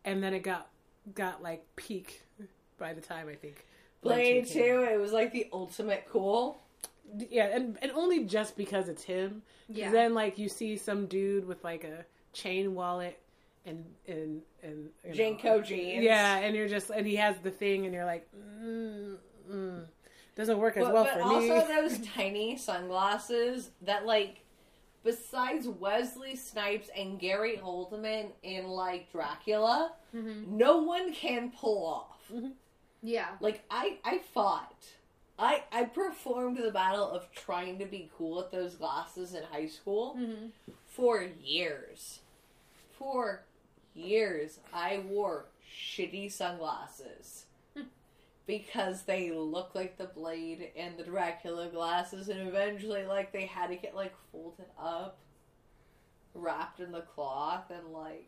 and 0.05 0.21
then 0.21 0.35
it 0.35 0.43
got 0.43 0.69
got 1.15 1.41
like 1.41 1.65
peak 1.75 2.21
by 2.77 2.93
the 2.93 3.01
time 3.01 3.27
I 3.27 3.33
think 3.33 3.65
Blade 4.03 4.45
came 4.45 4.63
2, 4.85 4.87
it 4.91 4.99
was 4.99 5.11
like 5.11 5.31
the 5.33 5.47
ultimate 5.51 6.05
cool. 6.11 6.61
Yeah, 7.31 7.45
and 7.47 7.75
and 7.81 7.91
only 7.93 8.25
just 8.25 8.55
because 8.55 8.87
it's 8.87 9.01
him. 9.03 9.41
Yeah. 9.67 9.89
Then 9.89 10.13
like 10.13 10.37
you 10.37 10.47
see 10.47 10.77
some 10.77 11.07
dude 11.07 11.47
with 11.47 11.63
like 11.63 11.83
a 11.85 12.05
chain 12.33 12.75
wallet 12.75 13.19
and 13.65 13.85
and 14.07 14.41
and 14.61 14.89
you 15.05 15.09
know, 15.11 15.35
JNCO 15.37 15.65
jeans. 15.65 16.03
Yeah, 16.03 16.37
and 16.37 16.55
you're 16.55 16.67
just 16.69 16.89
and 16.89 17.05
he 17.07 17.15
has 17.17 17.37
the 17.39 17.51
thing, 17.51 17.85
and 17.85 17.93
you're 17.93 18.05
like, 18.05 18.27
mm, 18.35 19.17
mm. 19.51 19.85
Doesn't 20.35 20.57
work 20.57 20.77
as 20.77 20.85
but, 20.85 20.93
well 20.93 21.03
but 21.03 21.13
for 21.13 21.21
also 21.21 21.39
me. 21.39 21.49
those 21.67 21.99
tiny 22.07 22.57
sunglasses 22.57 23.69
that 23.83 24.05
like 24.05 24.39
besides 25.03 25.67
Wesley 25.67 26.35
Snipes 26.35 26.89
and 26.97 27.19
Gary 27.19 27.59
Oldman 27.63 28.31
in 28.41 28.67
like 28.67 29.11
Dracula, 29.11 29.93
Mm-hmm. 30.15 30.57
no 30.57 30.77
one 30.77 31.11
can 31.13 31.51
pull 31.51 31.85
off. 31.85 32.31
Yeah. 33.01 33.27
Like 33.39 33.63
I 33.69 33.97
I 34.03 34.19
fought. 34.33 34.85
I 35.39 35.63
I 35.71 35.83
performed 35.85 36.57
the 36.57 36.69
battle 36.71 37.09
of 37.09 37.31
trying 37.31 37.79
to 37.79 37.85
be 37.85 38.09
cool 38.17 38.37
with 38.37 38.51
those 38.51 38.75
glasses 38.75 39.33
in 39.33 39.43
high 39.43 39.65
school 39.67 40.15
Mm-hmm. 40.19 40.47
for 40.85 41.23
years. 41.43 42.19
For 42.97 43.43
years 43.95 44.59
I 44.73 45.03
wore 45.07 45.45
shitty 45.75 46.31
sunglasses. 46.31 47.45
Because 48.45 49.03
they 49.03 49.31
look 49.31 49.73
like 49.73 49.97
the 49.97 50.03
blade 50.05 50.71
and 50.75 50.97
the 50.97 51.03
Dracula 51.03 51.69
glasses, 51.69 52.27
and 52.27 52.45
eventually, 52.45 53.05
like, 53.05 53.31
they 53.31 53.45
had 53.45 53.67
to 53.67 53.77
get, 53.77 53.95
like, 53.95 54.13
folded 54.33 54.65
up, 54.77 55.17
wrapped 56.33 56.81
in 56.81 56.91
the 56.91 57.03
cloth, 57.03 57.71
and, 57.71 57.93
like, 57.93 58.27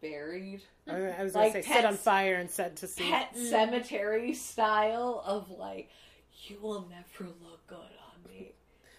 buried. 0.00 0.62
I 0.86 1.22
was 1.22 1.32
gonna 1.34 1.44
Like 1.48 1.52
say, 1.52 1.62
set 1.62 1.84
on 1.84 1.96
fire 1.96 2.36
and 2.36 2.50
set 2.50 2.76
to 2.76 2.86
sea. 2.86 3.10
pet 3.10 3.34
Mm. 3.34 3.50
cemetery 3.50 4.32
style 4.32 5.22
of 5.26 5.50
like, 5.50 5.90
you 6.44 6.58
will 6.60 6.88
never 6.88 7.30
look 7.42 7.66
good 7.66 7.76
on 7.78 8.30
me. 8.30 8.52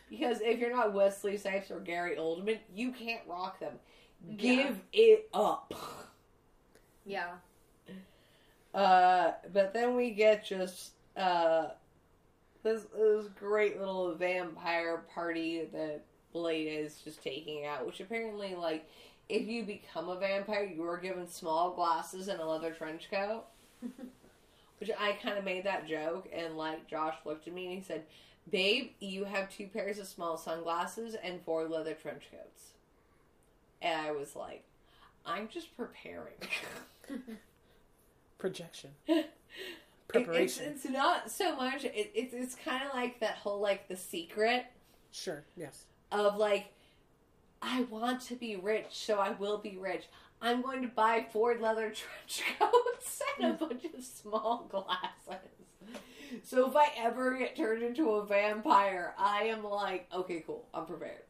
Because 0.09 0.41
if 0.41 0.59
you're 0.59 0.75
not 0.75 0.93
Wesley 0.93 1.37
Snipes 1.37 1.71
or 1.71 1.79
Gary 1.79 2.17
Oldman, 2.17 2.59
you 2.75 2.91
can't 2.91 3.25
rock 3.27 3.59
them. 3.59 3.79
Give 4.37 4.79
it 4.93 5.29
up. 5.33 5.73
Yeah. 7.05 7.31
Uh, 8.73 9.31
but 9.51 9.73
then 9.73 9.95
we 9.95 10.11
get 10.11 10.45
just 10.45 10.91
uh, 11.17 11.69
this 12.63 12.83
this 12.95 13.27
great 13.39 13.79
little 13.79 14.13
vampire 14.13 15.03
party 15.13 15.67
that 15.73 16.01
Blade 16.33 16.67
is 16.67 17.01
just 17.03 17.23
taking 17.23 17.65
out, 17.65 17.85
which 17.85 17.99
apparently 17.99 18.55
like 18.55 18.87
if 19.27 19.47
you 19.47 19.63
become 19.63 20.09
a 20.09 20.19
vampire, 20.19 20.63
you 20.63 20.83
are 20.83 20.97
given 20.97 21.27
small 21.27 21.71
glasses 21.71 22.27
and 22.27 22.39
a 22.39 22.45
leather 22.45 22.71
trench 22.71 23.09
coat. 23.09 23.45
which 24.79 24.89
I 24.97 25.11
kind 25.21 25.37
of 25.37 25.43
made 25.43 25.65
that 25.65 25.87
joke, 25.87 26.27
and 26.33 26.57
like 26.57 26.87
Josh 26.87 27.15
looked 27.25 27.47
at 27.47 27.53
me 27.53 27.67
and 27.67 27.75
he 27.75 27.81
said, 27.81 28.05
"Babe, 28.49 28.91
you 28.99 29.25
have 29.25 29.49
two 29.49 29.67
pairs 29.67 29.99
of 29.99 30.07
small 30.07 30.37
sunglasses 30.37 31.15
and 31.15 31.41
four 31.41 31.67
leather 31.67 31.93
trench 31.93 32.23
coats." 32.31 32.73
And 33.81 33.99
I 34.01 34.11
was 34.11 34.35
like, 34.35 34.63
"I'm 35.25 35.47
just 35.47 35.75
preparing." 35.75 36.35
Projection. 38.37 38.91
It- 39.07 39.33
Preparation. 40.25 40.65
It's, 40.65 40.85
it's 40.85 40.93
not 40.93 41.29
so 41.29 41.55
much. 41.55 41.85
It, 41.85 42.11
it's 42.15 42.33
it's 42.33 42.55
kind 42.55 42.83
of 42.83 42.95
like 42.95 43.19
that 43.19 43.35
whole 43.35 43.59
like 43.59 43.87
the 43.87 43.95
secret 43.95 44.65
Sure. 45.11 45.43
Yes. 45.55 45.85
of 46.11 46.37
like, 46.37 46.73
I 47.61 47.83
want 47.83 48.21
to 48.21 48.35
be 48.35 48.55
rich, 48.55 48.87
so 48.89 49.19
I 49.19 49.31
will 49.31 49.57
be 49.57 49.77
rich. 49.77 50.05
I'm 50.41 50.61
going 50.61 50.81
to 50.81 50.87
buy 50.87 51.25
Ford 51.31 51.61
leather 51.61 51.93
trench 52.27 52.43
coats 52.57 53.21
and 53.39 53.51
a 53.51 53.53
mm. 53.55 53.59
bunch 53.59 53.85
of 53.85 54.03
small 54.03 54.67
glasses. 54.69 55.45
So 56.43 56.69
if 56.69 56.75
I 56.75 56.91
ever 56.97 57.37
get 57.37 57.55
turned 57.55 57.83
into 57.83 58.11
a 58.11 58.25
vampire, 58.25 59.13
I 59.17 59.43
am 59.45 59.63
like, 59.63 60.07
okay, 60.13 60.43
cool, 60.45 60.67
I'm 60.73 60.85
prepared. 60.85 61.23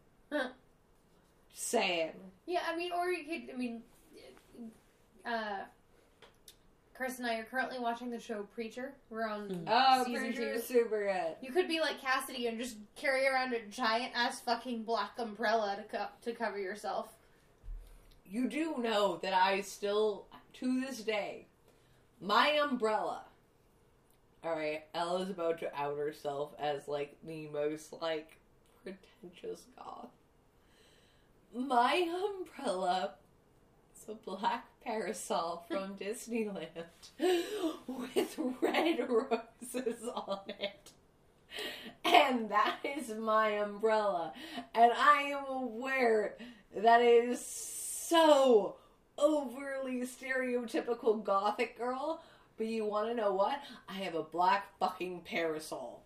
Huh. 1.49 1.55
Saying, 1.55 2.11
Yeah, 2.45 2.61
I 2.71 2.75
mean, 2.75 2.91
or 2.91 3.09
you 3.09 3.25
could, 3.25 3.53
I 3.53 3.57
mean, 3.57 3.81
uh, 5.25 5.63
Chris 6.99 7.17
and 7.17 7.27
I 7.27 7.35
are 7.35 7.45
currently 7.45 7.79
watching 7.79 8.09
the 8.09 8.19
show 8.19 8.43
Preacher. 8.53 8.91
We're 9.09 9.25
on 9.25 9.63
oh, 9.67 10.03
season 10.05 10.21
Preacher 10.21 10.51
two. 10.51 10.57
is 10.59 10.67
super 10.67 11.05
good. 11.05 11.35
You 11.41 11.53
could 11.53 11.69
be 11.69 11.79
like 11.79 12.01
Cassidy 12.01 12.47
and 12.47 12.59
just 12.59 12.75
carry 12.97 13.25
around 13.25 13.53
a 13.53 13.61
giant 13.69 14.11
ass 14.15 14.41
fucking 14.41 14.83
black 14.83 15.11
umbrella 15.17 15.77
to 15.77 15.97
co- 15.97 16.09
to 16.23 16.33
cover 16.33 16.59
yourself. 16.59 17.13
You 18.25 18.49
do 18.49 18.75
know 18.79 19.17
that 19.23 19.33
I 19.33 19.61
still, 19.61 20.27
to 20.55 20.81
this 20.81 20.99
day, 20.99 21.47
my 22.19 22.59
umbrella. 22.61 23.23
All 24.43 24.51
right, 24.55 24.83
Ella's 24.93 25.29
about 25.29 25.59
to 25.59 25.73
out 25.79 25.97
herself 25.97 26.53
as 26.59 26.87
like 26.89 27.15
the 27.25 27.47
most 27.47 27.93
like 28.01 28.37
pretentious 28.83 29.67
goth. 29.77 30.09
My 31.55 32.07
umbrella 32.27 33.15
is 33.95 34.07
a 34.07 34.13
black 34.13 34.65
parasol 34.83 35.65
from 35.67 35.95
Disneyland 35.99 36.65
with 37.87 38.39
red 38.61 39.07
roses 39.09 40.03
on 40.13 40.39
it. 40.47 40.91
And 42.05 42.49
that 42.49 42.77
is 42.83 43.09
my 43.17 43.49
umbrella. 43.49 44.33
And 44.75 44.91
I 44.95 45.23
am 45.23 45.45
aware 45.49 46.35
that 46.75 47.01
it 47.01 47.29
is 47.29 47.45
so 47.45 48.75
overly 49.17 50.01
stereotypical 50.01 51.23
gothic 51.23 51.77
girl. 51.77 52.21
But 52.57 52.67
you 52.67 52.85
want 52.85 53.09
to 53.09 53.15
know 53.15 53.33
what? 53.33 53.59
I 53.87 53.93
have 53.93 54.15
a 54.15 54.23
black 54.23 54.77
fucking 54.79 55.21
parasol 55.21 56.03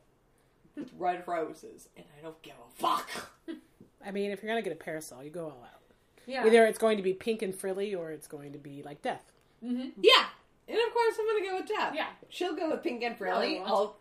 with 0.76 0.92
red 0.98 1.24
roses, 1.28 1.90
and 1.98 2.06
I 2.18 2.22
don't 2.22 2.42
give 2.42 2.56
a 2.56 2.82
fuck. 2.82 3.10
I 4.06 4.12
mean, 4.12 4.32
if 4.32 4.42
you're 4.44 4.50
gonna 4.52 4.62
get 4.62 4.74
a 4.74 4.78
parasol, 4.78 5.24
you 5.24 5.30
go 5.30 5.46
all 5.46 5.64
out. 5.64 5.82
Yeah. 6.26 6.46
Either 6.46 6.66
it's 6.66 6.78
going 6.80 6.98
to 6.98 7.04
be 7.04 7.14
pink 7.14 7.42
and 7.42 7.54
frilly, 7.54 7.94
or 7.94 8.12
it's 8.12 8.28
going 8.28 8.54
to 8.54 8.58
be 8.60 8.82
like 8.84 9.02
death. 9.02 9.24
mm-hmm. 9.64 9.90
Yeah, 10.02 10.26
and 10.68 10.78
of 10.78 10.94
course 10.94 11.16
I'm 11.20 11.28
gonna 11.28 11.46
go 11.52 11.58
with 11.60 11.68
death. 11.68 11.94
Yeah. 11.96 12.08
she'll 12.30 12.56
go 12.56 12.70
with 12.72 12.82
pink 12.84 13.04
and 13.04 13.18
frilly. 13.18 13.58
I 13.58 13.60
won't. 13.60 13.70
I'll 13.72 13.98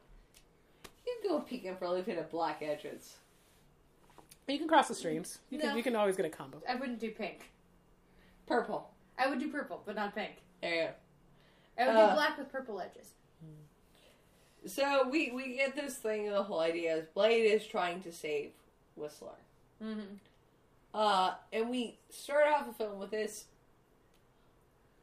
you 1.06 1.16
can 1.20 1.30
go 1.30 1.36
with 1.38 1.46
pink 1.48 1.64
and 1.64 1.76
frilly 1.78 2.00
if 2.00 2.08
it 2.08 2.16
had 2.16 2.30
black 2.30 2.62
edges. 2.62 3.16
You 4.48 4.58
can 4.58 4.68
cross 4.68 4.88
the 4.88 4.94
streams. 4.94 5.38
You 5.50 5.58
No. 5.58 5.64
can 5.68 5.76
you 5.76 5.82
can 5.82 5.96
always 5.96 6.16
get 6.16 6.26
a 6.26 6.30
combo. 6.30 6.62
I 6.68 6.74
wouldn't 6.76 7.00
do 7.00 7.10
pink. 7.10 7.50
Purple. 8.46 8.90
I 9.18 9.28
would 9.28 9.38
do 9.40 9.48
purple, 9.50 9.82
but 9.84 9.94
not 9.96 10.14
pink. 10.14 10.32
There 10.60 10.74
you 10.74 10.80
go. 10.82 10.90
I 11.78 11.86
would 11.86 11.96
Uh, 11.96 12.08
do 12.08 12.14
black 12.14 12.38
with 12.38 12.50
purple 12.52 12.80
edges. 12.80 13.12
So 14.66 15.08
we 15.08 15.32
we 15.32 15.56
get 15.56 15.74
this 15.74 15.96
thing. 15.96 16.30
The 16.30 16.42
whole 16.44 16.60
idea 16.60 16.94
is 16.96 17.06
Blade 17.08 17.46
is 17.46 17.66
trying 17.66 18.00
to 18.02 18.12
save 18.12 18.52
Whistler. 18.94 19.34
Mm-hmm. 19.82 20.14
Uh, 20.94 21.34
and 21.52 21.70
we 21.70 21.98
start 22.10 22.46
off 22.48 22.66
the 22.66 22.72
film 22.72 22.98
with 22.98 23.10
this 23.10 23.46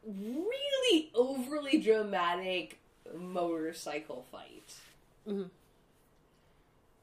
really 0.06 1.12
overly 1.14 1.80
dramatic 1.80 2.80
motorcycle 3.16 4.26
fight. 4.32 4.76
Mhm. 5.28 5.50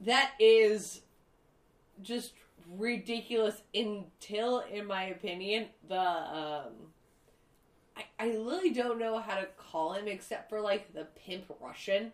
That 0.01 0.33
is 0.39 1.03
just 2.03 2.33
ridiculous 2.68 3.62
until, 3.74 4.61
in 4.61 4.87
my 4.87 5.05
opinion, 5.05 5.68
the 5.89 6.01
um, 6.01 6.93
I, 7.97 8.05
I 8.18 8.27
really 8.29 8.70
don't 8.70 8.99
know 8.99 9.18
how 9.18 9.37
to 9.37 9.47
call 9.57 9.95
him 9.95 10.07
except 10.07 10.51
for 10.51 10.61
like 10.61 10.93
the 10.93 11.05
pimp 11.05 11.45
Russian 11.61 12.12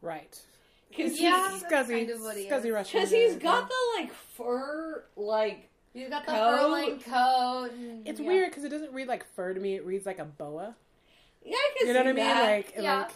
Right. 0.00 0.40
Because 0.88 1.20
Yeah. 1.20 1.50
he's, 1.52 1.62
Scuzzy, 1.62 1.88
kind 1.88 2.10
of 2.10 2.20
what 2.22 2.36
he 2.36 2.46
scuzzy 2.46 2.66
is. 2.66 2.70
Russian. 2.72 3.00
cause 3.00 3.10
he's 3.10 3.36
got 3.36 3.68
the 3.68 3.74
like 4.00 4.12
fur 4.12 5.04
like 5.16 5.68
He's 5.94 6.08
got 6.10 6.26
the 6.26 6.32
Coat. 6.32 6.58
furling 6.58 7.00
coat. 7.00 7.70
And, 7.72 8.06
It's 8.06 8.20
yeah. 8.20 8.26
weird 8.26 8.50
because 8.50 8.64
it 8.64 8.68
doesn't 8.68 8.92
read 8.92 9.08
like 9.08 9.24
fur 9.34 9.54
to 9.54 9.58
me. 9.60 9.74
It 9.74 9.84
reads 9.86 10.06
like 10.06 10.18
a 10.18 10.24
boa. 10.24 10.76
yeah 11.44 11.56
I 11.56 11.70
can 11.78 11.88
You 11.88 11.94
know 11.94 12.00
see 12.00 12.04
what 12.04 12.10
I 12.10 12.12
mean? 12.12 12.24
that. 12.26 12.42
Like, 12.56 12.74
Yeah. 12.78 12.98
like 13.00 13.10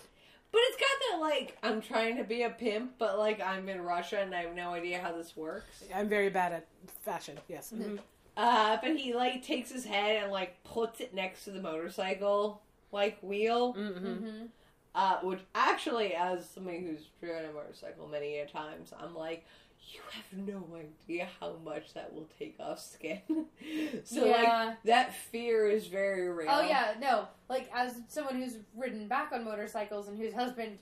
But 0.51 0.61
it's 0.65 0.77
got 0.77 0.89
that 1.11 1.21
like 1.21 1.57
I'm 1.63 1.81
trying 1.81 2.17
to 2.17 2.25
be 2.25 2.43
a 2.43 2.51
pimp, 2.51 2.93
but 2.99 3.19
like 3.19 3.41
I'm 3.41 3.69
in 3.69 3.83
Russia 3.83 4.21
and 4.21 4.35
I 4.35 4.43
have 4.43 4.55
no 4.55 4.71
idea 4.75 5.01
how 5.01 5.13
this 5.13 5.37
works. 5.37 5.85
I'm 5.95 6.09
very 6.09 6.29
bad 6.31 6.53
at 6.53 6.67
fashion. 7.05 7.39
Yes. 7.49 7.73
Mhm. 7.75 7.99
Uh, 8.37 8.79
but 8.83 8.97
he 8.97 9.13
like 9.15 9.45
takes 9.45 9.71
his 9.71 9.85
head 9.85 10.23
and 10.23 10.33
like 10.33 10.63
puts 10.65 11.01
it 11.01 11.15
next 11.15 11.45
to 11.45 11.51
the 11.51 11.61
motorcycle 11.61 12.63
like 12.91 13.19
wheel. 13.23 13.75
Mhm. 13.75 14.01
Mm-hmm. 14.01 14.47
Uh, 14.95 15.19
which 15.23 15.41
actually, 15.55 16.15
as 16.15 16.49
somebody 16.49 16.81
who's 16.81 17.09
driven 17.21 17.49
a 17.49 17.53
motorcycle 17.53 18.07
many 18.07 18.39
a 18.39 18.47
times, 18.47 18.93
I'm 18.99 19.15
like, 19.15 19.47
you 19.91 20.01
have 20.11 20.47
no 20.47 20.65
idea 20.77 21.29
how 21.41 21.57
much 21.65 21.95
that 21.95 22.13
will 22.15 22.29
take 22.39 22.57
off 22.61 22.79
skin. 22.81 23.21
so 24.05 24.25
Yeah. 24.25 24.65
like 24.67 24.83
that 24.85 25.15
fear 25.15 25.69
is 25.69 25.87
very 25.87 26.29
real. 26.29 26.49
Oh 26.51 26.63
yeah, 26.63 26.95
no. 27.01 27.29
Like 27.49 27.71
as 27.75 28.01
someone 28.09 28.37
who's 28.41 28.59
ridden 28.77 29.09
back 29.09 29.33
on 29.33 29.45
motorcycles 29.45 30.09
and 30.09 30.19
whose 30.19 30.35
husband 30.35 30.79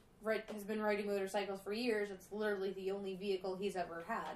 has 0.53 0.65
been 0.65 0.83
riding 0.83 1.07
motorcycles 1.07 1.61
for 1.61 1.73
years, 1.73 2.11
it's 2.11 2.27
literally 2.31 2.73
the 2.73 2.91
only 2.91 3.15
vehicle 3.17 3.57
he's 3.57 3.77
ever 3.77 4.05
had. 4.07 4.35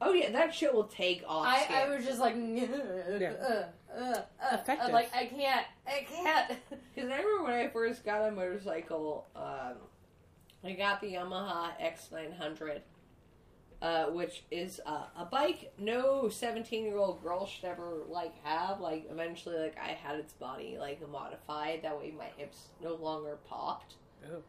Oh 0.00 0.12
yeah, 0.12 0.30
that 0.30 0.54
shit 0.54 0.72
will 0.72 0.84
take 0.84 1.22
off. 1.26 1.46
I. 1.46 1.84
I 1.84 1.88
was 1.94 2.04
just 2.04 2.20
like, 2.20 2.34
uh, 2.36 3.18
uh, 3.20 3.64
uh, 3.98 4.22
Effective. 4.52 4.86
I'm 4.86 4.92
like 4.92 5.14
I 5.14 5.26
can't, 5.26 5.66
I 5.86 6.06
can't. 6.08 6.58
Because 6.94 7.10
I 7.10 7.18
remember 7.18 7.44
when 7.44 7.52
I 7.52 7.68
first 7.68 8.04
got 8.04 8.26
a 8.28 8.32
motorcycle, 8.32 9.26
um, 9.36 9.74
I 10.64 10.72
got 10.72 11.00
the 11.00 11.14
Yamaha 11.14 11.70
X900, 11.80 12.80
uh, 13.80 14.06
which 14.06 14.42
is 14.50 14.80
uh, 14.84 15.04
a 15.16 15.24
bike 15.24 15.72
no 15.78 16.28
17 16.28 16.84
year 16.84 16.96
old 16.96 17.22
girl 17.22 17.46
should 17.46 17.64
ever 17.66 17.98
like 18.08 18.34
have. 18.44 18.80
Like 18.80 19.06
eventually, 19.10 19.58
like 19.58 19.76
I 19.78 19.92
had 19.92 20.16
its 20.16 20.32
body 20.32 20.76
like 20.78 21.06
modified 21.10 21.82
that 21.82 21.98
way 21.98 22.12
my 22.16 22.28
hips 22.36 22.68
no 22.82 22.94
longer 22.94 23.38
popped. 23.48 23.94
Oh. 24.26 24.42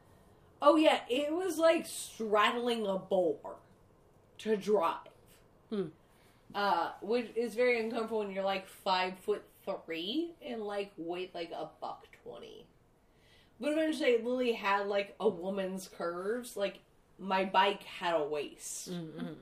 Oh 0.62 0.76
yeah, 0.76 1.00
it 1.10 1.34
was 1.34 1.58
like 1.58 1.86
straddling 1.86 2.86
a 2.88 2.98
boar 2.98 3.56
to 4.40 4.56
drive. 4.56 5.11
Hmm. 5.72 5.86
Uh, 6.54 6.92
which 7.02 7.28
is 7.36 7.56
very 7.56 7.80
uncomfortable 7.80 8.20
when 8.20 8.32
you're 8.32 8.44
like 8.44 8.68
five 8.68 9.18
foot 9.20 9.42
three 9.86 10.32
and 10.46 10.62
like 10.64 10.92
weight 10.98 11.34
like 11.34 11.52
a 11.52 11.70
buck 11.80 12.08
twenty. 12.24 12.66
But 13.60 13.72
eventually, 13.74 14.18
Lily 14.22 14.52
had 14.54 14.88
like 14.88 15.16
a 15.20 15.30
woman's 15.30 15.88
curves. 15.88 16.58
Like 16.58 16.80
my 17.20 17.46
bike 17.46 17.84
had 17.84 18.16
a 18.16 18.24
waist 18.24 18.92
Mm-hmm. 18.92 19.34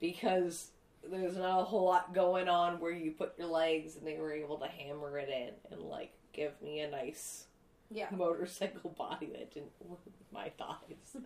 because 0.00 0.68
there's 1.10 1.36
not 1.36 1.60
a 1.60 1.64
whole 1.64 1.84
lot 1.86 2.12
going 2.14 2.48
on 2.48 2.80
where 2.80 2.92
you 2.92 3.12
put 3.12 3.32
your 3.38 3.48
legs, 3.48 3.96
and 3.96 4.06
they 4.06 4.18
were 4.18 4.32
able 4.32 4.58
to 4.58 4.66
hammer 4.66 5.18
it 5.18 5.28
in 5.28 5.50
and 5.72 5.80
like 5.88 6.12
give 6.32 6.52
me 6.62 6.80
a 6.80 6.90
nice 6.90 7.46
Yeah. 7.90 8.08
motorcycle 8.10 8.90
body 8.98 9.26
that 9.26 9.54
didn't 9.54 9.72
work 9.80 10.00
with 10.04 10.14
my 10.32 10.50
thighs. 10.58 11.22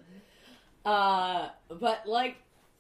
uh, 0.84 1.48
but 1.68 2.06
like 2.06 2.36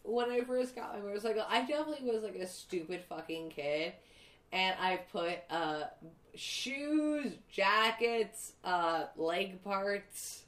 when 0.06 0.30
I 0.30 0.40
first 0.42 0.74
got 0.74 0.94
my 0.94 1.00
motorcycle, 1.02 1.44
I 1.48 1.60
definitely 1.66 2.10
was 2.10 2.22
like 2.22 2.36
a 2.36 2.46
stupid 2.46 3.02
fucking 3.08 3.50
kid, 3.50 3.92
and 4.52 4.74
I 4.80 5.00
put 5.12 5.38
uh 5.50 5.84
shoes, 6.34 7.32
jackets, 7.50 8.52
uh 8.64 9.04
leg 9.16 9.62
parts. 9.64 10.42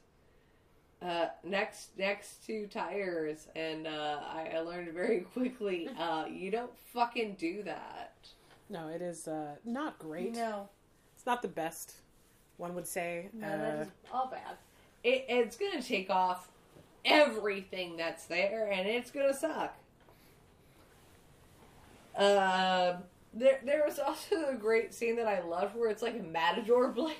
Uh, 1.01 1.27
next 1.45 1.97
next 1.97 2.45
to 2.45 2.67
tires, 2.67 3.47
and 3.55 3.87
uh, 3.87 4.19
I, 4.21 4.51
I 4.55 4.59
learned 4.59 4.91
very 4.93 5.19
quickly. 5.33 5.87
Uh, 5.97 6.25
you 6.29 6.51
don't 6.51 6.77
fucking 6.93 7.35
do 7.39 7.63
that. 7.63 8.15
No, 8.69 8.89
it 8.89 9.01
is 9.01 9.25
uh, 9.25 9.55
not 9.63 9.97
great. 9.97 10.35
No. 10.35 10.67
It's 11.15 11.25
not 11.25 11.41
the 11.41 11.47
best. 11.47 11.93
One 12.57 12.75
would 12.75 12.85
say. 12.85 13.29
No, 13.31 13.47
uh, 13.47 13.85
all 14.13 14.27
bad. 14.27 14.57
it, 15.05 15.25
it's 15.29 15.55
gonna 15.55 15.81
take 15.81 16.09
off 16.09 16.48
everything 17.05 17.97
that's 17.97 18.25
there, 18.25 18.69
and 18.71 18.87
it's 18.87 19.11
gonna 19.11 19.33
suck. 19.33 19.75
Um, 22.15 23.03
there, 23.33 23.59
there 23.63 23.83
was 23.85 23.99
also 23.99 24.49
a 24.49 24.55
great 24.55 24.93
scene 24.93 25.15
that 25.17 25.27
I 25.27 25.41
loved 25.41 25.75
where 25.75 25.89
it's 25.89 26.01
like 26.01 26.19
a 26.19 26.23
matador 26.23 26.89
blade, 26.93 27.15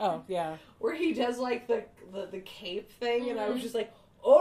oh 0.00 0.22
yeah. 0.28 0.56
where 0.78 0.94
he 0.94 1.12
does 1.12 1.38
like 1.38 1.66
the 1.68 1.84
the, 2.12 2.26
the 2.26 2.40
cape 2.40 2.90
thing, 2.90 3.30
and 3.30 3.38
I 3.38 3.48
was 3.48 3.58
Mhm. 3.58 3.62
just 3.62 3.74
like, 3.74 3.92
ole! 4.22 4.40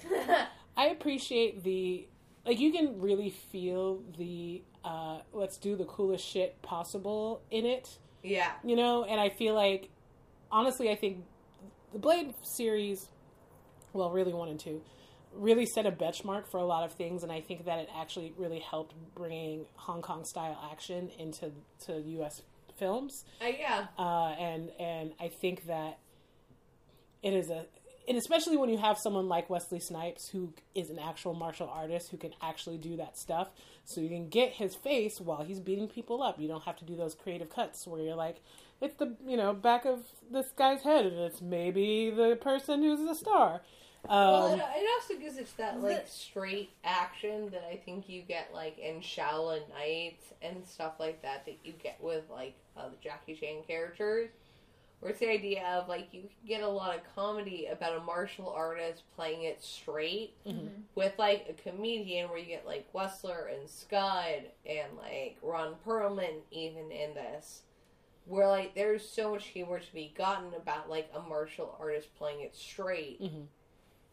I 0.76 0.86
appreciate 0.86 1.62
the 1.64 2.06
like 2.46 2.58
you 2.58 2.72
can 2.72 3.00
really 3.00 3.30
feel 3.30 4.00
the 4.16 4.62
uh 4.84 5.18
let's 5.32 5.56
do 5.58 5.76
the 5.76 5.84
coolest 5.84 6.24
shit 6.24 6.60
possible 6.62 7.42
in 7.50 7.66
it, 7.66 7.98
Yeah, 8.22 8.52
you 8.64 8.74
know, 8.76 9.04
and 9.04 9.20
I 9.20 9.28
feel 9.28 9.54
like 9.54 9.90
honestly 10.50 10.88
I 10.90 10.94
think 10.96 11.24
the 11.92 11.98
Blade 11.98 12.32
series 12.42 13.08
well, 13.92 14.10
really 14.10 14.32
wanted 14.32 14.60
to, 14.60 14.82
really 15.34 15.66
set 15.66 15.86
a 15.86 15.92
benchmark 15.92 16.50
for 16.50 16.58
a 16.58 16.64
lot 16.64 16.84
of 16.84 16.92
things 16.92 17.22
and 17.22 17.30
I 17.30 17.40
think 17.40 17.66
that 17.66 17.78
it 17.78 17.88
actually 17.94 18.32
really 18.36 18.60
helped 18.60 18.94
bringing 19.14 19.66
Hong 19.76 20.02
Kong 20.02 20.24
style 20.24 20.58
action 20.72 21.10
into 21.18 21.52
to 21.86 22.00
US 22.00 22.42
films. 22.78 23.24
uh, 23.40 23.46
yeah, 23.46 23.86
uh, 23.98 24.34
and 24.38 24.70
and 24.78 25.12
I 25.20 25.28
think 25.28 25.66
that 25.66 25.98
it 27.22 27.34
is 27.34 27.50
a 27.50 27.66
and 28.08 28.16
especially 28.16 28.56
when 28.56 28.70
you 28.70 28.78
have 28.78 28.96
someone 28.98 29.28
like 29.28 29.50
Wesley 29.50 29.80
Snipes 29.80 30.30
who 30.30 30.54
is 30.74 30.88
an 30.88 30.98
actual 30.98 31.34
martial 31.34 31.68
artist 31.68 32.10
who 32.10 32.16
can 32.16 32.32
actually 32.40 32.78
do 32.78 32.96
that 32.96 33.18
stuff. 33.18 33.50
So 33.84 34.00
you 34.00 34.08
can 34.08 34.28
get 34.28 34.52
his 34.52 34.74
face 34.74 35.20
while 35.20 35.44
he's 35.44 35.60
beating 35.60 35.88
people 35.88 36.22
up. 36.22 36.40
You 36.40 36.48
don't 36.48 36.64
have 36.64 36.76
to 36.76 36.86
do 36.86 36.96
those 36.96 37.14
creative 37.14 37.50
cuts 37.50 37.86
where 37.86 38.00
you're 38.00 38.16
like 38.16 38.40
it's 38.80 38.96
the 38.96 39.14
you 39.26 39.36
know 39.36 39.52
back 39.52 39.84
of 39.84 40.04
this 40.30 40.50
guy's 40.56 40.82
head 40.82 41.06
and 41.06 41.16
it's 41.18 41.40
maybe 41.40 42.10
the 42.10 42.36
person 42.40 42.82
who's 42.82 43.00
the 43.00 43.14
star 43.14 43.60
well, 44.06 44.46
um, 44.46 44.60
it, 44.60 44.62
it 44.62 44.88
also 44.96 45.20
gives 45.20 45.38
us 45.38 45.52
that 45.52 45.80
like 45.82 45.98
it- 45.98 46.08
straight 46.08 46.70
action 46.84 47.50
that 47.50 47.64
I 47.70 47.76
think 47.76 48.08
you 48.08 48.22
get 48.22 48.50
like 48.54 48.78
in 48.78 49.00
Shaolin 49.00 49.68
Knights 49.70 50.32
and 50.40 50.64
stuff 50.64 50.94
like 50.98 51.22
that 51.22 51.44
that 51.46 51.58
you 51.64 51.72
get 51.82 51.98
with 52.00 52.24
like 52.30 52.54
uh, 52.76 52.88
the 52.88 52.96
Jackie 53.02 53.34
Chan 53.34 53.62
characters. 53.66 54.30
Where 55.00 55.12
it's 55.12 55.20
the 55.20 55.30
idea 55.30 55.64
of 55.64 55.88
like 55.88 56.08
you 56.12 56.22
can 56.22 56.30
get 56.46 56.62
a 56.62 56.68
lot 56.68 56.96
of 56.96 57.02
comedy 57.14 57.68
about 57.70 57.96
a 57.96 58.00
martial 58.00 58.50
artist 58.50 59.02
playing 59.14 59.44
it 59.44 59.62
straight 59.62 60.34
mhm. 60.44 60.70
with 60.96 61.12
like 61.18 61.46
a 61.48 61.52
comedian 61.52 62.28
where 62.28 62.38
you 62.38 62.46
get 62.46 62.66
like 62.66 62.88
Whistler 62.92 63.48
and 63.56 63.68
Scud 63.68 64.42
and 64.66 64.96
like 64.96 65.36
Ron 65.40 65.74
Perlman 65.86 66.40
even 66.50 66.90
in 66.90 67.14
this. 67.14 67.62
Where 68.28 68.46
like 68.46 68.74
there's 68.74 69.08
so 69.08 69.30
much 69.32 69.46
humor 69.46 69.78
to 69.80 69.92
be 69.94 70.12
gotten 70.16 70.52
about 70.54 70.90
like 70.90 71.10
a 71.14 71.20
martial 71.20 71.74
artist 71.80 72.14
playing 72.16 72.40
it 72.42 72.54
straight 72.54 73.20
Mhm. 73.22 73.46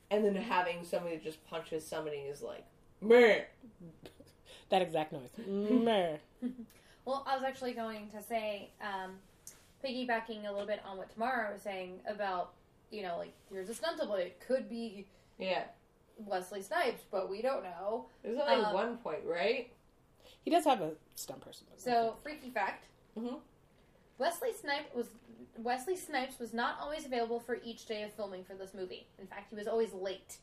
and 0.09 0.23
then 0.23 0.35
having 0.35 0.83
somebody 0.85 1.15
that 1.15 1.23
just 1.23 1.45
punches 1.47 1.85
somebody 1.85 2.17
is 2.17 2.41
like 2.41 2.65
man. 3.01 3.43
that 4.69 4.81
exact 4.81 5.11
noise 5.11 5.29
Meh. 5.47 6.17
Well, 7.05 7.23
I 7.27 7.35
was 7.35 7.43
actually 7.45 7.73
going 7.73 8.09
to 8.09 8.21
say, 8.23 8.71
um, 8.81 9.19
piggybacking 9.83 10.47
a 10.47 10.51
little 10.51 10.65
bit 10.65 10.79
on 10.83 10.97
what 10.97 11.11
Tamara 11.13 11.53
was 11.53 11.61
saying 11.61 11.99
about, 12.07 12.53
you 12.89 13.03
know, 13.03 13.17
like, 13.19 13.31
here's 13.51 13.69
a 13.69 13.75
stunt 13.75 13.99
double. 13.99 14.15
It 14.15 14.39
could 14.39 14.67
be 14.67 15.05
Yeah. 15.37 15.65
Wesley 16.17 16.63
Snipes, 16.63 17.03
but 17.11 17.29
we 17.29 17.43
don't 17.43 17.61
know. 17.61 18.07
There's 18.23 18.39
only 18.39 18.55
Um, 18.55 18.73
one 18.73 18.97
point, 18.97 19.23
right? 19.23 19.71
he 20.43 20.49
does 20.49 20.65
have 20.65 20.81
a 20.81 20.95
stunt 21.13 21.41
person 21.41 21.67
So, 21.77 22.17
freaky 22.23 22.49
fact. 22.49 22.85
Mhm. 23.15 23.39
Wesley 24.17 24.53
Snipes 24.53 24.93
was 24.95 25.07
Wesley 25.57 25.95
Snipes 25.95 26.39
was 26.39 26.53
not 26.53 26.77
always 26.81 27.05
available 27.05 27.39
for 27.39 27.59
each 27.63 27.85
day 27.85 28.03
of 28.03 28.13
filming 28.13 28.43
for 28.43 28.55
this 28.55 28.73
movie. 28.73 29.07
In 29.19 29.27
fact, 29.27 29.49
he 29.49 29.55
was 29.55 29.67
always 29.67 29.93
late. 29.93 30.37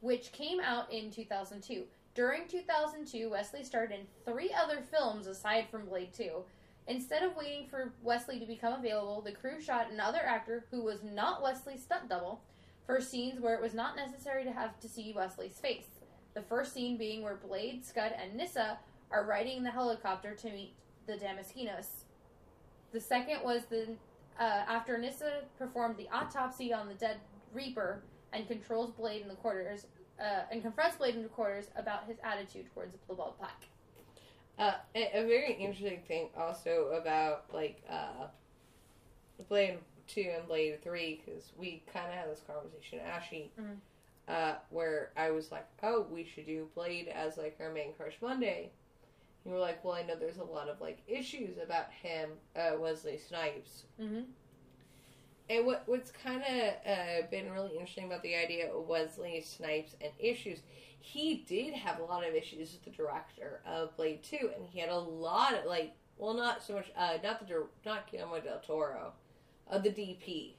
Which 0.00 0.32
came 0.32 0.60
out 0.60 0.92
in 0.92 1.10
2002. 1.10 1.84
During 2.14 2.48
2002, 2.48 3.30
Wesley 3.30 3.64
starred 3.64 3.92
in 3.92 4.00
three 4.24 4.52
other 4.52 4.82
films 4.90 5.26
aside 5.26 5.66
from 5.70 5.86
Blade 5.86 6.12
2. 6.12 6.42
Instead 6.86 7.22
of 7.22 7.36
waiting 7.36 7.66
for 7.68 7.92
Wesley 8.02 8.40
to 8.40 8.46
become 8.46 8.72
available, 8.74 9.20
the 9.20 9.32
crew 9.32 9.60
shot 9.60 9.90
another 9.90 10.20
actor 10.24 10.64
who 10.70 10.82
was 10.82 11.02
not 11.02 11.42
Wesley's 11.42 11.82
stunt 11.82 12.08
double 12.08 12.40
for 12.84 13.00
scenes 13.00 13.40
where 13.40 13.54
it 13.54 13.62
was 13.62 13.74
not 13.74 13.96
necessary 13.96 14.42
to 14.44 14.52
have 14.52 14.78
to 14.80 14.88
see 14.88 15.12
Wesley's 15.14 15.60
face. 15.60 15.86
The 16.34 16.42
first 16.42 16.72
scene 16.72 16.96
being 16.96 17.22
where 17.22 17.36
Blade, 17.36 17.84
Scud, 17.84 18.12
and 18.20 18.34
Nyssa 18.34 18.78
are 19.10 19.26
riding 19.26 19.62
the 19.62 19.70
helicopter 19.70 20.34
to 20.34 20.50
meet 20.50 20.74
the 21.10 21.16
Damaskinos. 21.24 21.86
The 22.92 23.00
second 23.00 23.42
was 23.44 23.64
the 23.66 23.88
uh, 24.38 24.42
after 24.68 24.96
Nyssa 24.96 25.42
performed 25.58 25.96
the 25.96 26.08
autopsy 26.12 26.72
on 26.72 26.88
the 26.88 26.94
dead 26.94 27.18
Reaper 27.52 28.02
and 28.32 28.46
controls 28.46 28.90
Blade 28.92 29.22
in 29.22 29.28
the 29.28 29.34
quarters 29.34 29.86
uh, 30.20 30.42
and 30.52 30.62
confronts 30.62 30.96
Blade 30.96 31.16
in 31.16 31.22
the 31.22 31.28
quarters 31.28 31.66
about 31.76 32.06
his 32.06 32.16
attitude 32.22 32.66
towards 32.72 32.92
the 32.92 33.14
Blue 33.14 33.24
Pack. 33.40 33.64
Uh, 34.58 34.74
a, 34.94 35.18
a 35.20 35.26
very 35.26 35.54
interesting 35.54 36.00
thing 36.06 36.28
also 36.36 36.90
about 37.00 37.44
like 37.52 37.82
uh, 37.90 38.26
Blade 39.48 39.78
Two 40.06 40.30
and 40.36 40.46
Blade 40.46 40.82
Three 40.82 41.22
because 41.24 41.52
we 41.58 41.82
kind 41.92 42.06
of 42.08 42.14
had 42.14 42.28
this 42.30 42.42
conversation, 42.46 42.98
Ashy, 43.00 43.50
Mhm. 43.58 43.76
uh, 44.28 44.54
where 44.70 45.10
I 45.16 45.30
was 45.30 45.50
like, 45.52 45.66
"Oh, 45.82 46.02
we 46.10 46.24
should 46.24 46.46
do 46.46 46.68
Blade 46.74 47.08
as 47.08 47.36
like 47.36 47.56
our 47.60 47.72
main 47.72 47.92
crush 47.94 48.16
Monday." 48.20 48.70
You 49.44 49.52
were 49.52 49.58
like, 49.58 49.82
"Well, 49.84 49.94
I 49.94 50.02
know 50.02 50.16
there's 50.16 50.38
a 50.38 50.44
lot 50.44 50.68
of 50.68 50.80
like 50.80 50.98
issues 51.08 51.56
about 51.62 51.90
him, 51.90 52.30
uh, 52.56 52.72
Wesley 52.78 53.18
Snipes." 53.18 53.84
Mm-hmm. 54.00 54.22
And 55.48 55.66
what 55.66 55.82
what's 55.86 56.10
kind 56.10 56.42
of 56.42 56.90
uh, 56.90 57.26
been 57.30 57.50
really 57.50 57.72
interesting 57.72 58.06
about 58.06 58.22
the 58.22 58.36
idea 58.36 58.72
of 58.72 58.86
Wesley 58.86 59.40
Snipes 59.40 59.96
and 60.00 60.12
issues, 60.18 60.60
he 61.00 61.44
did 61.48 61.74
have 61.74 61.98
a 61.98 62.04
lot 62.04 62.26
of 62.26 62.34
issues 62.34 62.72
with 62.72 62.84
the 62.84 62.90
director 62.90 63.60
of 63.66 63.96
Blade 63.96 64.22
Two, 64.22 64.50
and 64.54 64.66
he 64.70 64.78
had 64.78 64.90
a 64.90 64.98
lot 64.98 65.54
of 65.54 65.64
like, 65.64 65.92
well, 66.18 66.34
not 66.34 66.62
so 66.62 66.74
much, 66.74 66.92
uh, 66.96 67.16
not 67.24 67.40
the 67.46 67.66
not 67.84 68.10
Guillermo 68.10 68.40
del 68.40 68.60
Toro, 68.60 69.12
uh, 69.70 69.78
the 69.78 69.90
DP, 69.90 70.52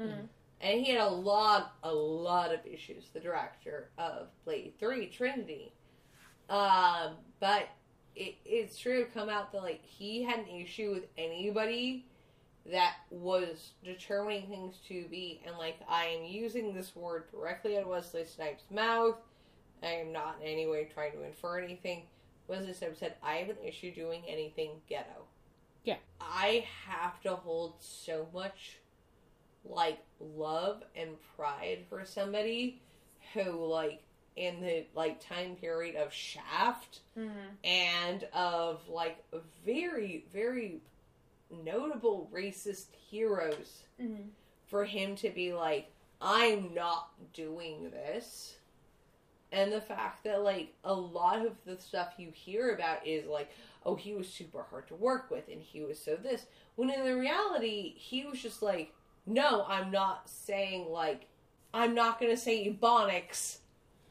Mm-hmm. 0.00 0.20
and 0.60 0.80
he 0.80 0.92
had 0.92 1.00
a 1.00 1.10
lot, 1.10 1.74
a 1.82 1.92
lot 1.92 2.54
of 2.54 2.60
issues. 2.64 3.08
The 3.12 3.18
director 3.18 3.88
of 3.98 4.28
Blade 4.44 4.74
Three, 4.78 5.08
Trinity, 5.08 5.72
um, 6.48 7.14
but 7.40 7.68
it, 8.18 8.34
it's 8.44 8.76
true 8.78 9.04
to 9.04 9.10
come 9.10 9.28
out 9.28 9.52
that 9.52 9.62
like 9.62 9.84
he 9.84 10.22
had 10.22 10.40
an 10.40 10.48
issue 10.48 10.92
with 10.92 11.04
anybody 11.16 12.06
that 12.70 12.96
was 13.10 13.70
determining 13.84 14.48
things 14.48 14.76
to 14.88 15.06
be, 15.08 15.40
and 15.46 15.56
like 15.56 15.78
I 15.88 16.06
am 16.06 16.24
using 16.24 16.74
this 16.74 16.94
word 16.94 17.30
directly 17.30 17.76
out 17.76 17.84
of 17.84 17.88
Wesley 17.88 18.24
Snipes' 18.24 18.64
mouth. 18.70 19.16
I 19.82 19.92
am 19.92 20.12
not 20.12 20.36
in 20.42 20.48
any 20.48 20.66
way 20.66 20.88
trying 20.92 21.12
to 21.12 21.22
infer 21.22 21.60
anything. 21.60 22.02
Wesley 22.48 22.72
Snipes 22.72 22.98
said, 22.98 23.14
"I 23.22 23.36
have 23.36 23.50
an 23.50 23.64
issue 23.64 23.94
doing 23.94 24.22
anything 24.28 24.82
ghetto." 24.88 25.26
Yeah. 25.84 25.96
I 26.20 26.66
have 26.86 27.22
to 27.22 27.36
hold 27.36 27.74
so 27.78 28.28
much 28.34 28.78
like 29.64 30.00
love 30.20 30.82
and 30.96 31.10
pride 31.36 31.84
for 31.88 32.04
somebody 32.04 32.82
who 33.32 33.64
like 33.66 34.02
in 34.38 34.60
the 34.60 34.84
like 34.94 35.20
time 35.26 35.56
period 35.56 35.96
of 35.96 36.12
Shaft 36.12 37.00
Mm-hmm. 37.18 37.30
and 37.64 38.24
of 38.32 38.80
like 38.88 39.24
very 39.66 40.24
very 40.32 40.80
notable 41.64 42.28
racist 42.32 42.86
heroes 43.10 43.82
Mm-hmm. 44.00 44.28
for 44.68 44.84
him 44.84 45.16
to 45.16 45.30
be 45.30 45.52
like, 45.52 45.90
I'm 46.20 46.72
not 46.74 47.08
doing 47.34 47.90
this. 47.90 48.54
And 49.50 49.72
the 49.72 49.80
fact 49.80 50.24
that, 50.24 50.42
like, 50.42 50.74
a 50.84 50.92
lot 50.92 51.44
of 51.44 51.52
the 51.64 51.76
stuff 51.78 52.12
you 52.18 52.30
hear 52.30 52.74
about 52.74 53.04
is 53.06 53.26
like, 53.26 53.50
oh, 53.86 53.94
he 53.96 54.12
was 54.12 54.28
super 54.28 54.62
hard 54.70 54.86
to 54.88 54.94
work 54.94 55.30
with 55.30 55.48
and 55.50 55.60
he 55.62 55.80
was 55.80 55.98
so 55.98 56.16
this. 56.16 56.46
When 56.76 56.90
in 56.90 57.02
the 57.04 57.16
reality, 57.16 57.94
he 57.96 58.24
was 58.26 58.40
just 58.40 58.62
like, 58.62 58.92
no, 59.26 59.64
I'm 59.66 59.90
not 59.90 60.28
saying, 60.28 60.90
like, 60.90 61.26
I'm 61.74 61.94
not 61.94 62.20
going 62.20 62.30
to 62.30 62.40
say 62.40 62.68
Ebonics 62.70 63.58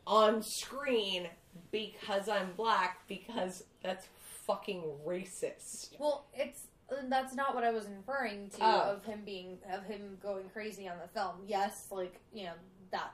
on 0.08 0.42
screen 0.42 1.28
because 1.72 2.30
I'm 2.30 2.54
black 2.56 3.02
because 3.08 3.64
that's 3.84 4.08
fucking 4.48 4.82
racist. 5.06 5.90
Well, 6.00 6.26
it's 6.34 6.62
that's 7.10 7.36
not 7.36 7.54
what 7.54 7.66
I 7.66 7.72
was 7.72 7.86
referring 7.90 8.50
to 8.52 8.58
Oh. 8.62 8.94
of 8.96 9.04
him 9.04 9.24
being 9.26 9.58
of 9.72 9.84
him 9.84 10.18
going 10.24 10.50
crazy 10.50 10.88
on 10.88 10.96
the 11.02 11.08
film. 11.10 11.36
Yes, 11.46 11.88
like 11.92 12.22
you 12.34 12.46
know 12.46 12.54
that. 12.92 13.12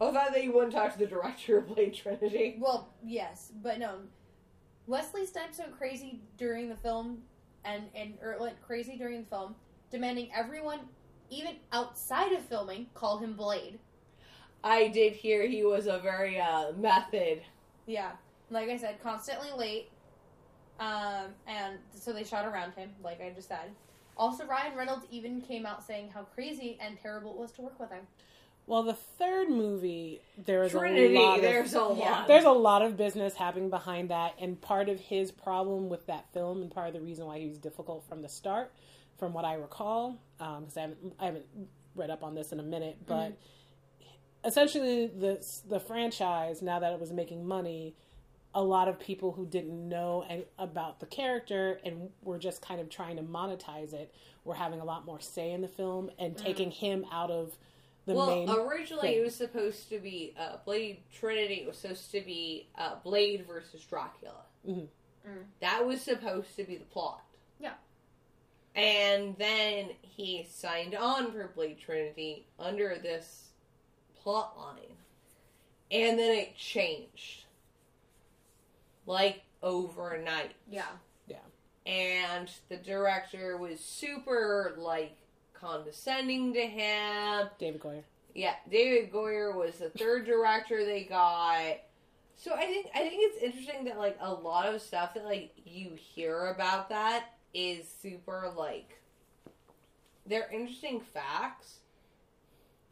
Oh, 0.00 0.10
I 0.10 0.12
thought 0.12 0.32
that 0.32 0.44
you 0.44 0.52
wouldn't 0.52 0.72
talk 0.72 0.92
to 0.92 0.98
the 0.98 1.06
director 1.06 1.58
of 1.58 1.66
Blade 1.74 1.92
Trinity. 1.92 2.56
Well, 2.58 2.88
yes, 3.04 3.52
but 3.62 3.78
no. 3.78 3.96
Wesley 4.86 5.26
Snipes 5.26 5.58
went 5.58 5.76
crazy 5.76 6.20
during 6.38 6.68
the 6.68 6.76
film, 6.76 7.22
and 7.64 7.84
and 7.94 8.14
or 8.22 8.36
went 8.40 8.62
crazy 8.62 8.96
during 8.96 9.24
the 9.24 9.28
film, 9.28 9.56
demanding 9.90 10.30
everyone, 10.34 10.80
even 11.28 11.56
outside 11.72 12.32
of 12.32 12.42
filming, 12.42 12.86
call 12.94 13.18
him 13.18 13.34
Blade. 13.34 13.80
I 14.62 14.88
did 14.88 15.14
hear 15.14 15.46
he 15.46 15.64
was 15.64 15.86
a 15.86 15.98
very 15.98 16.40
uh, 16.40 16.72
method. 16.72 17.42
Yeah, 17.86 18.12
like 18.50 18.68
I 18.68 18.76
said, 18.76 19.02
constantly 19.02 19.50
late. 19.56 19.90
Um, 20.78 21.26
and 21.46 21.78
so 21.94 22.12
they 22.12 22.24
shot 22.24 22.46
around 22.46 22.72
him, 22.72 22.90
like 23.02 23.20
I 23.20 23.30
just 23.30 23.48
said. 23.48 23.70
Also, 24.16 24.46
Ryan 24.46 24.76
Reynolds 24.76 25.06
even 25.10 25.40
came 25.40 25.66
out 25.66 25.84
saying 25.86 26.10
how 26.12 26.22
crazy 26.22 26.78
and 26.80 26.98
terrible 27.00 27.32
it 27.32 27.36
was 27.36 27.52
to 27.52 27.62
work 27.62 27.78
with 27.78 27.90
him. 27.90 28.02
Well, 28.66 28.82
the 28.82 28.94
third 28.94 29.50
movie, 29.50 30.20
there 30.38 30.62
is 30.62 30.72
Trinity, 30.72 31.16
a 31.16 31.20
lot 31.20 31.36
of 31.36 31.42
there's 31.42 31.74
a 31.74 31.82
lot. 31.82 31.98
Yeah. 31.98 32.24
there's 32.28 32.44
a 32.44 32.52
lot 32.52 32.82
of 32.82 32.96
business 32.96 33.34
happening 33.34 33.68
behind 33.68 34.10
that, 34.10 34.34
and 34.38 34.60
part 34.60 34.88
of 34.88 35.00
his 35.00 35.32
problem 35.32 35.88
with 35.88 36.06
that 36.06 36.32
film, 36.32 36.62
and 36.62 36.70
part 36.70 36.88
of 36.88 36.94
the 36.94 37.00
reason 37.00 37.26
why 37.26 37.38
he 37.38 37.48
was 37.48 37.58
difficult 37.58 38.04
from 38.08 38.22
the 38.22 38.28
start, 38.28 38.70
from 39.18 39.32
what 39.32 39.44
I 39.44 39.54
recall, 39.54 40.20
because 40.38 40.76
I 40.76 40.82
haven't 40.82 41.14
I 41.18 41.24
haven't 41.24 41.46
read 41.96 42.10
up 42.10 42.22
on 42.22 42.34
this 42.34 42.52
in 42.52 42.60
a 42.60 42.62
minute, 42.62 42.98
but 43.06 43.36
essentially 44.44 45.06
the 45.06 45.44
the 45.68 45.80
franchise 45.80 46.62
now 46.62 46.78
that 46.78 46.92
it 46.92 47.00
was 47.00 47.12
making 47.12 47.46
money, 47.46 47.94
a 48.54 48.62
lot 48.62 48.88
of 48.88 48.98
people 48.98 49.32
who 49.32 49.46
didn't 49.46 49.88
know 49.88 50.24
a- 50.28 50.46
about 50.58 51.00
the 51.00 51.06
character 51.06 51.80
and 51.84 52.10
were 52.22 52.38
just 52.38 52.60
kind 52.62 52.80
of 52.80 52.88
trying 52.88 53.16
to 53.16 53.22
monetize 53.22 53.92
it 53.92 54.12
were 54.44 54.54
having 54.54 54.80
a 54.80 54.84
lot 54.84 55.04
more 55.04 55.20
say 55.20 55.52
in 55.52 55.60
the 55.60 55.68
film 55.68 56.10
and 56.18 56.36
taking 56.36 56.70
him 56.70 57.04
out 57.12 57.30
of 57.30 57.56
the 58.06 58.14
well, 58.14 58.26
main. 58.26 58.48
originally 58.50 59.08
thing. 59.08 59.18
it 59.20 59.22
was 59.24 59.34
supposed 59.34 59.88
to 59.90 59.98
be 59.98 60.34
uh, 60.38 60.56
Blade 60.64 60.98
Trinity 61.12 61.64
was 61.66 61.76
supposed 61.78 62.10
to 62.12 62.20
be 62.22 62.68
uh, 62.76 62.94
Blade 63.04 63.46
versus 63.46 63.84
Dracula. 63.84 64.42
Mhm. 64.66 64.88
Mm. 65.28 65.44
That 65.60 65.86
was 65.86 66.00
supposed 66.00 66.56
to 66.56 66.64
be 66.64 66.76
the 66.76 66.86
plot. 66.86 67.22
Yeah. 67.60 67.74
And 68.74 69.36
then 69.38 69.90
he 70.00 70.46
signed 70.50 70.94
on 70.94 71.30
for 71.32 71.48
Blade 71.54 71.78
Trinity 71.78 72.46
under 72.58 72.96
this 73.02 73.49
plot 74.22 74.56
line. 74.58 74.96
And 75.90 76.18
then 76.18 76.36
it 76.36 76.56
changed. 76.56 77.44
Like 79.06 79.42
overnight. 79.62 80.54
Yeah. 80.70 80.84
Yeah. 81.26 81.36
And 81.86 82.50
the 82.68 82.76
director 82.76 83.56
was 83.56 83.80
super, 83.80 84.74
like, 84.78 85.16
condescending 85.54 86.54
to 86.54 86.60
him. 86.60 87.48
David 87.58 87.80
Goyer. 87.80 88.02
Yeah, 88.34 88.54
David 88.70 89.12
Goyer 89.12 89.54
was 89.54 89.76
the 89.78 89.90
third 89.90 90.26
director 90.26 90.84
they 90.84 91.04
got. 91.04 91.78
So 92.36 92.54
I 92.54 92.64
think 92.64 92.86
I 92.94 93.00
think 93.00 93.14
it's 93.16 93.42
interesting 93.42 93.84
that 93.84 93.98
like 93.98 94.16
a 94.20 94.32
lot 94.32 94.72
of 94.72 94.80
stuff 94.80 95.14
that 95.14 95.24
like 95.24 95.52
you 95.64 95.92
hear 95.94 96.46
about 96.46 96.88
that 96.88 97.34
is 97.52 97.86
super 98.00 98.52
like 98.56 98.98
they're 100.26 100.50
interesting 100.50 101.00
facts. 101.12 101.79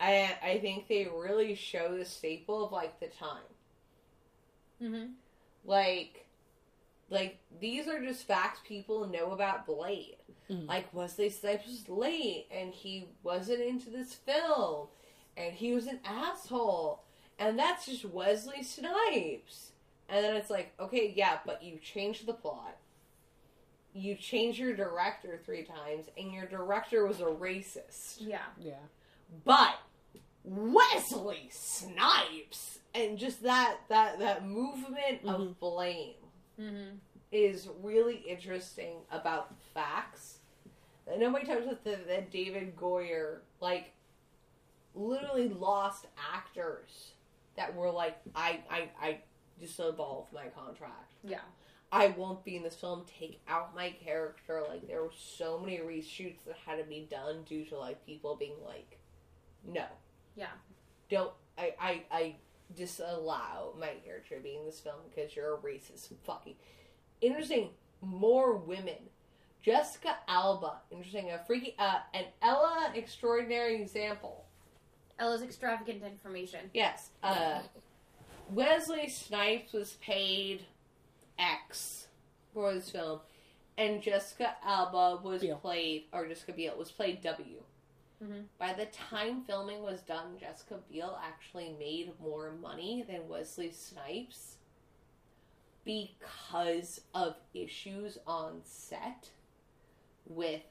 I 0.00 0.36
I 0.42 0.58
think 0.60 0.88
they 0.88 1.06
really 1.12 1.54
show 1.54 1.96
the 1.96 2.04
staple 2.04 2.64
of 2.64 2.72
like 2.72 2.98
the 3.00 3.08
time. 3.08 3.42
Mm-hmm. 4.82 5.12
Like 5.64 6.26
like 7.10 7.38
these 7.60 7.88
are 7.88 8.00
just 8.02 8.26
facts 8.26 8.60
people 8.66 9.06
know 9.06 9.32
about 9.32 9.66
Blade. 9.66 10.16
Mhm. 10.50 10.68
Like 10.68 10.92
Wesley 10.94 11.30
Snipes 11.30 11.66
was 11.66 11.88
late 11.88 12.46
and 12.50 12.72
he 12.72 13.08
wasn't 13.22 13.60
into 13.60 13.90
this 13.90 14.14
film 14.14 14.88
and 15.36 15.54
he 15.54 15.72
was 15.72 15.86
an 15.86 16.00
asshole. 16.04 17.02
And 17.38 17.58
that's 17.58 17.86
just 17.86 18.04
Wesley 18.04 18.62
Snipes. 18.62 19.72
And 20.08 20.24
then 20.24 20.36
it's 20.36 20.50
like, 20.50 20.72
okay, 20.80 21.12
yeah, 21.14 21.38
but 21.46 21.62
you 21.62 21.78
changed 21.78 22.26
the 22.26 22.32
plot. 22.32 22.76
You 23.92 24.14
changed 24.16 24.58
your 24.58 24.74
director 24.74 25.40
three 25.44 25.64
times, 25.64 26.06
and 26.16 26.32
your 26.32 26.46
director 26.46 27.06
was 27.06 27.20
a 27.20 27.24
racist. 27.24 28.16
Yeah. 28.18 28.42
Yeah. 28.58 28.74
But 29.44 29.78
Wesley 30.48 31.48
Snipes 31.52 32.78
and 32.94 33.18
just 33.18 33.42
that 33.42 33.76
that 33.88 34.18
that 34.18 34.46
movement 34.46 35.20
of 35.24 35.40
Mhm. 35.40 35.58
blame 35.58 36.14
Mm-hmm. 36.58 36.96
is 37.30 37.68
really 37.82 38.16
interesting 38.16 38.96
about 39.10 39.54
facts. 39.74 40.38
Nobody 41.16 41.46
talks 41.46 41.64
about 41.64 41.84
the, 41.84 41.98
that 42.08 42.30
David 42.30 42.76
Goyer 42.76 43.38
like 43.60 43.92
literally 44.94 45.48
lost 45.50 46.06
actors 46.34 47.12
that 47.56 47.74
were 47.74 47.90
like, 47.90 48.18
I 48.34 48.60
I 48.70 48.88
I 49.00 49.18
just 49.60 49.76
dissolved 49.76 50.32
my 50.32 50.46
contract. 50.48 51.12
Yeah. 51.24 51.40
I 51.90 52.08
won't 52.08 52.44
be 52.44 52.56
in 52.56 52.62
this 52.62 52.74
film. 52.76 53.04
Take 53.18 53.40
out 53.48 53.74
my 53.74 53.90
character. 53.90 54.62
Like 54.68 54.86
there 54.86 55.02
were 55.02 55.12
so 55.16 55.58
many 55.58 55.78
reshoots 55.78 56.44
that 56.46 56.56
had 56.66 56.78
to 56.78 56.84
be 56.84 57.06
done 57.10 57.44
due 57.44 57.64
to 57.66 57.78
like 57.78 58.04
people 58.04 58.36
being 58.36 58.56
like, 58.66 58.98
no, 59.64 59.84
Yeah. 60.38 60.46
don't. 61.10 61.32
I 61.56 61.74
I 61.80 62.02
I 62.10 62.34
disallow 62.74 63.74
my 63.78 63.90
character 64.04 64.38
being 64.42 64.64
this 64.64 64.80
film 64.80 64.96
because 65.08 65.34
you're 65.34 65.54
a 65.54 65.58
racist. 65.58 66.12
Fucking 66.24 66.54
interesting. 67.20 67.70
More 68.00 68.56
women. 68.56 69.10
Jessica 69.62 70.16
Alba. 70.28 70.78
Interesting. 70.90 71.30
A 71.30 71.38
freaky. 71.44 71.74
Uh, 71.78 71.98
an 72.14 72.24
Ella 72.40 72.92
extraordinary 72.94 73.80
example. 73.80 74.44
Ella's 75.18 75.42
extravagant 75.42 76.04
information. 76.04 76.70
Yes. 76.72 77.10
Uh, 77.22 77.60
Wesley 78.50 79.08
Snipes 79.08 79.72
was 79.72 79.94
paid 80.00 80.62
X 81.38 82.06
for 82.54 82.72
this 82.72 82.90
film, 82.90 83.20
and 83.76 84.00
Jessica 84.00 84.54
Alba 84.64 85.20
was 85.22 85.42
Biel. 85.42 85.56
played, 85.56 86.04
or 86.12 86.26
Jessica 86.26 86.52
Biel 86.52 86.76
was 86.78 86.90
played 86.90 87.20
W. 87.22 87.62
Mhm. 88.22 88.46
By 88.58 88.72
the 88.72 88.86
time 88.86 89.44
filming 89.44 89.82
was 89.82 90.02
done, 90.02 90.38
Jessica 90.38 90.78
Biel 90.90 91.18
actually 91.22 91.72
made 91.78 92.18
more 92.20 92.52
money 92.52 93.02
than 93.02 93.28
Wesley 93.28 93.70
Snipes 93.70 94.56
because 95.84 97.00
of 97.14 97.36
issues 97.54 98.18
on 98.26 98.62
set 98.64 99.30
with 100.26 100.62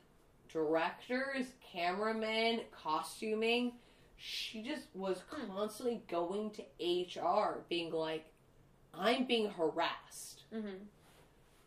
directors, 0.50 1.54
cameramen, 1.62 2.62
costuming 2.72 3.80
she 4.18 4.64
just 4.64 4.88
was 4.94 5.22
constantly 5.30 6.02
going 6.08 6.52
to 6.52 6.64
HR 6.82 7.64
being 7.70 7.92
like, 7.92 8.26
I'm 8.94 9.26
being 9.26 9.50
harassed. 9.52 10.44
Mm-hmm. 10.54 10.84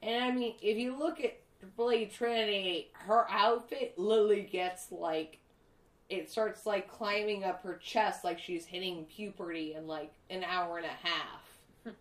And 0.03 0.25
I 0.25 0.31
mean, 0.33 0.55
if 0.61 0.77
you 0.77 0.99
look 0.99 1.21
at 1.21 1.39
Blade 1.77 2.11
Trinity, 2.13 2.91
her 2.93 3.27
outfit 3.31 3.97
literally 3.97 4.43
gets 4.43 4.91
like, 4.91 5.39
it 6.11 6.29
starts 6.31 6.67
like 6.67 6.91
climbing 6.91 7.45
up 7.45 7.63
her 7.63 7.77
chest 7.77 8.25
like 8.25 8.39
she's 8.39 8.67
hitting 8.67 9.05
puberty 9.07 9.75
in 9.75 9.87
like 9.87 10.13
an 10.29 10.45
hour 10.45 10.77
and 10.77 10.87
a 10.87 11.07
half. 11.09 11.95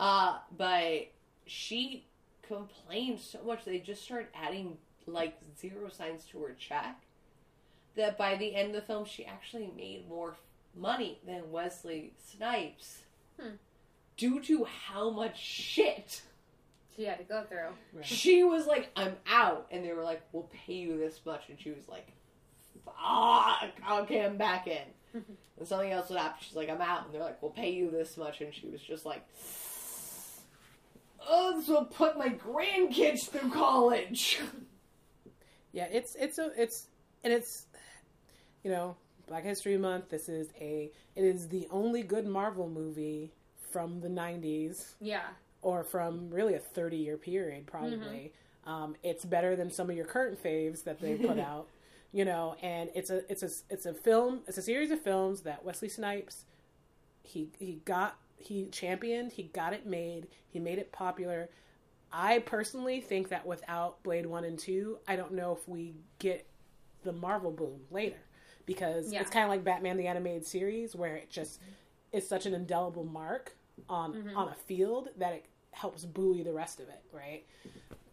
uh, 0.00 0.38
but 0.56 1.08
she 1.46 2.04
complained 2.42 3.18
so 3.20 3.38
much 3.44 3.64
they 3.64 3.78
just 3.78 4.02
started 4.02 4.28
adding 4.34 4.76
like 5.06 5.36
zero 5.58 5.88
signs 5.90 6.24
to 6.24 6.38
her 6.40 6.54
check 6.58 7.00
that 7.96 8.16
by 8.16 8.36
the 8.36 8.54
end 8.54 8.68
of 8.68 8.74
the 8.74 8.82
film 8.82 9.04
she 9.04 9.24
actually 9.24 9.70
made 9.76 10.08
more 10.08 10.36
money 10.76 11.18
than 11.26 11.50
Wesley 11.50 12.12
Snipes 12.18 13.02
Hmm. 13.40 13.50
due 14.16 14.40
to 14.40 14.64
how 14.64 15.10
much 15.10 15.38
shit 15.40 16.22
She 16.96 17.04
had 17.04 17.18
to 17.18 17.24
go 17.24 17.44
through. 17.48 17.68
Right. 17.92 18.04
she 18.04 18.42
was 18.42 18.66
like, 18.66 18.90
I'm 18.96 19.14
out. 19.28 19.68
And 19.70 19.84
they 19.84 19.92
were 19.92 20.02
like, 20.02 20.20
we'll 20.32 20.50
pay 20.66 20.72
you 20.74 20.98
this 20.98 21.20
much. 21.24 21.42
And 21.48 21.56
she 21.60 21.70
was 21.70 21.86
like, 21.88 22.08
fuck, 23.00 23.70
okay, 24.02 24.24
I'm 24.24 24.36
back 24.36 24.66
in. 24.66 24.82
and 25.58 25.66
something 25.68 25.90
else 25.90 26.08
would 26.10 26.18
happen. 26.18 26.38
She's 26.40 26.56
like, 26.56 26.68
I'm 26.70 26.80
out. 26.80 27.04
And 27.06 27.14
they're 27.14 27.22
like, 27.22 27.40
we'll 27.42 27.50
pay 27.50 27.70
you 27.72 27.90
this 27.90 28.16
much. 28.16 28.40
And 28.40 28.52
she 28.54 28.68
was 28.68 28.80
just 28.80 29.04
like, 29.06 29.24
oh, 31.28 31.58
this 31.58 31.68
will 31.68 31.84
put 31.84 32.18
my 32.18 32.28
grandkids 32.28 33.28
through 33.28 33.50
college. 33.50 34.40
Yeah, 35.70 35.86
it's 35.92 36.16
it's 36.18 36.38
a 36.38 36.50
it's 36.56 36.86
and 37.22 37.30
it's 37.30 37.66
you 38.64 38.70
know, 38.70 38.96
Black 39.28 39.44
History 39.44 39.76
Month. 39.76 40.08
This 40.08 40.28
is 40.30 40.48
a 40.58 40.90
it 41.14 41.22
is 41.24 41.46
the 41.48 41.68
only 41.70 42.02
good 42.02 42.26
Marvel 42.26 42.70
movie 42.70 43.30
from 43.70 44.00
the 44.00 44.08
'90s 44.08 44.94
Yeah. 44.98 45.26
or 45.60 45.84
from 45.84 46.30
really 46.30 46.54
a 46.54 46.58
30 46.58 46.96
year 46.96 47.18
period 47.18 47.66
probably 47.66 48.32
um, 48.66 48.96
it's 49.02 49.26
better 49.26 49.56
than 49.56 49.70
some 49.70 49.90
of 49.90 49.94
your 49.94 50.06
current 50.06 50.42
faves 50.42 50.84
that 50.84 51.00
they 51.02 51.16
put 51.16 51.38
out 51.38 51.66
you 52.12 52.24
know 52.24 52.56
and 52.62 52.90
it's 52.94 53.10
a 53.10 53.30
it's 53.30 53.42
a 53.42 53.50
it's 53.70 53.86
a 53.86 53.92
film 53.94 54.40
it's 54.46 54.58
a 54.58 54.62
series 54.62 54.90
of 54.90 55.00
films 55.00 55.42
that 55.42 55.64
wesley 55.64 55.88
snipes 55.88 56.44
he 57.22 57.48
he 57.58 57.80
got 57.84 58.16
he 58.36 58.66
championed 58.66 59.32
he 59.32 59.44
got 59.44 59.72
it 59.72 59.84
made 59.86 60.26
he 60.48 60.58
made 60.58 60.78
it 60.78 60.90
popular 60.92 61.48
i 62.12 62.38
personally 62.40 63.00
think 63.00 63.28
that 63.28 63.44
without 63.46 64.02
blade 64.02 64.24
1 64.26 64.44
and 64.44 64.58
2 64.58 64.98
i 65.06 65.16
don't 65.16 65.32
know 65.32 65.52
if 65.52 65.68
we 65.68 65.94
get 66.18 66.46
the 67.02 67.12
marvel 67.12 67.50
boom 67.50 67.80
later 67.90 68.16
because 68.64 69.12
Yeah. 69.12 69.20
it's 69.20 69.30
kind 69.30 69.44
of 69.44 69.50
like 69.50 69.62
batman 69.64 69.96
the 69.96 70.06
animated 70.06 70.46
series 70.46 70.96
where 70.96 71.16
it 71.16 71.28
just 71.30 71.60
is 72.12 72.26
such 72.26 72.46
an 72.46 72.54
indelible 72.54 73.04
mark 73.04 73.54
on 73.88 74.14
Mm-hmm. 74.14 74.36
on 74.36 74.48
a 74.48 74.54
field 74.54 75.10
that 75.18 75.34
it 75.34 75.44
helps 75.72 76.04
buoy 76.06 76.42
the 76.42 76.52
rest 76.52 76.80
of 76.80 76.88
it 76.88 77.02
right 77.12 77.44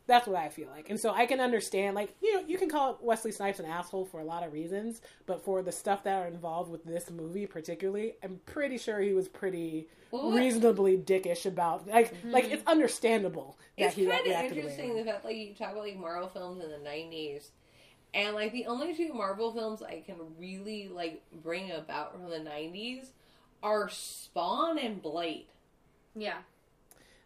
that's 0.07 0.27
what 0.27 0.37
I 0.37 0.49
feel 0.49 0.69
like. 0.69 0.89
And 0.89 0.99
so 0.99 1.11
I 1.11 1.25
can 1.25 1.39
understand, 1.39 1.95
like, 1.95 2.13
you 2.21 2.33
know, 2.35 2.43
you 2.47 2.57
can 2.57 2.69
call 2.69 2.99
Wesley 3.01 3.31
Snipes 3.31 3.59
an 3.59 3.65
asshole 3.65 4.05
for 4.05 4.19
a 4.19 4.23
lot 4.23 4.43
of 4.45 4.53
reasons, 4.53 5.01
but 5.25 5.43
for 5.43 5.61
the 5.63 5.71
stuff 5.71 6.03
that 6.03 6.21
are 6.21 6.27
involved 6.27 6.69
with 6.71 6.83
this 6.85 7.09
movie 7.09 7.47
particularly, 7.47 8.13
I'm 8.23 8.39
pretty 8.45 8.77
sure 8.77 8.99
he 8.99 9.13
was 9.13 9.27
pretty 9.27 9.87
Well, 10.11 10.31
reasonably 10.31 10.97
dickish 10.97 11.45
about 11.45 11.87
like 11.87 12.13
mhm. 12.23 12.31
like 12.31 12.45
it's 12.51 12.65
understandable 12.67 13.57
that 13.77 13.85
It's 13.87 13.95
he 13.95 14.05
kind 14.05 14.19
of 14.19 14.25
reacted 14.25 14.51
the 14.51 14.55
way 14.55 14.61
interesting 14.61 14.95
he 14.95 14.99
the 15.03 15.05
fact 15.11 15.25
like 15.25 15.35
you 15.35 15.53
talk 15.55 15.71
about 15.71 15.83
like 15.83 15.97
Marvel 15.97 16.29
films 16.29 16.63
in 16.63 16.69
the 16.69 16.77
'90s, 16.89 17.49
and 18.13 18.35
like 18.35 18.51
the 18.51 18.67
only 18.67 18.95
two 18.95 19.13
Marvel 19.13 19.51
films 19.53 19.81
I 19.81 20.01
can 20.05 20.15
really 20.39 20.87
like 20.87 21.21
bring 21.43 21.71
about 21.71 22.13
from 22.13 22.29
the 22.29 22.37
'90s 22.37 23.07
are 23.63 23.89
Spawn 23.89 24.77
and 24.77 25.01
Blade. 25.01 25.47
Yeah. 26.15 26.37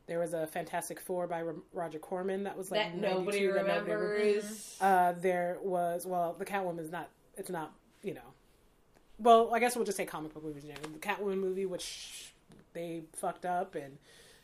There 0.09 0.17
was 0.17 0.33
a 0.33 0.47
Fantastic 0.47 0.99
Four 0.99 1.27
by 1.27 1.43
Roger 1.71 1.99
Corman 1.99 2.45
that 2.45 2.57
was 2.57 2.71
like 2.71 2.93
that 2.93 2.99
nobody 2.99 3.45
92 3.45 3.53
that 3.53 3.67
nobody 3.67 3.93
remembers. 3.93 4.77
Uh, 4.81 5.13
there 5.13 5.59
was 5.61 6.03
well, 6.03 6.35
the 6.37 6.45
Catwoman 6.45 6.79
is 6.79 6.91
not. 6.91 7.09
It's 7.37 7.51
not. 7.51 7.73
You 8.01 8.15
know. 8.15 8.33
Well, 9.19 9.53
I 9.53 9.59
guess 9.59 9.75
we'll 9.75 9.85
just 9.85 9.97
say 9.97 10.07
comic 10.07 10.33
book 10.33 10.43
movies. 10.43 10.63
in 10.63 10.71
general. 10.73 10.89
The 10.89 10.97
Catwoman 10.97 11.37
movie, 11.37 11.67
which 11.67 12.33
they 12.73 13.03
fucked 13.13 13.45
up, 13.45 13.75
and 13.75 13.99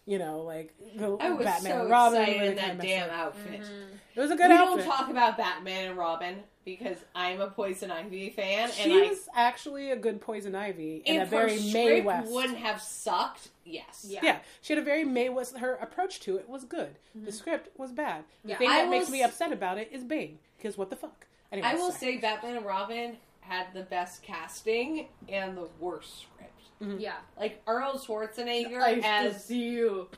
you 0.06 0.20
know, 0.20 0.42
like 0.42 0.74
the 0.96 1.16
I 1.20 1.32
was 1.32 1.46
Batman 1.46 1.72
so 1.72 1.82
and 1.82 1.90
Robin. 1.90 2.22
excited 2.22 2.50
in 2.50 2.56
that 2.56 2.80
damn 2.80 3.10
up. 3.10 3.16
outfit. 3.16 3.62
Mm-hmm. 3.62 3.96
It 4.16 4.20
was 4.20 4.32
a 4.32 4.36
good 4.36 4.50
we 4.50 4.56
outfit. 4.56 4.86
don't 4.86 4.98
talk 4.98 5.10
about 5.10 5.38
Batman 5.38 5.90
and 5.90 5.98
Robin 5.98 6.44
because 6.64 6.98
I'm 7.14 7.42
a 7.42 7.48
Poison 7.50 7.92
Ivy 7.92 8.30
fan, 8.32 8.72
she 8.72 8.84
and 8.84 8.94
I 8.94 9.10
was 9.10 9.28
actually 9.36 9.92
a 9.92 9.96
good 9.96 10.22
Poison 10.22 10.56
Ivy 10.56 11.04
and 11.06 11.22
a 11.22 11.26
very 11.26 11.58
her 11.58 11.74
Mae 11.74 11.86
script 11.88 12.06
West. 12.06 12.32
wouldn't 12.32 12.58
have 12.58 12.82
sucked, 12.82 13.50
yes. 13.66 14.06
Yeah. 14.08 14.20
Yeah, 14.24 14.40
she 14.62 14.74
had 14.74 14.82
a 14.82 14.86
very 14.86 15.04
Mae 15.06 15.30
West. 15.30 15.58
Her 15.58 15.74
approach 15.76 16.20
to 16.22 16.38
it 16.38 16.50
was 16.50 16.64
good. 16.64 16.96
The 17.14 17.22
mm-hmm. 17.22 17.30
script 17.32 17.70
was 17.78 17.92
bad. 17.92 18.24
The 18.44 18.52
Yeah. 18.52 18.58
thing 18.58 18.70
I 18.70 18.84
that 18.84 18.90
makes 18.90 19.08
will 19.08 19.14
me 19.14 19.24
upset 19.24 19.52
about 19.52 19.78
it 19.78 19.90
is 19.92 20.04
Bane. 20.04 20.40
Because 20.58 20.78
what 20.78 20.90
the 20.90 20.96
fuck? 20.96 21.28
Anyway, 21.52 21.68
I 21.68 21.76
will 21.76 21.92
sorry. 21.92 22.14
say 22.14 22.18
Batman 22.18 22.58
and 22.58 22.66
Robin 22.66 23.18
had 23.42 23.68
the 23.74 23.84
best 23.84 24.24
casting 24.24 25.08
and 25.30 25.56
the 25.56 25.68
worst 25.80 26.22
script. 26.22 26.55
Mm-hmm. 26.82 27.00
Yeah. 27.00 27.16
Like 27.40 27.62
Arnold 27.66 28.02
Schwarzenegger 28.02 28.82
I 28.82 29.00
as 29.04 29.44
see 29.46 29.70
you. 29.70 30.10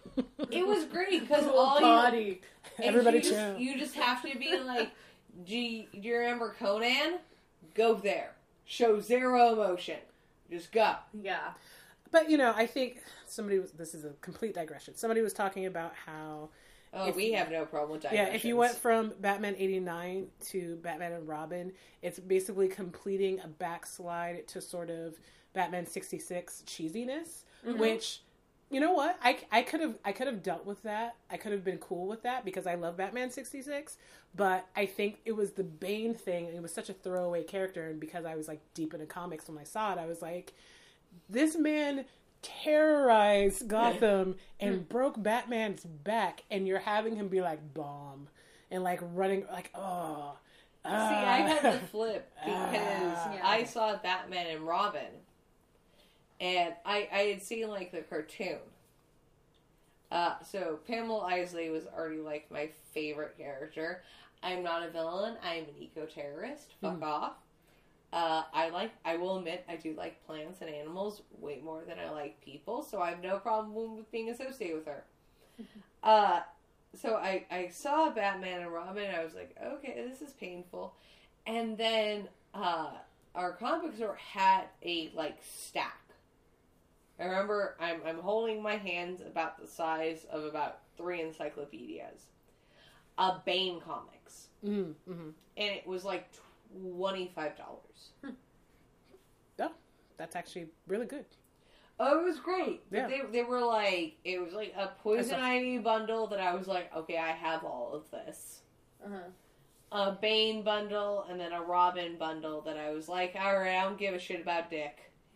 it 0.49 0.65
was 0.65 0.85
great 0.85 1.21
because 1.21 1.45
all 1.47 1.79
body. 1.79 2.41
and 2.77 2.85
Everybody 2.85 3.17
you 3.17 3.23
just, 3.23 3.59
you 3.59 3.77
just 3.77 3.95
have 3.95 4.21
to 4.23 4.37
be 4.37 4.57
like, 4.57 4.91
do 5.45 5.55
you, 5.57 5.85
do 5.93 5.99
you 5.99 6.17
remember 6.17 6.55
Conan? 6.57 7.19
Go 7.75 7.93
there. 7.93 8.31
Show 8.65 8.99
zero 8.99 9.53
emotion. 9.53 9.97
Just 10.49 10.71
go. 10.71 10.95
Yeah. 11.13 11.51
But 12.11 12.29
you 12.29 12.37
know, 12.37 12.53
I 12.55 12.65
think 12.65 13.01
somebody 13.27 13.59
was. 13.59 13.71
This 13.71 13.93
is 13.93 14.05
a 14.05 14.11
complete 14.21 14.55
digression. 14.55 14.95
Somebody 14.95 15.21
was 15.21 15.33
talking 15.33 15.65
about 15.65 15.93
how 16.05 16.49
Oh, 16.93 17.09
If- 17.09 17.15
we 17.15 17.33
have 17.33 17.51
no 17.51 17.65
problem 17.65 17.91
with 18.01 18.11
yeah, 18.11 18.27
if 18.33 18.45
you 18.45 18.55
went 18.55 18.75
from 18.75 19.13
Batman 19.19 19.55
'89 19.57 20.27
to 20.47 20.77
Batman 20.77 21.11
and 21.11 21.27
Robin, 21.27 21.73
it's 22.01 22.17
basically 22.19 22.69
completing 22.69 23.39
a 23.41 23.47
backslide 23.47 24.47
to 24.49 24.61
sort 24.61 24.89
of 24.89 25.19
Batman 25.57 25.87
'66 25.87 26.63
cheesiness, 26.65 27.43
mm-hmm. 27.65 27.79
which. 27.79 28.21
You 28.69 28.81
know 28.81 28.91
what? 28.91 29.17
I, 29.23 29.37
I 29.49 29.61
could 29.61 29.79
have 29.79 29.97
I 30.03 30.11
could 30.11 30.27
have 30.27 30.43
dealt 30.43 30.65
with 30.65 30.83
that. 30.83 31.15
I 31.31 31.37
could 31.37 31.53
have 31.53 31.63
been 31.63 31.77
cool 31.77 32.05
with 32.05 32.23
that 32.23 32.43
because 32.43 32.67
I 32.67 32.75
love 32.75 32.97
Batman 32.97 33.31
sixty 33.31 33.61
six. 33.61 33.95
But 34.35 34.67
I 34.75 34.85
think 34.85 35.19
it 35.23 35.37
was 35.37 35.51
the 35.51 35.63
Bane 35.63 36.13
thing. 36.13 36.47
It 36.47 36.61
was 36.61 36.73
such 36.73 36.89
a 36.89 36.93
throwaway 36.93 37.43
character, 37.43 37.87
and 37.87 37.97
because 37.97 38.25
I 38.25 38.35
was 38.35 38.49
like 38.49 38.59
deep 38.73 38.93
into 38.93 39.05
comics 39.05 39.47
when 39.47 39.57
I 39.57 39.63
saw 39.63 39.93
it, 39.93 39.97
I 39.97 40.05
was 40.05 40.21
like, 40.21 40.53
this 41.29 41.55
man 41.55 42.03
terrorized 42.41 43.69
Gotham 43.69 44.35
and 44.59 44.75
hmm. 44.75 44.81
broke 44.81 45.21
Batman's 45.23 45.85
back, 45.85 46.43
and 46.51 46.67
you're 46.67 46.79
having 46.79 47.15
him 47.15 47.29
be 47.29 47.39
like 47.39 47.73
bomb 47.73 48.27
and 48.71 48.83
like 48.83 48.99
running 49.01 49.45
like 49.51 49.71
oh. 49.75 50.37
See, 50.85 50.93
I 50.93 51.37
had 51.39 51.63
the 51.63 51.79
ah. 51.79 51.87
flip 51.91 52.31
ah. 52.45 52.69
because 52.71 53.35
Yeah. 53.35 53.41
I 53.43 53.63
saw 53.65 53.97
Batman 53.97 54.47
and 54.47 54.61
Robin, 54.61 55.11
and 56.39 56.73
I 56.85 57.07
I 57.11 57.19
had 57.19 57.41
seen 57.41 57.67
like 57.67 57.91
the 57.91 58.01
cartoon. 58.01 58.59
Uh, 60.11 60.35
so 60.41 60.79
Pamela 60.87 61.19
Isley 61.25 61.69
was 61.69 61.85
already 61.85 62.19
like 62.19 62.49
my 62.49 62.69
favorite 62.93 63.37
character. 63.37 64.03
I'm 64.41 64.63
not 64.63 64.83
a 64.83 64.89
villain. 64.89 65.35
I'm 65.43 65.63
an 65.63 65.75
eco-terrorist. 65.79 66.73
Fuck 66.79 67.01
off. 67.01 67.33
Uh, 68.13 68.43
I 68.53 68.69
like. 68.69 68.91
I 69.03 69.17
will 69.17 69.37
admit, 69.37 69.65
I 69.67 69.75
do 69.75 69.93
like 69.97 70.25
plants 70.25 70.61
and 70.61 70.69
animals 70.69 71.23
way 71.39 71.59
more 71.63 71.83
than 71.85 71.99
I 71.99 72.09
like 72.09 72.39
people. 72.39 72.83
So 72.83 73.01
I 73.01 73.09
have 73.09 73.21
no 73.21 73.37
problem 73.39 73.97
with 73.97 74.09
being 74.11 74.29
associated 74.29 74.77
with 74.77 74.85
her. 74.85 75.03
Uh, 76.03 76.41
so 76.93 77.15
I, 77.15 77.45
I 77.51 77.67
saw 77.69 78.11
Batman 78.11 78.61
and 78.61 78.71
Robin 78.71 79.03
and 79.03 79.15
I 79.15 79.23
was 79.23 79.33
like, 79.33 79.57
okay, 79.61 80.05
this 80.07 80.21
is 80.21 80.33
painful. 80.33 80.93
And 81.45 81.77
then 81.77 82.29
uh, 82.53 82.91
our 83.35 83.53
comic 83.53 83.95
store 83.95 84.15
had 84.15 84.65
a 84.83 85.11
like 85.15 85.37
stack. 85.43 85.99
I 87.19 87.25
remember 87.25 87.75
I'm 87.79 88.01
I'm 88.05 88.19
holding 88.19 88.61
my 88.61 88.75
hands 88.75 89.21
about 89.21 89.59
the 89.59 89.67
size 89.67 90.25
of 90.31 90.43
about 90.43 90.79
three 90.97 91.21
encyclopedias. 91.21 92.27
A 93.17 93.41
Bane 93.45 93.81
comics. 93.81 94.47
Mm, 94.63 94.93
hmm 95.07 95.29
And 95.57 95.75
it 95.75 95.87
was 95.87 96.03
like 96.03 96.27
twenty 96.95 97.31
five 97.33 97.57
dollars. 97.57 98.11
Oh, 99.59 99.71
that's 100.17 100.35
actually 100.35 100.67
really 100.87 101.05
good. 101.07 101.25
Oh, 101.99 102.19
it 102.19 102.23
was 102.23 102.39
great. 102.39 102.83
Yeah. 102.91 103.07
They, 103.07 103.21
they 103.31 103.43
were 103.43 103.61
like, 103.61 104.17
it 104.23 104.39
was 104.39 104.53
like 104.53 104.73
a 104.77 104.91
Poison 105.01 105.31
saw- 105.31 105.41
Ivy 105.41 105.79
bundle 105.79 106.27
that 106.27 106.39
I 106.39 106.53
was 106.53 106.67
like, 106.67 106.95
okay, 106.95 107.17
I 107.17 107.31
have 107.31 107.63
all 107.63 107.91
of 107.93 108.09
this. 108.11 108.61
Uh-huh. 109.03 109.29
A 109.91 110.11
Bane 110.11 110.63
bundle 110.63 111.25
and 111.27 111.39
then 111.39 111.53
a 111.53 111.61
Robin 111.61 112.17
bundle 112.17 112.61
that 112.61 112.77
I 112.77 112.91
was 112.91 113.09
like, 113.09 113.35
alright, 113.35 113.75
I 113.75 113.83
don't 113.83 113.97
give 113.97 114.13
a 114.13 114.19
shit 114.19 114.41
about 114.41 114.69
Dick. 114.69 115.11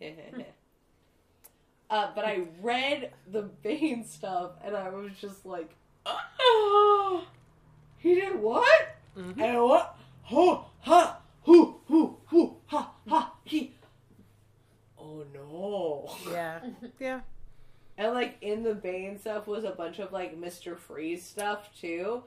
uh, 1.92 2.10
but 2.14 2.24
I 2.24 2.44
read 2.62 3.12
the 3.30 3.42
Bane 3.42 4.04
stuff 4.04 4.52
and 4.64 4.74
I 4.74 4.88
was 4.88 5.12
just 5.20 5.44
like, 5.46 5.70
oh, 6.06 7.26
he 7.98 8.14
did 8.14 8.34
what? 8.40 8.96
Mhm. 9.16 9.38
And 9.40 9.62
what? 9.62 9.96
Ho, 10.22 10.64
ha, 10.80 11.20
hoo, 11.42 11.76
hoo, 11.86 12.16
hoo, 12.26 12.56
ha, 12.66 12.92
ha, 13.08 13.34
he. 13.44 13.74
Oh 14.98 15.24
no. 15.34 16.10
Yeah, 16.32 16.60
yeah. 17.00 17.20
And 17.98 18.14
like 18.14 18.38
in 18.40 18.62
the 18.62 18.74
Bane 18.74 19.18
stuff 19.18 19.46
was 19.46 19.64
a 19.64 19.70
bunch 19.70 19.98
of 19.98 20.12
like 20.12 20.40
Mr. 20.40 20.78
Freeze 20.78 21.22
stuff 21.24 21.68
too, 21.78 22.22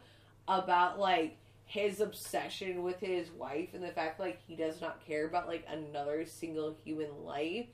about 0.48 1.00
like 1.00 1.38
his 1.66 2.00
obsession 2.00 2.84
with 2.84 3.00
his 3.00 3.32
wife 3.32 3.70
and 3.74 3.84
the 3.84 3.88
fact 3.90 4.20
like 4.20 4.38
he 4.48 4.56
does 4.56 4.80
not 4.80 5.04
care 5.08 5.26
about 5.26 5.48
like 5.48 5.66
another 5.68 6.24
single 6.26 6.76
human 6.86 7.24
life, 7.26 7.66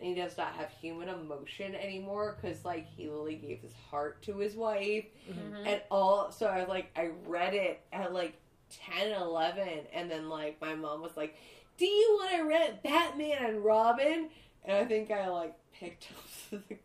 and 0.00 0.08
he 0.08 0.14
does 0.14 0.36
not 0.36 0.54
have 0.54 0.70
human 0.80 1.08
emotion 1.08 1.74
anymore 1.74 2.36
because 2.40 2.64
like 2.64 2.86
he 2.96 3.08
literally 3.08 3.36
gave 3.36 3.60
his 3.60 3.72
heart 3.90 4.22
to 4.22 4.38
his 4.38 4.54
wife, 4.56 5.04
mm-hmm. 5.30 5.66
and 5.66 5.82
all. 5.90 6.32
So 6.32 6.46
I 6.46 6.60
was 6.60 6.68
like 6.68 6.90
I 6.96 7.10
read 7.26 7.54
it 7.54 7.80
at 7.92 8.12
like 8.12 8.38
10, 8.70 9.12
11, 9.12 9.68
and 9.92 10.10
then 10.10 10.28
like 10.28 10.60
my 10.60 10.74
mom 10.74 11.02
was 11.02 11.16
like, 11.16 11.36
"Do 11.76 11.86
you 11.86 12.18
want 12.20 12.36
to 12.36 12.42
read 12.44 12.82
Batman 12.82 13.44
and 13.44 13.64
Robin?" 13.64 14.28
And 14.64 14.76
I 14.76 14.84
think 14.84 15.10
I 15.10 15.28
like 15.28 15.54
picked 15.72 16.08
up 16.10 16.60
the 16.68 16.76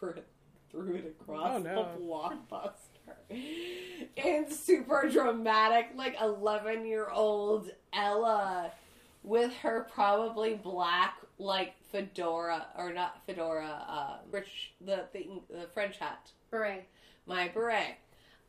cover 0.00 0.12
and 0.14 0.24
threw 0.70 0.94
it 0.96 1.16
across 1.20 1.56
Oh, 1.56 1.58
no. 1.58 1.88
the 1.96 2.04
blockbuster. 2.04 2.74
And 4.16 4.52
super 4.52 5.08
dramatic, 5.10 5.88
like 5.96 6.16
eleven 6.20 6.86
year 6.86 7.08
old 7.10 7.70
Ella 7.92 8.72
with 9.22 9.52
her 9.56 9.88
probably 9.92 10.54
black 10.54 11.16
like 11.38 11.74
fedora 11.94 12.66
or 12.76 12.92
not 12.92 13.24
fedora, 13.24 13.84
uh, 13.88 14.16
rich 14.32 14.72
the 14.80 15.04
the 15.12 15.28
the 15.48 15.66
French 15.72 15.96
hat 15.98 16.32
Beret. 16.50 16.88
my 17.26 17.48
beret. 17.48 17.98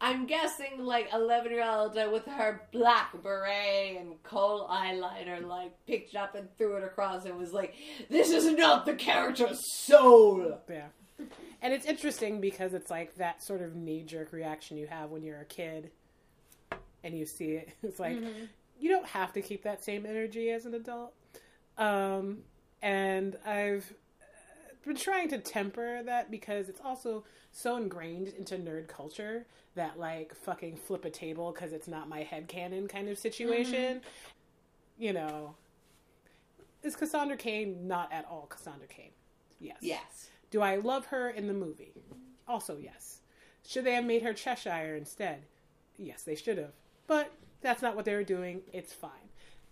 I'm 0.01 0.25
guessing 0.25 0.79
like 0.79 1.07
11 1.13 1.51
year 1.51 1.63
old 1.63 1.95
with 2.11 2.25
her 2.25 2.67
black 2.73 3.13
beret 3.23 3.97
and 3.97 4.21
kohl 4.23 4.67
eyeliner 4.67 5.45
like 5.47 5.71
picked 5.85 6.13
it 6.13 6.17
up 6.17 6.35
and 6.35 6.49
threw 6.57 6.75
it 6.75 6.83
across 6.83 7.25
and 7.25 7.37
was 7.37 7.53
like, 7.53 7.75
"This 8.09 8.31
is 8.31 8.51
not 8.57 8.85
the 8.87 8.95
character's 8.95 9.71
soul." 9.71 10.59
Yeah. 10.67 10.87
And 11.61 11.71
it's 11.73 11.85
interesting 11.85 12.41
because 12.41 12.73
it's 12.73 12.89
like 12.89 13.15
that 13.15 13.43
sort 13.43 13.61
of 13.61 13.75
knee 13.75 14.03
jerk 14.03 14.33
reaction 14.33 14.75
you 14.75 14.87
have 14.87 15.11
when 15.11 15.23
you're 15.23 15.39
a 15.39 15.45
kid 15.45 15.91
and 17.03 17.17
you 17.17 17.25
see 17.25 17.51
it. 17.51 17.69
It's 17.83 17.99
like, 17.99 18.17
you 18.79 18.89
don't 18.89 19.07
have 19.07 19.31
to 19.33 19.41
keep 19.41 19.63
that 19.63 19.83
same 19.83 20.05
energy 20.05 20.49
as 20.49 20.65
an 20.65 20.73
adult. 20.73 21.13
Um, 21.77 22.39
and 22.81 23.37
I've 23.45 23.93
been 24.85 24.95
trying 24.95 25.29
to 25.29 25.39
temper 25.39 26.03
that 26.03 26.29
because 26.29 26.69
it's 26.69 26.81
also 26.83 27.23
so 27.51 27.77
ingrained 27.77 28.27
into 28.37 28.55
nerd 28.57 28.87
culture 28.87 29.45
that 29.75 29.97
like 29.99 30.35
fucking 30.35 30.75
flip 30.75 31.05
a 31.05 31.09
table 31.09 31.51
because 31.51 31.73
it's 31.73 31.87
not 31.87 32.07
my 32.07 32.23
head 32.23 32.47
headcanon 32.47 32.89
kind 32.89 33.09
of 33.09 33.17
situation. 33.17 33.97
Mm-hmm. 33.97 35.03
You 35.03 35.13
know, 35.13 35.55
is 36.83 36.95
Cassandra 36.95 37.37
Cain 37.37 37.87
not 37.87 38.11
at 38.13 38.25
all 38.29 38.47
Cassandra 38.49 38.87
Cain? 38.87 39.09
Yes. 39.59 39.77
Yes. 39.81 40.29
Do 40.51 40.61
I 40.61 40.75
love 40.77 41.07
her 41.07 41.29
in 41.29 41.47
the 41.47 41.53
movie? 41.53 41.93
Also, 42.47 42.77
yes. 42.77 43.19
Should 43.65 43.83
they 43.83 43.95
have 43.95 44.05
made 44.05 44.21
her 44.21 44.33
Cheshire 44.33 44.95
instead? 44.95 45.43
Yes, 45.97 46.23
they 46.23 46.35
should 46.35 46.57
have. 46.57 46.73
But 47.07 47.31
that's 47.61 47.81
not 47.81 47.95
what 47.95 48.05
they 48.05 48.13
were 48.13 48.23
doing. 48.23 48.61
It's 48.71 48.93
fine. 48.93 49.11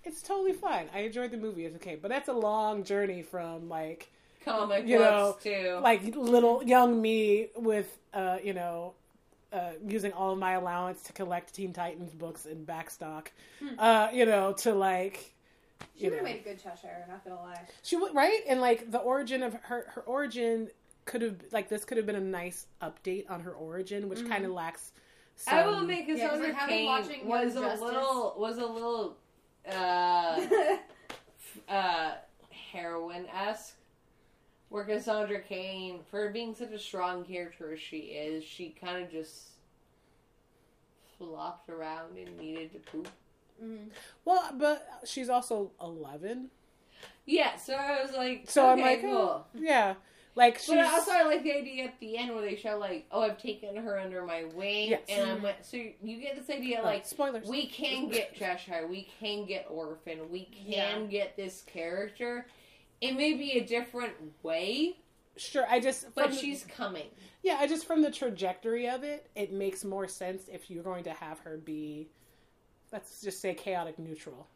It's 0.03 0.21
totally 0.21 0.53
fine. 0.53 0.89
I 0.93 0.99
enjoyed 1.01 1.31
the 1.31 1.37
movie. 1.37 1.65
It's 1.65 1.75
okay. 1.77 1.95
But 1.95 2.09
that's 2.09 2.27
a 2.29 2.33
long 2.33 2.83
journey 2.83 3.21
from 3.21 3.69
like 3.69 4.11
Comic 4.43 4.85
You 4.87 4.99
know, 4.99 5.31
books 5.31 5.43
too. 5.43 5.79
like 5.81 6.03
little 6.15 6.63
young 6.63 7.01
me 7.01 7.47
with 7.55 7.97
uh, 8.13 8.37
you 8.43 8.53
know, 8.53 8.93
uh, 9.51 9.71
using 9.87 10.11
all 10.13 10.31
of 10.33 10.39
my 10.39 10.53
allowance 10.53 11.03
to 11.03 11.13
collect 11.13 11.53
Teen 11.53 11.73
Titans 11.73 12.13
books 12.13 12.45
in 12.45 12.65
backstock. 12.65 13.27
Uh, 13.77 14.09
you 14.13 14.25
know, 14.25 14.53
to 14.53 14.73
like 14.73 15.33
She 15.97 16.05
would 16.09 16.15
have 16.15 16.23
made 16.23 16.41
a 16.41 16.43
good 16.43 16.61
Cheshire, 16.61 17.05
not 17.07 17.23
gonna 17.23 17.39
lie. 17.41 17.61
She 17.83 17.95
would 17.95 18.13
right, 18.13 18.41
and 18.47 18.59
like 18.59 18.91
the 18.91 18.99
origin 18.99 19.41
of 19.43 19.53
her 19.63 19.85
her 19.93 20.01
origin 20.01 20.69
could 21.05 21.21
have 21.21 21.35
like 21.51 21.69
this 21.69 21.85
could 21.85 21.97
have 21.97 22.05
been 22.05 22.15
a 22.15 22.19
nice 22.21 22.65
update 22.81 23.29
on 23.29 23.41
her 23.41 23.51
origin, 23.53 24.09
which 24.09 24.27
kind 24.27 24.43
of 24.45 24.51
lacks. 24.51 24.91
Some, 25.35 25.55
I 25.55 25.65
will 25.67 25.81
make 25.81 26.07
Yeah, 26.07 26.13
'cause, 26.15 26.21
Cassandra 26.39 26.47
like, 26.49 26.55
having 26.57 26.75
Cain 26.77 26.85
watching 26.85 27.27
was 27.27 27.55
a 27.55 27.59
Justice- 27.61 27.81
little 27.81 28.35
was 28.37 28.57
a 28.57 28.65
little 28.65 29.17
uh 29.71 30.41
uh 31.69 32.11
heroine 32.71 33.27
esque. 33.33 33.75
Where 34.69 34.83
Cassandra 34.85 35.39
Cain, 35.39 35.99
for 36.09 36.31
being 36.31 36.55
such 36.55 36.71
a 36.71 36.79
strong 36.79 37.23
character 37.23 37.73
as 37.73 37.79
she 37.79 37.97
is, 37.97 38.43
she 38.43 38.69
kind 38.81 39.03
of 39.03 39.11
just 39.11 39.49
flopped 41.17 41.69
around 41.69 42.17
and 42.17 42.35
needed 42.37 42.71
to 42.73 42.79
poop. 42.79 43.07
Mhm. 43.63 43.89
well, 44.25 44.49
but 44.57 45.01
she's 45.05 45.29
also 45.29 45.71
eleven, 45.79 46.49
Yeah, 47.25 47.55
so 47.55 47.75
I 47.75 48.01
was 48.01 48.13
like, 48.13 48.49
so 48.49 48.67
I'm 48.67 48.79
like, 48.81 49.01
cool. 49.01 49.11
oh, 49.11 49.45
yeah, 49.53 49.93
like 50.35 50.57
she's 50.57 50.69
But 50.69 50.79
I 50.79 50.91
also 50.93 51.11
I 51.11 51.23
like 51.23 51.43
the 51.43 51.53
idea 51.53 51.85
at 51.85 51.99
the 51.99 52.17
end 52.17 52.33
where 52.33 52.41
they 52.41 52.55
show 52.55 52.77
like, 52.77 53.05
oh, 53.11 53.21
I've 53.21 53.37
taken 53.37 53.75
her 53.75 53.99
under 53.99 54.23
my 54.25 54.45
wing, 54.45 54.89
Yes. 54.89 55.01
and 55.09 55.29
I'm 55.29 55.43
like, 55.43 55.57
so 55.63 55.77
you 55.77 56.19
get 56.21 56.35
this 56.35 56.49
idea 56.55 56.79
oh, 56.81 56.85
like 56.85 57.05
spoilers. 57.05 57.47
we 57.47 57.67
can 57.67 58.09
get 58.09 58.35
Cheshire, 58.35 58.87
we 58.87 59.07
can 59.19 59.45
get 59.45 59.67
Orphan, 59.69 60.29
we 60.31 60.45
can 60.45 60.65
Yeah. 60.65 60.99
get 61.07 61.35
this 61.37 61.61
character. 61.61 62.47
It 63.01 63.13
may 63.15 63.33
be 63.33 63.53
a 63.59 63.63
different 63.65 64.13
way, 64.43 64.97
sure, 65.37 65.65
I 65.69 65.79
just 65.79 66.13
but 66.15 66.31
the- 66.31 66.37
she's 66.37 66.63
coming. 66.65 67.07
yeah, 67.43 67.57
I 67.59 67.67
just 67.67 67.85
from 67.85 68.01
the 68.01 68.11
trajectory 68.11 68.87
of 68.89 69.03
it, 69.03 69.29
it 69.35 69.51
makes 69.53 69.83
more 69.83 70.07
sense 70.07 70.43
if 70.51 70.71
you're 70.71 70.83
going 70.83 71.03
to 71.03 71.13
have 71.13 71.39
her 71.39 71.57
be, 71.57 72.07
let's 72.91 73.21
just 73.21 73.39
say 73.41 73.53
chaotic 73.53 73.99
neutral. 73.99 74.47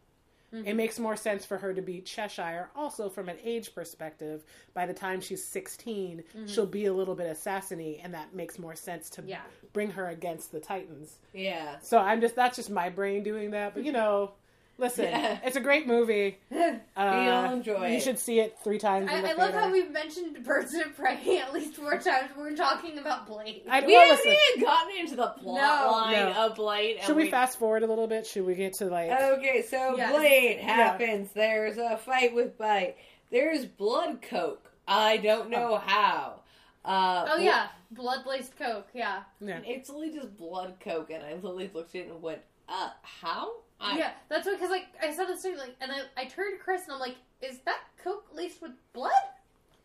It 0.52 0.56
mm-hmm. 0.56 0.78
makes 0.78 0.98
more 0.98 1.18
sense 1.18 1.44
for 1.46 1.58
her 1.58 1.74
to 1.74 1.82
be 1.82 2.00
Cheshire. 2.00 2.70
Also, 2.74 3.10
from 3.10 3.28
an 3.28 3.38
age 3.44 3.76
perspective, 3.76 4.46
by 4.74 4.86
the 4.86 4.94
time 4.94 5.20
she's 5.20 5.44
16, 5.44 6.24
mm-hmm. 6.24 6.48
she'll 6.48 6.66
be 6.66 6.86
a 6.86 6.94
little 6.94 7.16
bit 7.16 7.28
assassiny, 7.28 8.00
and 8.02 8.14
that 8.14 8.34
makes 8.34 8.58
more 8.58 8.76
sense 8.76 9.10
to 9.12 9.24
Yeah. 9.26 9.42
bring 9.74 9.92
her 9.92 10.08
against 10.08 10.54
the 10.54 10.62
Titans. 10.62 11.20
Yeah. 11.34 11.80
So 11.82 12.00
I'm 12.00 12.22
just 12.22 12.36
that's 12.36 12.56
just 12.56 12.70
my 12.70 12.90
brain 12.90 13.24
doing 13.24 13.52
that. 13.52 13.74
But 13.74 13.84
you 13.84 13.92
mm-hmm. 13.92 14.02
know, 14.02 14.32
listen, 14.78 15.06
Yeah. 15.06 15.40
it's 15.44 15.56
a 15.56 15.62
great 15.62 15.88
movie. 15.88 16.38
Uh, 16.98 17.44
You'll 17.46 17.54
enjoy 17.58 17.88
You 17.92 18.00
should 18.02 18.18
see 18.18 18.40
it 18.40 18.58
three 18.64 18.80
times. 18.80 19.08
I, 19.12 19.18
in 19.18 19.22
the 19.24 19.30
I 19.30 19.34
love 19.34 19.54
how 19.54 19.72
we've 19.72 19.92
mentioned 19.92 20.44
Birds 20.44 20.74
of 20.74 20.96
Prey 20.98 21.38
at 21.46 21.54
least 21.54 21.76
four 21.76 21.92
times 22.00 22.32
when 22.36 22.46
we're 22.52 22.56
talking 22.56 22.98
about 22.98 23.28
Blade. 23.28 23.62
I, 23.70 23.86
We 23.86 23.94
well, 23.94 24.08
haven't 24.08 24.26
listen, 24.26 24.42
even 24.56 24.66
gotten 24.66 24.98
into 24.98 25.16
the 25.16 25.28
plot 25.28 25.62
No. 25.86 25.92
line 25.92 26.14
No. 26.34 26.46
of 26.48 26.56
Blade. 26.56 26.98
should 27.04 27.16
we 27.16 27.30
fast 27.30 27.60
forward 27.60 27.84
a 27.84 27.88
little 27.88 28.08
bit? 28.08 28.26
Should 28.26 28.46
we 28.48 28.56
get 28.56 28.74
to 28.80 28.86
like? 28.86 29.12
Okay, 29.12 29.62
so 29.62 29.96
Yes. 29.96 30.12
Blade 30.12 30.58
happens. 30.60 31.30
There's 31.34 31.78
a 31.78 31.98
fight 31.98 32.34
with 32.34 32.58
Bite. 32.58 32.96
There's 33.30 33.66
blood 33.66 34.24
coke. 34.24 34.72
I 34.88 35.18
don't 35.18 35.52
know 35.52 35.78
how. 35.78 36.40
Uh, 36.84 37.26
oh 37.34 37.38
yeah, 37.38 37.68
blood 37.92 38.26
laced 38.26 38.58
coke. 38.58 38.88
Yeah, 38.94 39.20
yeah. 39.40 39.60
It's 39.66 39.90
literally 39.90 40.18
just 40.18 40.36
blood 40.38 40.76
coke, 40.80 41.12
and 41.12 41.22
I 41.24 41.34
literally 41.36 41.70
looked 41.74 41.94
at 41.96 42.02
it 42.06 42.10
and 42.10 42.22
went, 42.24 42.40
uh, 42.70 42.90
how? 43.04 43.52
I, 43.80 43.98
yeah. 43.98 44.12
That's 44.30 44.46
what 44.46 44.56
because 44.58 44.72
like 44.72 44.88
I 45.02 45.14
saw 45.14 45.26
the 45.26 45.38
story 45.38 45.56
like, 45.58 45.76
and 45.82 45.92
I 45.92 46.02
I 46.22 46.26
turned 46.26 46.58
to 46.58 46.64
Chris 46.64 46.84
and 46.84 46.94
I'm 46.94 47.00
like, 47.00 47.16
is 47.42 47.60
that 47.66 47.80
coke 48.04 48.26
laced 48.34 48.62
with 48.62 48.72
blood? 48.94 49.12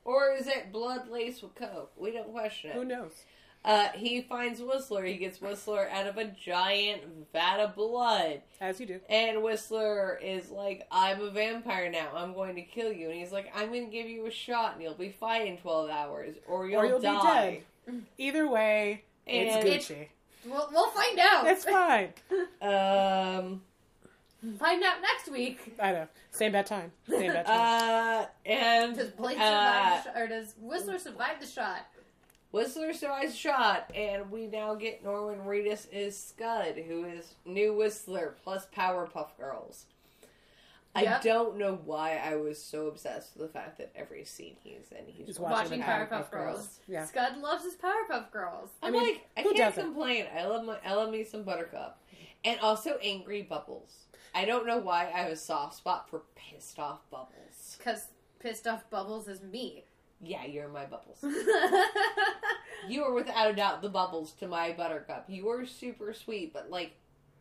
Or 0.04 0.32
is 0.38 0.46
it 0.48 0.72
blood 0.72 1.08
laced 1.08 1.42
with 1.42 1.54
coke? 1.54 1.92
We 1.96 2.10
don't 2.10 2.32
question 2.32 2.70
it. 2.70 2.74
Who 2.76 2.84
knows? 2.84 3.12
Uh, 3.64 3.88
he 3.94 4.22
finds 4.22 4.60
Whistler. 4.60 5.04
He 5.04 5.16
gets 5.16 5.40
Whistler 5.40 5.88
out 5.92 6.08
of 6.08 6.18
a 6.18 6.24
giant 6.24 7.02
vat 7.32 7.60
of 7.60 7.76
blood. 7.76 8.42
As 8.60 8.80
you 8.80 8.86
do. 8.86 8.98
And 9.08 9.40
Whistler 9.44 10.18
is 10.20 10.50
like, 10.50 10.84
I'm 10.90 11.20
a 11.20 11.30
vampire 11.30 11.88
now. 11.88 12.08
I'm 12.16 12.34
going 12.34 12.56
to 12.56 12.62
kill 12.62 12.92
you. 12.92 13.08
And 13.10 13.20
he's 13.20 13.30
like, 13.30 13.52
I'm 13.54 13.68
going 13.68 13.84
to 13.86 13.92
give 13.92 14.08
you 14.08 14.26
a 14.26 14.32
shot 14.32 14.74
and 14.74 14.82
you'll 14.82 14.94
be 14.94 15.10
fine 15.10 15.46
in 15.46 15.58
12 15.58 15.90
hours. 15.90 16.34
Or 16.48 16.66
you'll, 16.66 16.80
or 16.80 16.86
you'll 16.86 16.98
die. 16.98 17.62
be 17.86 17.92
dead. 17.92 18.02
Either 18.18 18.48
way, 18.48 19.04
it's 19.26 19.54
And- 19.54 19.68
Gucci. 19.68 20.08
We'll 20.44 20.68
we'll 20.72 20.90
find 20.90 21.20
out. 21.20 21.46
It's 21.46 21.64
fine. 21.64 22.08
Um, 22.60 23.62
find 24.58 24.82
out 24.82 25.00
next 25.00 25.30
week. 25.30 25.74
I 25.80 25.92
know. 25.92 26.08
Same 26.30 26.52
bad 26.52 26.66
time. 26.66 26.92
Same 27.08 27.32
bad 27.32 27.46
time. 27.46 28.22
uh, 28.24 28.26
and 28.46 28.96
Does 28.96 29.08
Blade 29.10 29.38
uh, 29.38 30.02
survive 30.02 30.04
the 30.04 30.10
sh- 30.10 30.16
or 30.22 30.26
does 30.28 30.54
Whistler 30.60 30.98
survive 30.98 31.40
the 31.40 31.46
shot? 31.46 31.86
Whistler 32.50 32.92
survives 32.92 33.32
the 33.32 33.38
shot, 33.38 33.90
and 33.94 34.30
we 34.30 34.46
now 34.46 34.74
get 34.74 35.02
Norman 35.02 35.46
Reedus 35.46 35.86
is 35.90 36.18
Scud, 36.18 36.74
who 36.86 37.04
is 37.06 37.34
new 37.46 37.74
Whistler 37.74 38.34
plus 38.44 38.66
Powerpuff 38.76 39.36
Girls. 39.38 39.86
I 40.94 41.04
Yep. 41.04 41.22
don't 41.22 41.56
know 41.56 41.78
why 41.86 42.18
I 42.22 42.36
was 42.36 42.62
so 42.62 42.88
obsessed 42.88 43.34
with 43.38 43.46
the 43.50 43.58
fact 43.58 43.78
that 43.78 43.90
every 43.96 44.26
scene 44.26 44.56
he's 44.62 44.92
in, 44.92 45.06
he's, 45.06 45.26
He's 45.26 45.40
Watching, 45.40 45.54
Watching 45.56 45.78
the 45.80 45.84
Powerpuff, 45.86 46.30
Girls. 46.30 46.80
Yeah. 46.86 47.06
Scud 47.06 47.38
loves 47.38 47.64
his 47.64 47.76
Powerpuff 47.76 48.30
Girls. 48.30 48.68
I'm 48.82 48.94
I 48.94 48.98
mean, 48.98 49.02
like, 49.14 49.26
I 49.38 49.42
can't 49.44 49.56
doesn't? 49.56 49.84
complain. 49.84 50.26
I 50.36 50.44
love 50.46 50.66
my, 50.66 50.76
I 50.84 50.92
love 50.92 51.10
me 51.10 51.24
some 51.24 51.44
Buttercup, 51.44 51.98
and 52.44 52.60
also 52.60 52.98
Angry 53.02 53.40
Bubbles. 53.40 53.94
I 54.34 54.44
don't 54.44 54.66
know 54.66 54.78
why 54.78 55.10
I 55.14 55.18
have 55.18 55.32
a 55.32 55.36
soft 55.36 55.74
spot 55.76 56.08
for 56.08 56.22
pissed 56.34 56.78
off 56.78 57.00
Bubbles. 57.10 57.76
Because 57.78 58.06
pissed 58.40 58.66
off 58.66 58.88
Bubbles 58.90 59.28
is 59.28 59.42
me. 59.42 59.84
Yeah, 60.20 60.44
you're 60.46 60.68
my 60.68 60.84
Bubbles. 60.86 61.22
You 62.88 63.04
are 63.04 63.12
without 63.12 63.48
a 63.50 63.54
doubt 63.54 63.80
the 63.80 63.88
Bubbles 63.88 64.32
to 64.40 64.48
my 64.48 64.72
Buttercup. 64.72 65.26
You 65.28 65.48
are 65.50 65.64
super 65.64 66.12
sweet, 66.12 66.52
but 66.52 66.68
like 66.68 66.92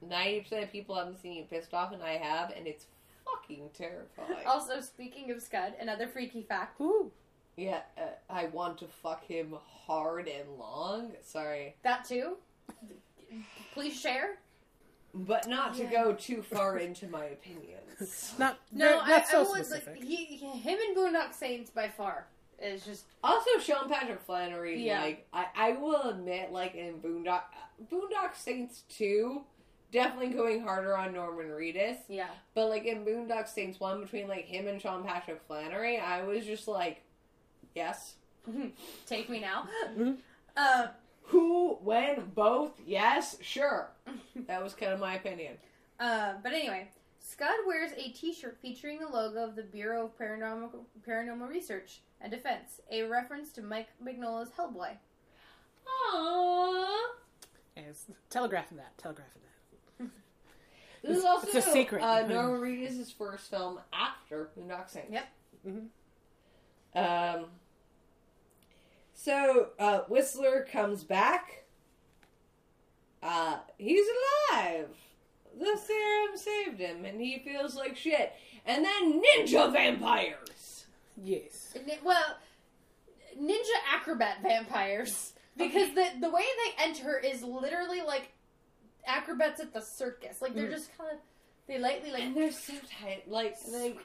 ninety 0.02 0.42
percent 0.42 0.64
of 0.64 0.72
people 0.72 0.96
haven't 0.96 1.20
seen 1.20 1.34
you 1.34 1.44
pissed 1.50 1.74
off, 1.74 1.92
and 1.94 2.04
I 2.04 2.18
have, 2.18 2.52
and 2.52 2.68
it's 2.68 2.86
fucking 3.26 3.70
terrifying. 3.74 4.46
also, 4.46 4.82
speaking 4.82 5.32
of 5.32 5.42
Scud, 5.42 5.74
another 5.80 6.08
freaky 6.08 6.44
fact. 6.44 6.80
Ooh. 6.80 7.12
Yeah, 7.58 7.80
uh, 7.98 8.02
I 8.30 8.46
want 8.48 8.78
to 8.80 8.86
fuck 8.86 9.26
him 9.26 9.56
hard 9.88 10.28
and 10.28 10.58
long. 10.60 11.14
Sorry, 11.24 11.76
That 11.84 12.06
too. 12.06 12.38
Please 13.74 14.00
share. 14.00 14.38
But 15.14 15.48
not 15.48 15.76
to 15.76 15.84
go 15.86 16.14
too 16.14 16.42
far 16.42 16.78
into 16.78 17.08
my 17.08 17.26
opinions. 17.26 18.34
Not 18.40 18.58
No, 18.72 18.88
very- 18.88 19.00
I, 19.00 19.08
not 19.10 19.28
so 19.28 19.40
I 19.40 19.44
will, 19.44 19.52
like, 19.52 19.66
specific. 19.66 20.04
he, 20.04 20.16
he, 20.26 20.48
him 20.60 20.80
and 20.88 20.96
Boondock 20.98 21.34
Saints 21.34 21.70
by 21.70 21.90
far 21.90 22.28
is 22.62 22.86
just 22.86 23.06
Also, 23.24 23.50
Sean 23.60 23.90
Patrick 23.90 24.22
Flanery, 24.22 24.82
Yeah. 24.86 25.02
like 25.02 25.28
I, 25.34 25.46
I 25.56 25.72
will 25.74 26.04
admit, 26.10 26.52
like 26.52 26.76
in 26.76 27.00
Boondock, 27.02 27.42
Boondock 27.92 28.36
Saints 28.36 28.84
two, 28.90 29.42
definitely 29.92 30.30
going 30.30 30.62
harder 30.62 30.96
on 30.98 31.14
Norman 31.14 31.48
Reedus. 31.48 31.98
yeah. 32.08 32.28
But 32.56 32.70
like 32.70 32.86
in 32.86 33.04
Boondock 33.06 33.48
Saints 33.50 33.80
one, 33.80 34.00
between 34.02 34.28
like 34.30 34.46
him 34.46 34.68
and 34.68 34.82
Sean 34.82 35.04
Patrick 35.04 35.42
Flanery, 35.48 36.00
I 36.00 36.24
was 36.24 36.46
just 36.46 36.68
like, 36.68 37.02
yes. 37.76 38.16
Take 39.06 39.30
me 39.30 39.40
now. 39.42 39.68
Mhm. 39.98 40.18
Uh, 40.56 40.88
Who, 41.32 41.76
when, 41.82 42.32
both, 42.36 42.72
yes, 42.86 43.38
sure. 43.42 43.90
That 44.48 44.62
was 44.64 44.74
kind 44.74 44.92
of 44.94 45.00
my 45.00 45.16
opinion. 45.16 45.54
uh, 46.00 46.34
but 46.44 46.52
anyway, 46.54 46.90
Scud 47.20 47.50
wears 47.68 47.92
a 47.98 48.10
T-shirt 48.12 48.58
featuring 48.62 49.00
the 49.00 49.08
logo 49.08 49.44
of 49.44 49.56
the 49.56 49.64
Bureau 49.64 50.06
of 50.06 50.18
Paranormal 50.18 50.72
Paranormal 51.08 51.48
Research 51.48 52.02
and 52.20 52.32
Defense, 52.32 52.82
a 52.92 53.04
reference 53.04 53.52
to 53.54 53.62
Mike 53.62 53.88
Mignola's 54.04 54.50
Hellboy. 54.58 54.92
Aww. 56.14 56.98
Yes, 57.78 58.06
telegraphing 58.30 58.78
that, 58.78 58.98
telegraphing 58.98 59.42
that. 60.00 60.08
This 61.04 61.18
is 61.18 61.26
also 61.26 61.48
it's 61.48 61.56
a 61.66 61.72
secret. 61.72 62.04
Uh, 62.04 62.28
Norman 62.28 62.62
Reedus' 62.62 63.12
first 63.18 63.50
film 63.50 63.80
after 63.92 64.50
Boondock 64.58 64.88
Saints. 64.90 65.12
Yep. 65.12 65.28
Um. 66.96 67.46
So 69.24 69.68
uh, 69.78 70.00
Whistler 70.08 70.68
comes 70.72 71.04
back. 71.04 71.64
Uh, 73.22 73.58
he's 73.78 74.06
alive. 74.52 74.88
The 75.60 75.78
serum 75.78 76.38
saved 76.38 76.80
him, 76.80 77.06
and 77.06 77.22
he 77.22 77.40
feels 77.40 77.76
like 77.76 77.96
shit. 77.98 78.34
And 78.66 78.84
then 78.84 79.22
ninja 79.22 79.72
vampires. 79.72 80.86
Yes. 81.22 81.74
Ni- 81.86 82.00
Well, 82.04 82.24
ninja 83.40 83.62
acrobat 83.94 84.42
vampires. 84.42 85.34
Because 85.58 85.94
the 85.94 86.08
the 86.22 86.30
way 86.30 86.42
they 86.66 86.84
enter 86.86 87.20
is 87.20 87.44
literally 87.44 88.02
like 88.02 88.32
acrobats 89.06 89.60
at 89.60 89.74
the 89.74 89.82
circus. 89.82 90.42
Like 90.42 90.56
they're 90.56 90.68
Mm. 90.68 90.72
just 90.72 90.98
kind 90.98 91.12
of 91.12 91.18
they 91.68 91.78
lightly 91.78 92.12
like 92.12 92.24
And 92.24 92.36
they're 92.36 92.52
so 92.52 92.74
tight. 93.02 93.30
Like, 93.30 93.56
like 93.72 94.00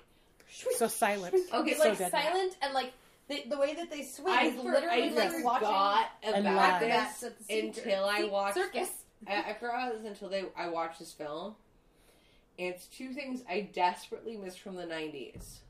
So 0.74 0.88
silent. 0.88 1.34
Okay, 1.54 1.70
It's 1.70 1.80
so 1.80 1.88
like 1.88 1.98
deadly. 1.98 2.20
silent 2.20 2.56
and 2.60 2.74
like 2.74 2.92
the, 3.28 3.44
the 3.50 3.58
way 3.58 3.74
that 3.74 3.90
they 3.90 4.02
swing 4.04 4.34
I, 4.34 4.42
is 4.44 4.54
for, 4.54 4.70
literally 4.70 5.02
I 5.10 5.12
like 5.12 5.44
watching 5.44 5.66
forgot 5.68 6.06
And 6.22 6.46
about 6.46 6.82
acrobats 6.82 7.20
this 7.20 7.30
at 7.30 7.46
the 7.48 7.60
until 7.66 8.04
I 8.04 8.20
See, 8.20 8.28
watched 8.28 8.54
circus. 8.56 8.88
I, 9.26 9.42
I 9.50 9.54
forgot 9.54 9.92
this 9.94 10.04
until 10.06 10.28
they 10.28 10.44
I 10.56 10.68
watched 10.68 10.98
this 10.98 11.12
film. 11.12 11.54
And 12.58 12.68
it's 12.74 12.86
two 12.86 13.12
things 13.12 13.42
I 13.48 13.68
desperately 13.72 14.36
missed 14.36 14.60
from 14.60 14.76
the 14.76 14.86
nineties. 14.86 15.60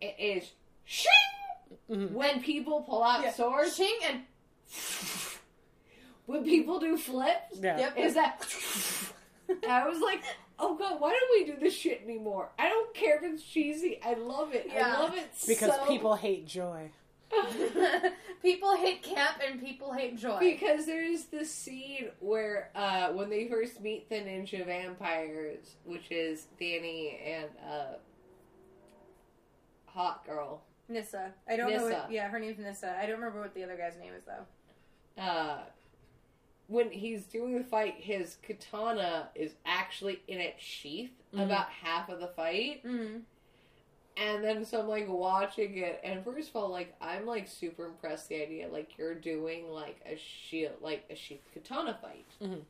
It 0.00 0.14
is 0.18 0.50
shing 0.84 1.10
Mhm. 1.90 2.12
when 2.12 2.42
people 2.42 2.82
pull 2.82 3.02
out 3.02 3.22
Yeah. 3.24 3.32
swords. 3.32 3.76
Ching 3.76 3.98
and 4.08 4.22
When 6.26 6.44
people 6.44 6.78
do 6.78 6.96
flips. 6.96 7.58
Yeah. 7.60 7.78
yep. 7.78 7.98
Is 7.98 8.14
that 8.14 8.40
I 9.68 9.88
was 9.88 9.98
like, 10.00 10.22
oh 10.58 10.76
god, 10.76 11.00
why 11.00 11.10
don't 11.10 11.46
we 11.46 11.52
do 11.52 11.58
this 11.60 11.74
shit 11.74 12.02
anymore? 12.04 12.50
I 12.58 12.68
don't 12.68 12.94
care 12.94 13.16
if 13.16 13.22
it's 13.24 13.42
cheesy. 13.42 13.98
I 14.04 14.14
love 14.14 14.54
it. 14.54 14.68
Yeah. 14.72 14.94
I 14.96 15.00
love 15.00 15.14
it 15.16 15.28
Because 15.46 15.74
so 15.74 15.86
people 15.86 16.14
hate 16.16 16.46
joy. 16.46 16.90
people 18.42 18.76
hate 18.76 19.02
camp 19.02 19.38
and 19.46 19.58
people 19.60 19.92
hate 19.92 20.18
joy. 20.18 20.38
Because 20.38 20.84
there's 20.86 21.24
this 21.24 21.50
scene 21.50 22.10
where 22.20 22.70
uh, 22.74 23.08
when 23.12 23.30
they 23.30 23.48
first 23.48 23.80
meet 23.80 24.08
the 24.10 24.16
ninja 24.16 24.64
vampires, 24.66 25.76
which 25.84 26.10
is 26.10 26.46
Danny 26.60 27.18
and 27.24 27.48
uh, 27.66 27.94
Hot 29.86 30.26
Girl, 30.26 30.62
Nyssa. 30.88 31.32
I 31.48 31.56
don't 31.56 31.72
know. 31.72 31.84
What, 31.84 32.12
yeah, 32.12 32.28
her 32.28 32.38
name's 32.38 32.58
Nyssa. 32.58 32.96
I 32.98 33.06
don't 33.06 33.16
remember 33.18 33.40
what 33.40 33.54
the 33.54 33.64
other 33.64 33.76
guy's 33.76 33.96
name 33.98 34.12
is 34.14 34.24
though. 34.24 35.22
uh, 35.22 35.58
when 36.72 36.90
he's 36.90 37.24
doing 37.26 37.56
the 37.58 37.64
fight, 37.64 37.94
his 37.98 38.36
katana 38.42 39.28
is 39.34 39.54
actually 39.66 40.22
in 40.28 40.40
its 40.40 40.62
sheath 40.62 41.10
Mhm. 41.34 41.44
about 41.44 41.68
half 41.70 42.08
of 42.08 42.20
the 42.20 42.28
fight. 42.28 42.84
Mm-hmm. 42.84 43.20
And 44.16 44.44
then 44.44 44.64
so 44.64 44.80
I'm 44.80 44.88
like 44.88 45.08
watching 45.08 45.78
it, 45.78 46.00
and 46.04 46.22
first 46.24 46.50
of 46.50 46.56
all, 46.56 46.68
like 46.68 46.94
I'm 47.00 47.24
like 47.26 47.48
super 47.48 47.86
impressed 47.86 48.28
the 48.28 48.42
idea 48.42 48.68
like 48.68 48.98
you're 48.98 49.14
doing 49.14 49.70
like 49.70 50.00
a 50.06 50.16
shield, 50.16 50.74
like 50.82 51.04
a 51.10 51.14
sheath 51.14 51.42
katana 51.54 51.98
fight, 52.00 52.26
Mhm. 52.40 52.62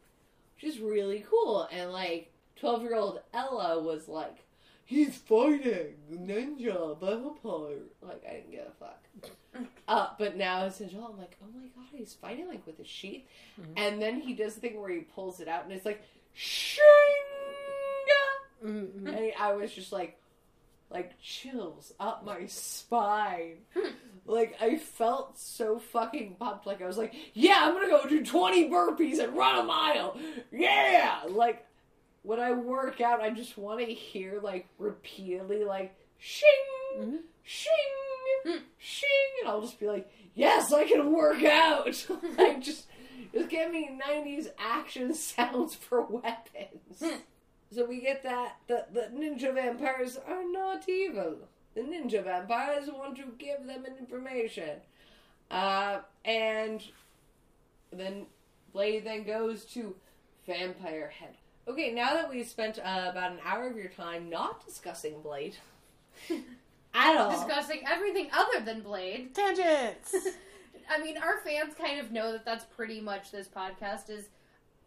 which 0.55 0.65
is 0.65 0.79
really 0.79 1.25
cool. 1.29 1.63
And 1.73 1.93
like 1.93 2.31
twelve 2.57 2.83
year 2.83 2.95
old 2.95 3.21
Ella 3.35 3.81
was 3.81 4.07
like, 4.09 4.45
he's 4.93 5.17
fighting 5.17 5.95
ninja 6.13 6.99
vampire. 7.01 7.79
Like 8.01 8.23
I 8.29 8.33
didn't 8.35 8.51
give 8.51 8.67
a 8.67 8.85
fuck. 8.85 8.99
Uh, 9.87 10.09
but 10.19 10.37
now 10.39 10.65
it's 10.65 10.81
in 10.81 10.89
I'm 10.89 11.19
like, 11.19 11.37
oh 11.43 11.47
my 11.55 11.67
god, 11.77 11.85
he's 11.93 12.15
fighting 12.15 12.49
like 12.49 12.67
with 12.67 12.79
a 12.81 12.85
sheath, 12.85 13.25
Mhm. 13.61 13.73
and 13.77 14.01
then 14.01 14.21
he 14.21 14.33
does 14.33 14.55
the 14.55 14.61
thing 14.63 14.81
where 14.81 14.91
he 14.91 15.01
pulls 15.01 15.41
it 15.41 15.49
out, 15.49 15.65
and 15.65 15.73
it's 15.73 15.85
like, 15.85 16.03
shing. 16.33 16.83
Mm-hmm. 18.65 19.07
And 19.09 19.33
I 19.39 19.53
was 19.55 19.73
just 19.73 19.93
like, 19.93 20.19
like 20.91 21.21
chills 21.21 21.93
up 21.99 22.25
my 22.25 22.47
spine. 22.47 23.57
like 24.27 24.57
I 24.61 24.77
felt 24.77 25.39
so 25.39 25.79
fucking 25.79 26.37
pumped. 26.39 26.67
Like 26.67 26.81
I 26.81 26.87
was 26.87 26.97
like, 26.97 27.13
yeah, 27.35 27.59
I'm 27.63 27.75
gonna 27.75 27.89
go 27.89 28.09
do 28.09 28.25
20 28.25 28.71
burpees 28.71 29.19
and 29.19 29.37
run 29.37 29.59
a 29.59 29.65
mile. 29.65 30.17
Yeah, 30.53 31.23
like 31.29 31.67
when 32.23 32.39
I 32.41 32.53
work 32.53 33.01
out, 33.01 33.21
I 33.21 33.31
just 33.31 33.57
want 33.59 33.81
to 33.81 33.87
hear 33.87 34.41
like 34.43 34.69
repeatedly 34.79 35.65
like 35.65 35.95
shing, 36.19 36.49
Mhm. 36.99 37.19
shing, 37.43 37.73
Hmm. 38.45 38.59
shing, 38.79 39.09
and 39.41 39.49
I'll 39.51 39.61
just 39.63 39.79
be 39.79 39.87
like, 39.87 40.11
yes, 40.35 40.73
I 40.73 40.85
can 40.85 41.13
work 41.13 41.43
out. 41.45 42.07
like 42.39 42.61
just. 42.63 42.87
Just 43.33 43.49
give 43.49 43.71
me 43.71 43.89
90s 44.07 44.49
action 44.59 45.15
sounds 45.15 45.75
for 45.75 46.03
weapons. 46.03 46.99
Hmm. 47.01 47.17
So 47.71 47.87
we 47.87 48.01
get 48.03 48.23
that 48.25 48.57
the, 48.67 48.85
the 48.93 49.09
ninja 49.15 49.55
vampires 49.55 50.19
are 50.29 50.45
not 50.45 50.87
evil. 50.87 51.37
The 51.75 51.81
ninja 51.81 52.23
vampires 52.23 52.91
want 52.93 53.17
to 53.17 53.33
give 53.39 53.67
them 53.67 53.87
information. 53.99 54.81
Uh, 55.51 56.01
and 56.27 56.83
then 57.91 58.27
Blade 58.75 59.07
then 59.07 59.25
goes 59.25 59.65
to 59.67 59.95
Vampire 60.47 61.09
Head. 61.09 61.37
Okay, 61.69 61.93
now 61.93 62.15
that 62.15 62.29
we've 62.29 62.47
spent 62.47 62.79
uh, 62.79 63.09
about 63.11 63.33
an 63.33 63.39
hour 63.45 63.69
of 63.69 63.77
your 63.77 63.89
time 63.89 64.29
not 64.29 64.65
discussing 64.67 65.21
Blade 65.23 65.55
at 66.95 67.17
all. 67.17 67.31
Discussing 67.31 67.83
everything 67.89 68.29
other 68.33 68.65
than 68.65 68.81
Blade. 68.81 69.35
Tangents. 69.35 70.15
I 70.91 71.01
mean, 71.01 71.17
our 71.19 71.39
fans 71.39 71.75
kind 71.79 72.01
of 72.01 72.11
know 72.11 72.33
that 72.33 72.45
that's 72.45 72.65
pretty 72.65 73.01
much 73.01 73.31
this 73.31 73.49
podcast 73.49 74.11
is. 74.11 74.29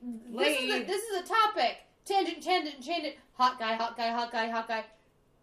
This 0.01 0.61
is, 0.61 0.71
a, 0.71 0.83
this 0.83 1.01
is 1.03 1.21
a 1.21 1.23
topic. 1.23 1.77
Tangent, 2.03 2.43
tangent, 2.43 2.85
tangent. 2.85 3.15
Hot 3.33 3.57
guy, 3.57 3.75
hot 3.75 3.95
guy, 3.95 4.11
hot 4.11 4.31
guy, 4.31 4.49
hot 4.49 4.67
guy. 4.67 4.83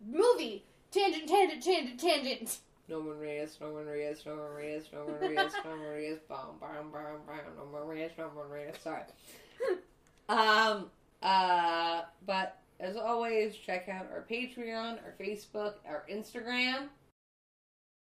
Movie. 0.07 0.65
Tangent, 0.91 1.27
tangent, 1.27 1.63
tangent, 1.63 1.99
tangent. 1.99 2.59
Norman 2.89 3.17
Reedus, 3.17 3.59
Norman 3.59 3.87
Reedus, 3.87 4.27
Norman 4.27 4.45
Reedus, 4.55 4.93
Norman 4.93 5.15
Reedus, 5.15 5.53
Norman 5.65 5.87
Reedus, 5.87 6.19
bam, 6.29 6.39
bam, 6.61 6.91
bam, 6.93 7.21
bam, 7.27 7.57
Norman 7.57 7.97
Reedus, 7.97 8.19
Norman 8.19 8.45
Reedus. 8.53 8.79
Sorry. 8.83 9.03
Um. 10.29 10.91
Uh. 11.23 12.03
But 12.27 12.59
as 12.81 12.97
always, 12.97 13.55
check 13.57 13.89
out 13.89 14.07
our 14.11 14.25
Patreon, 14.29 14.99
our 15.05 15.15
Facebook, 15.21 15.75
our 15.87 16.05
Instagram. 16.11 16.89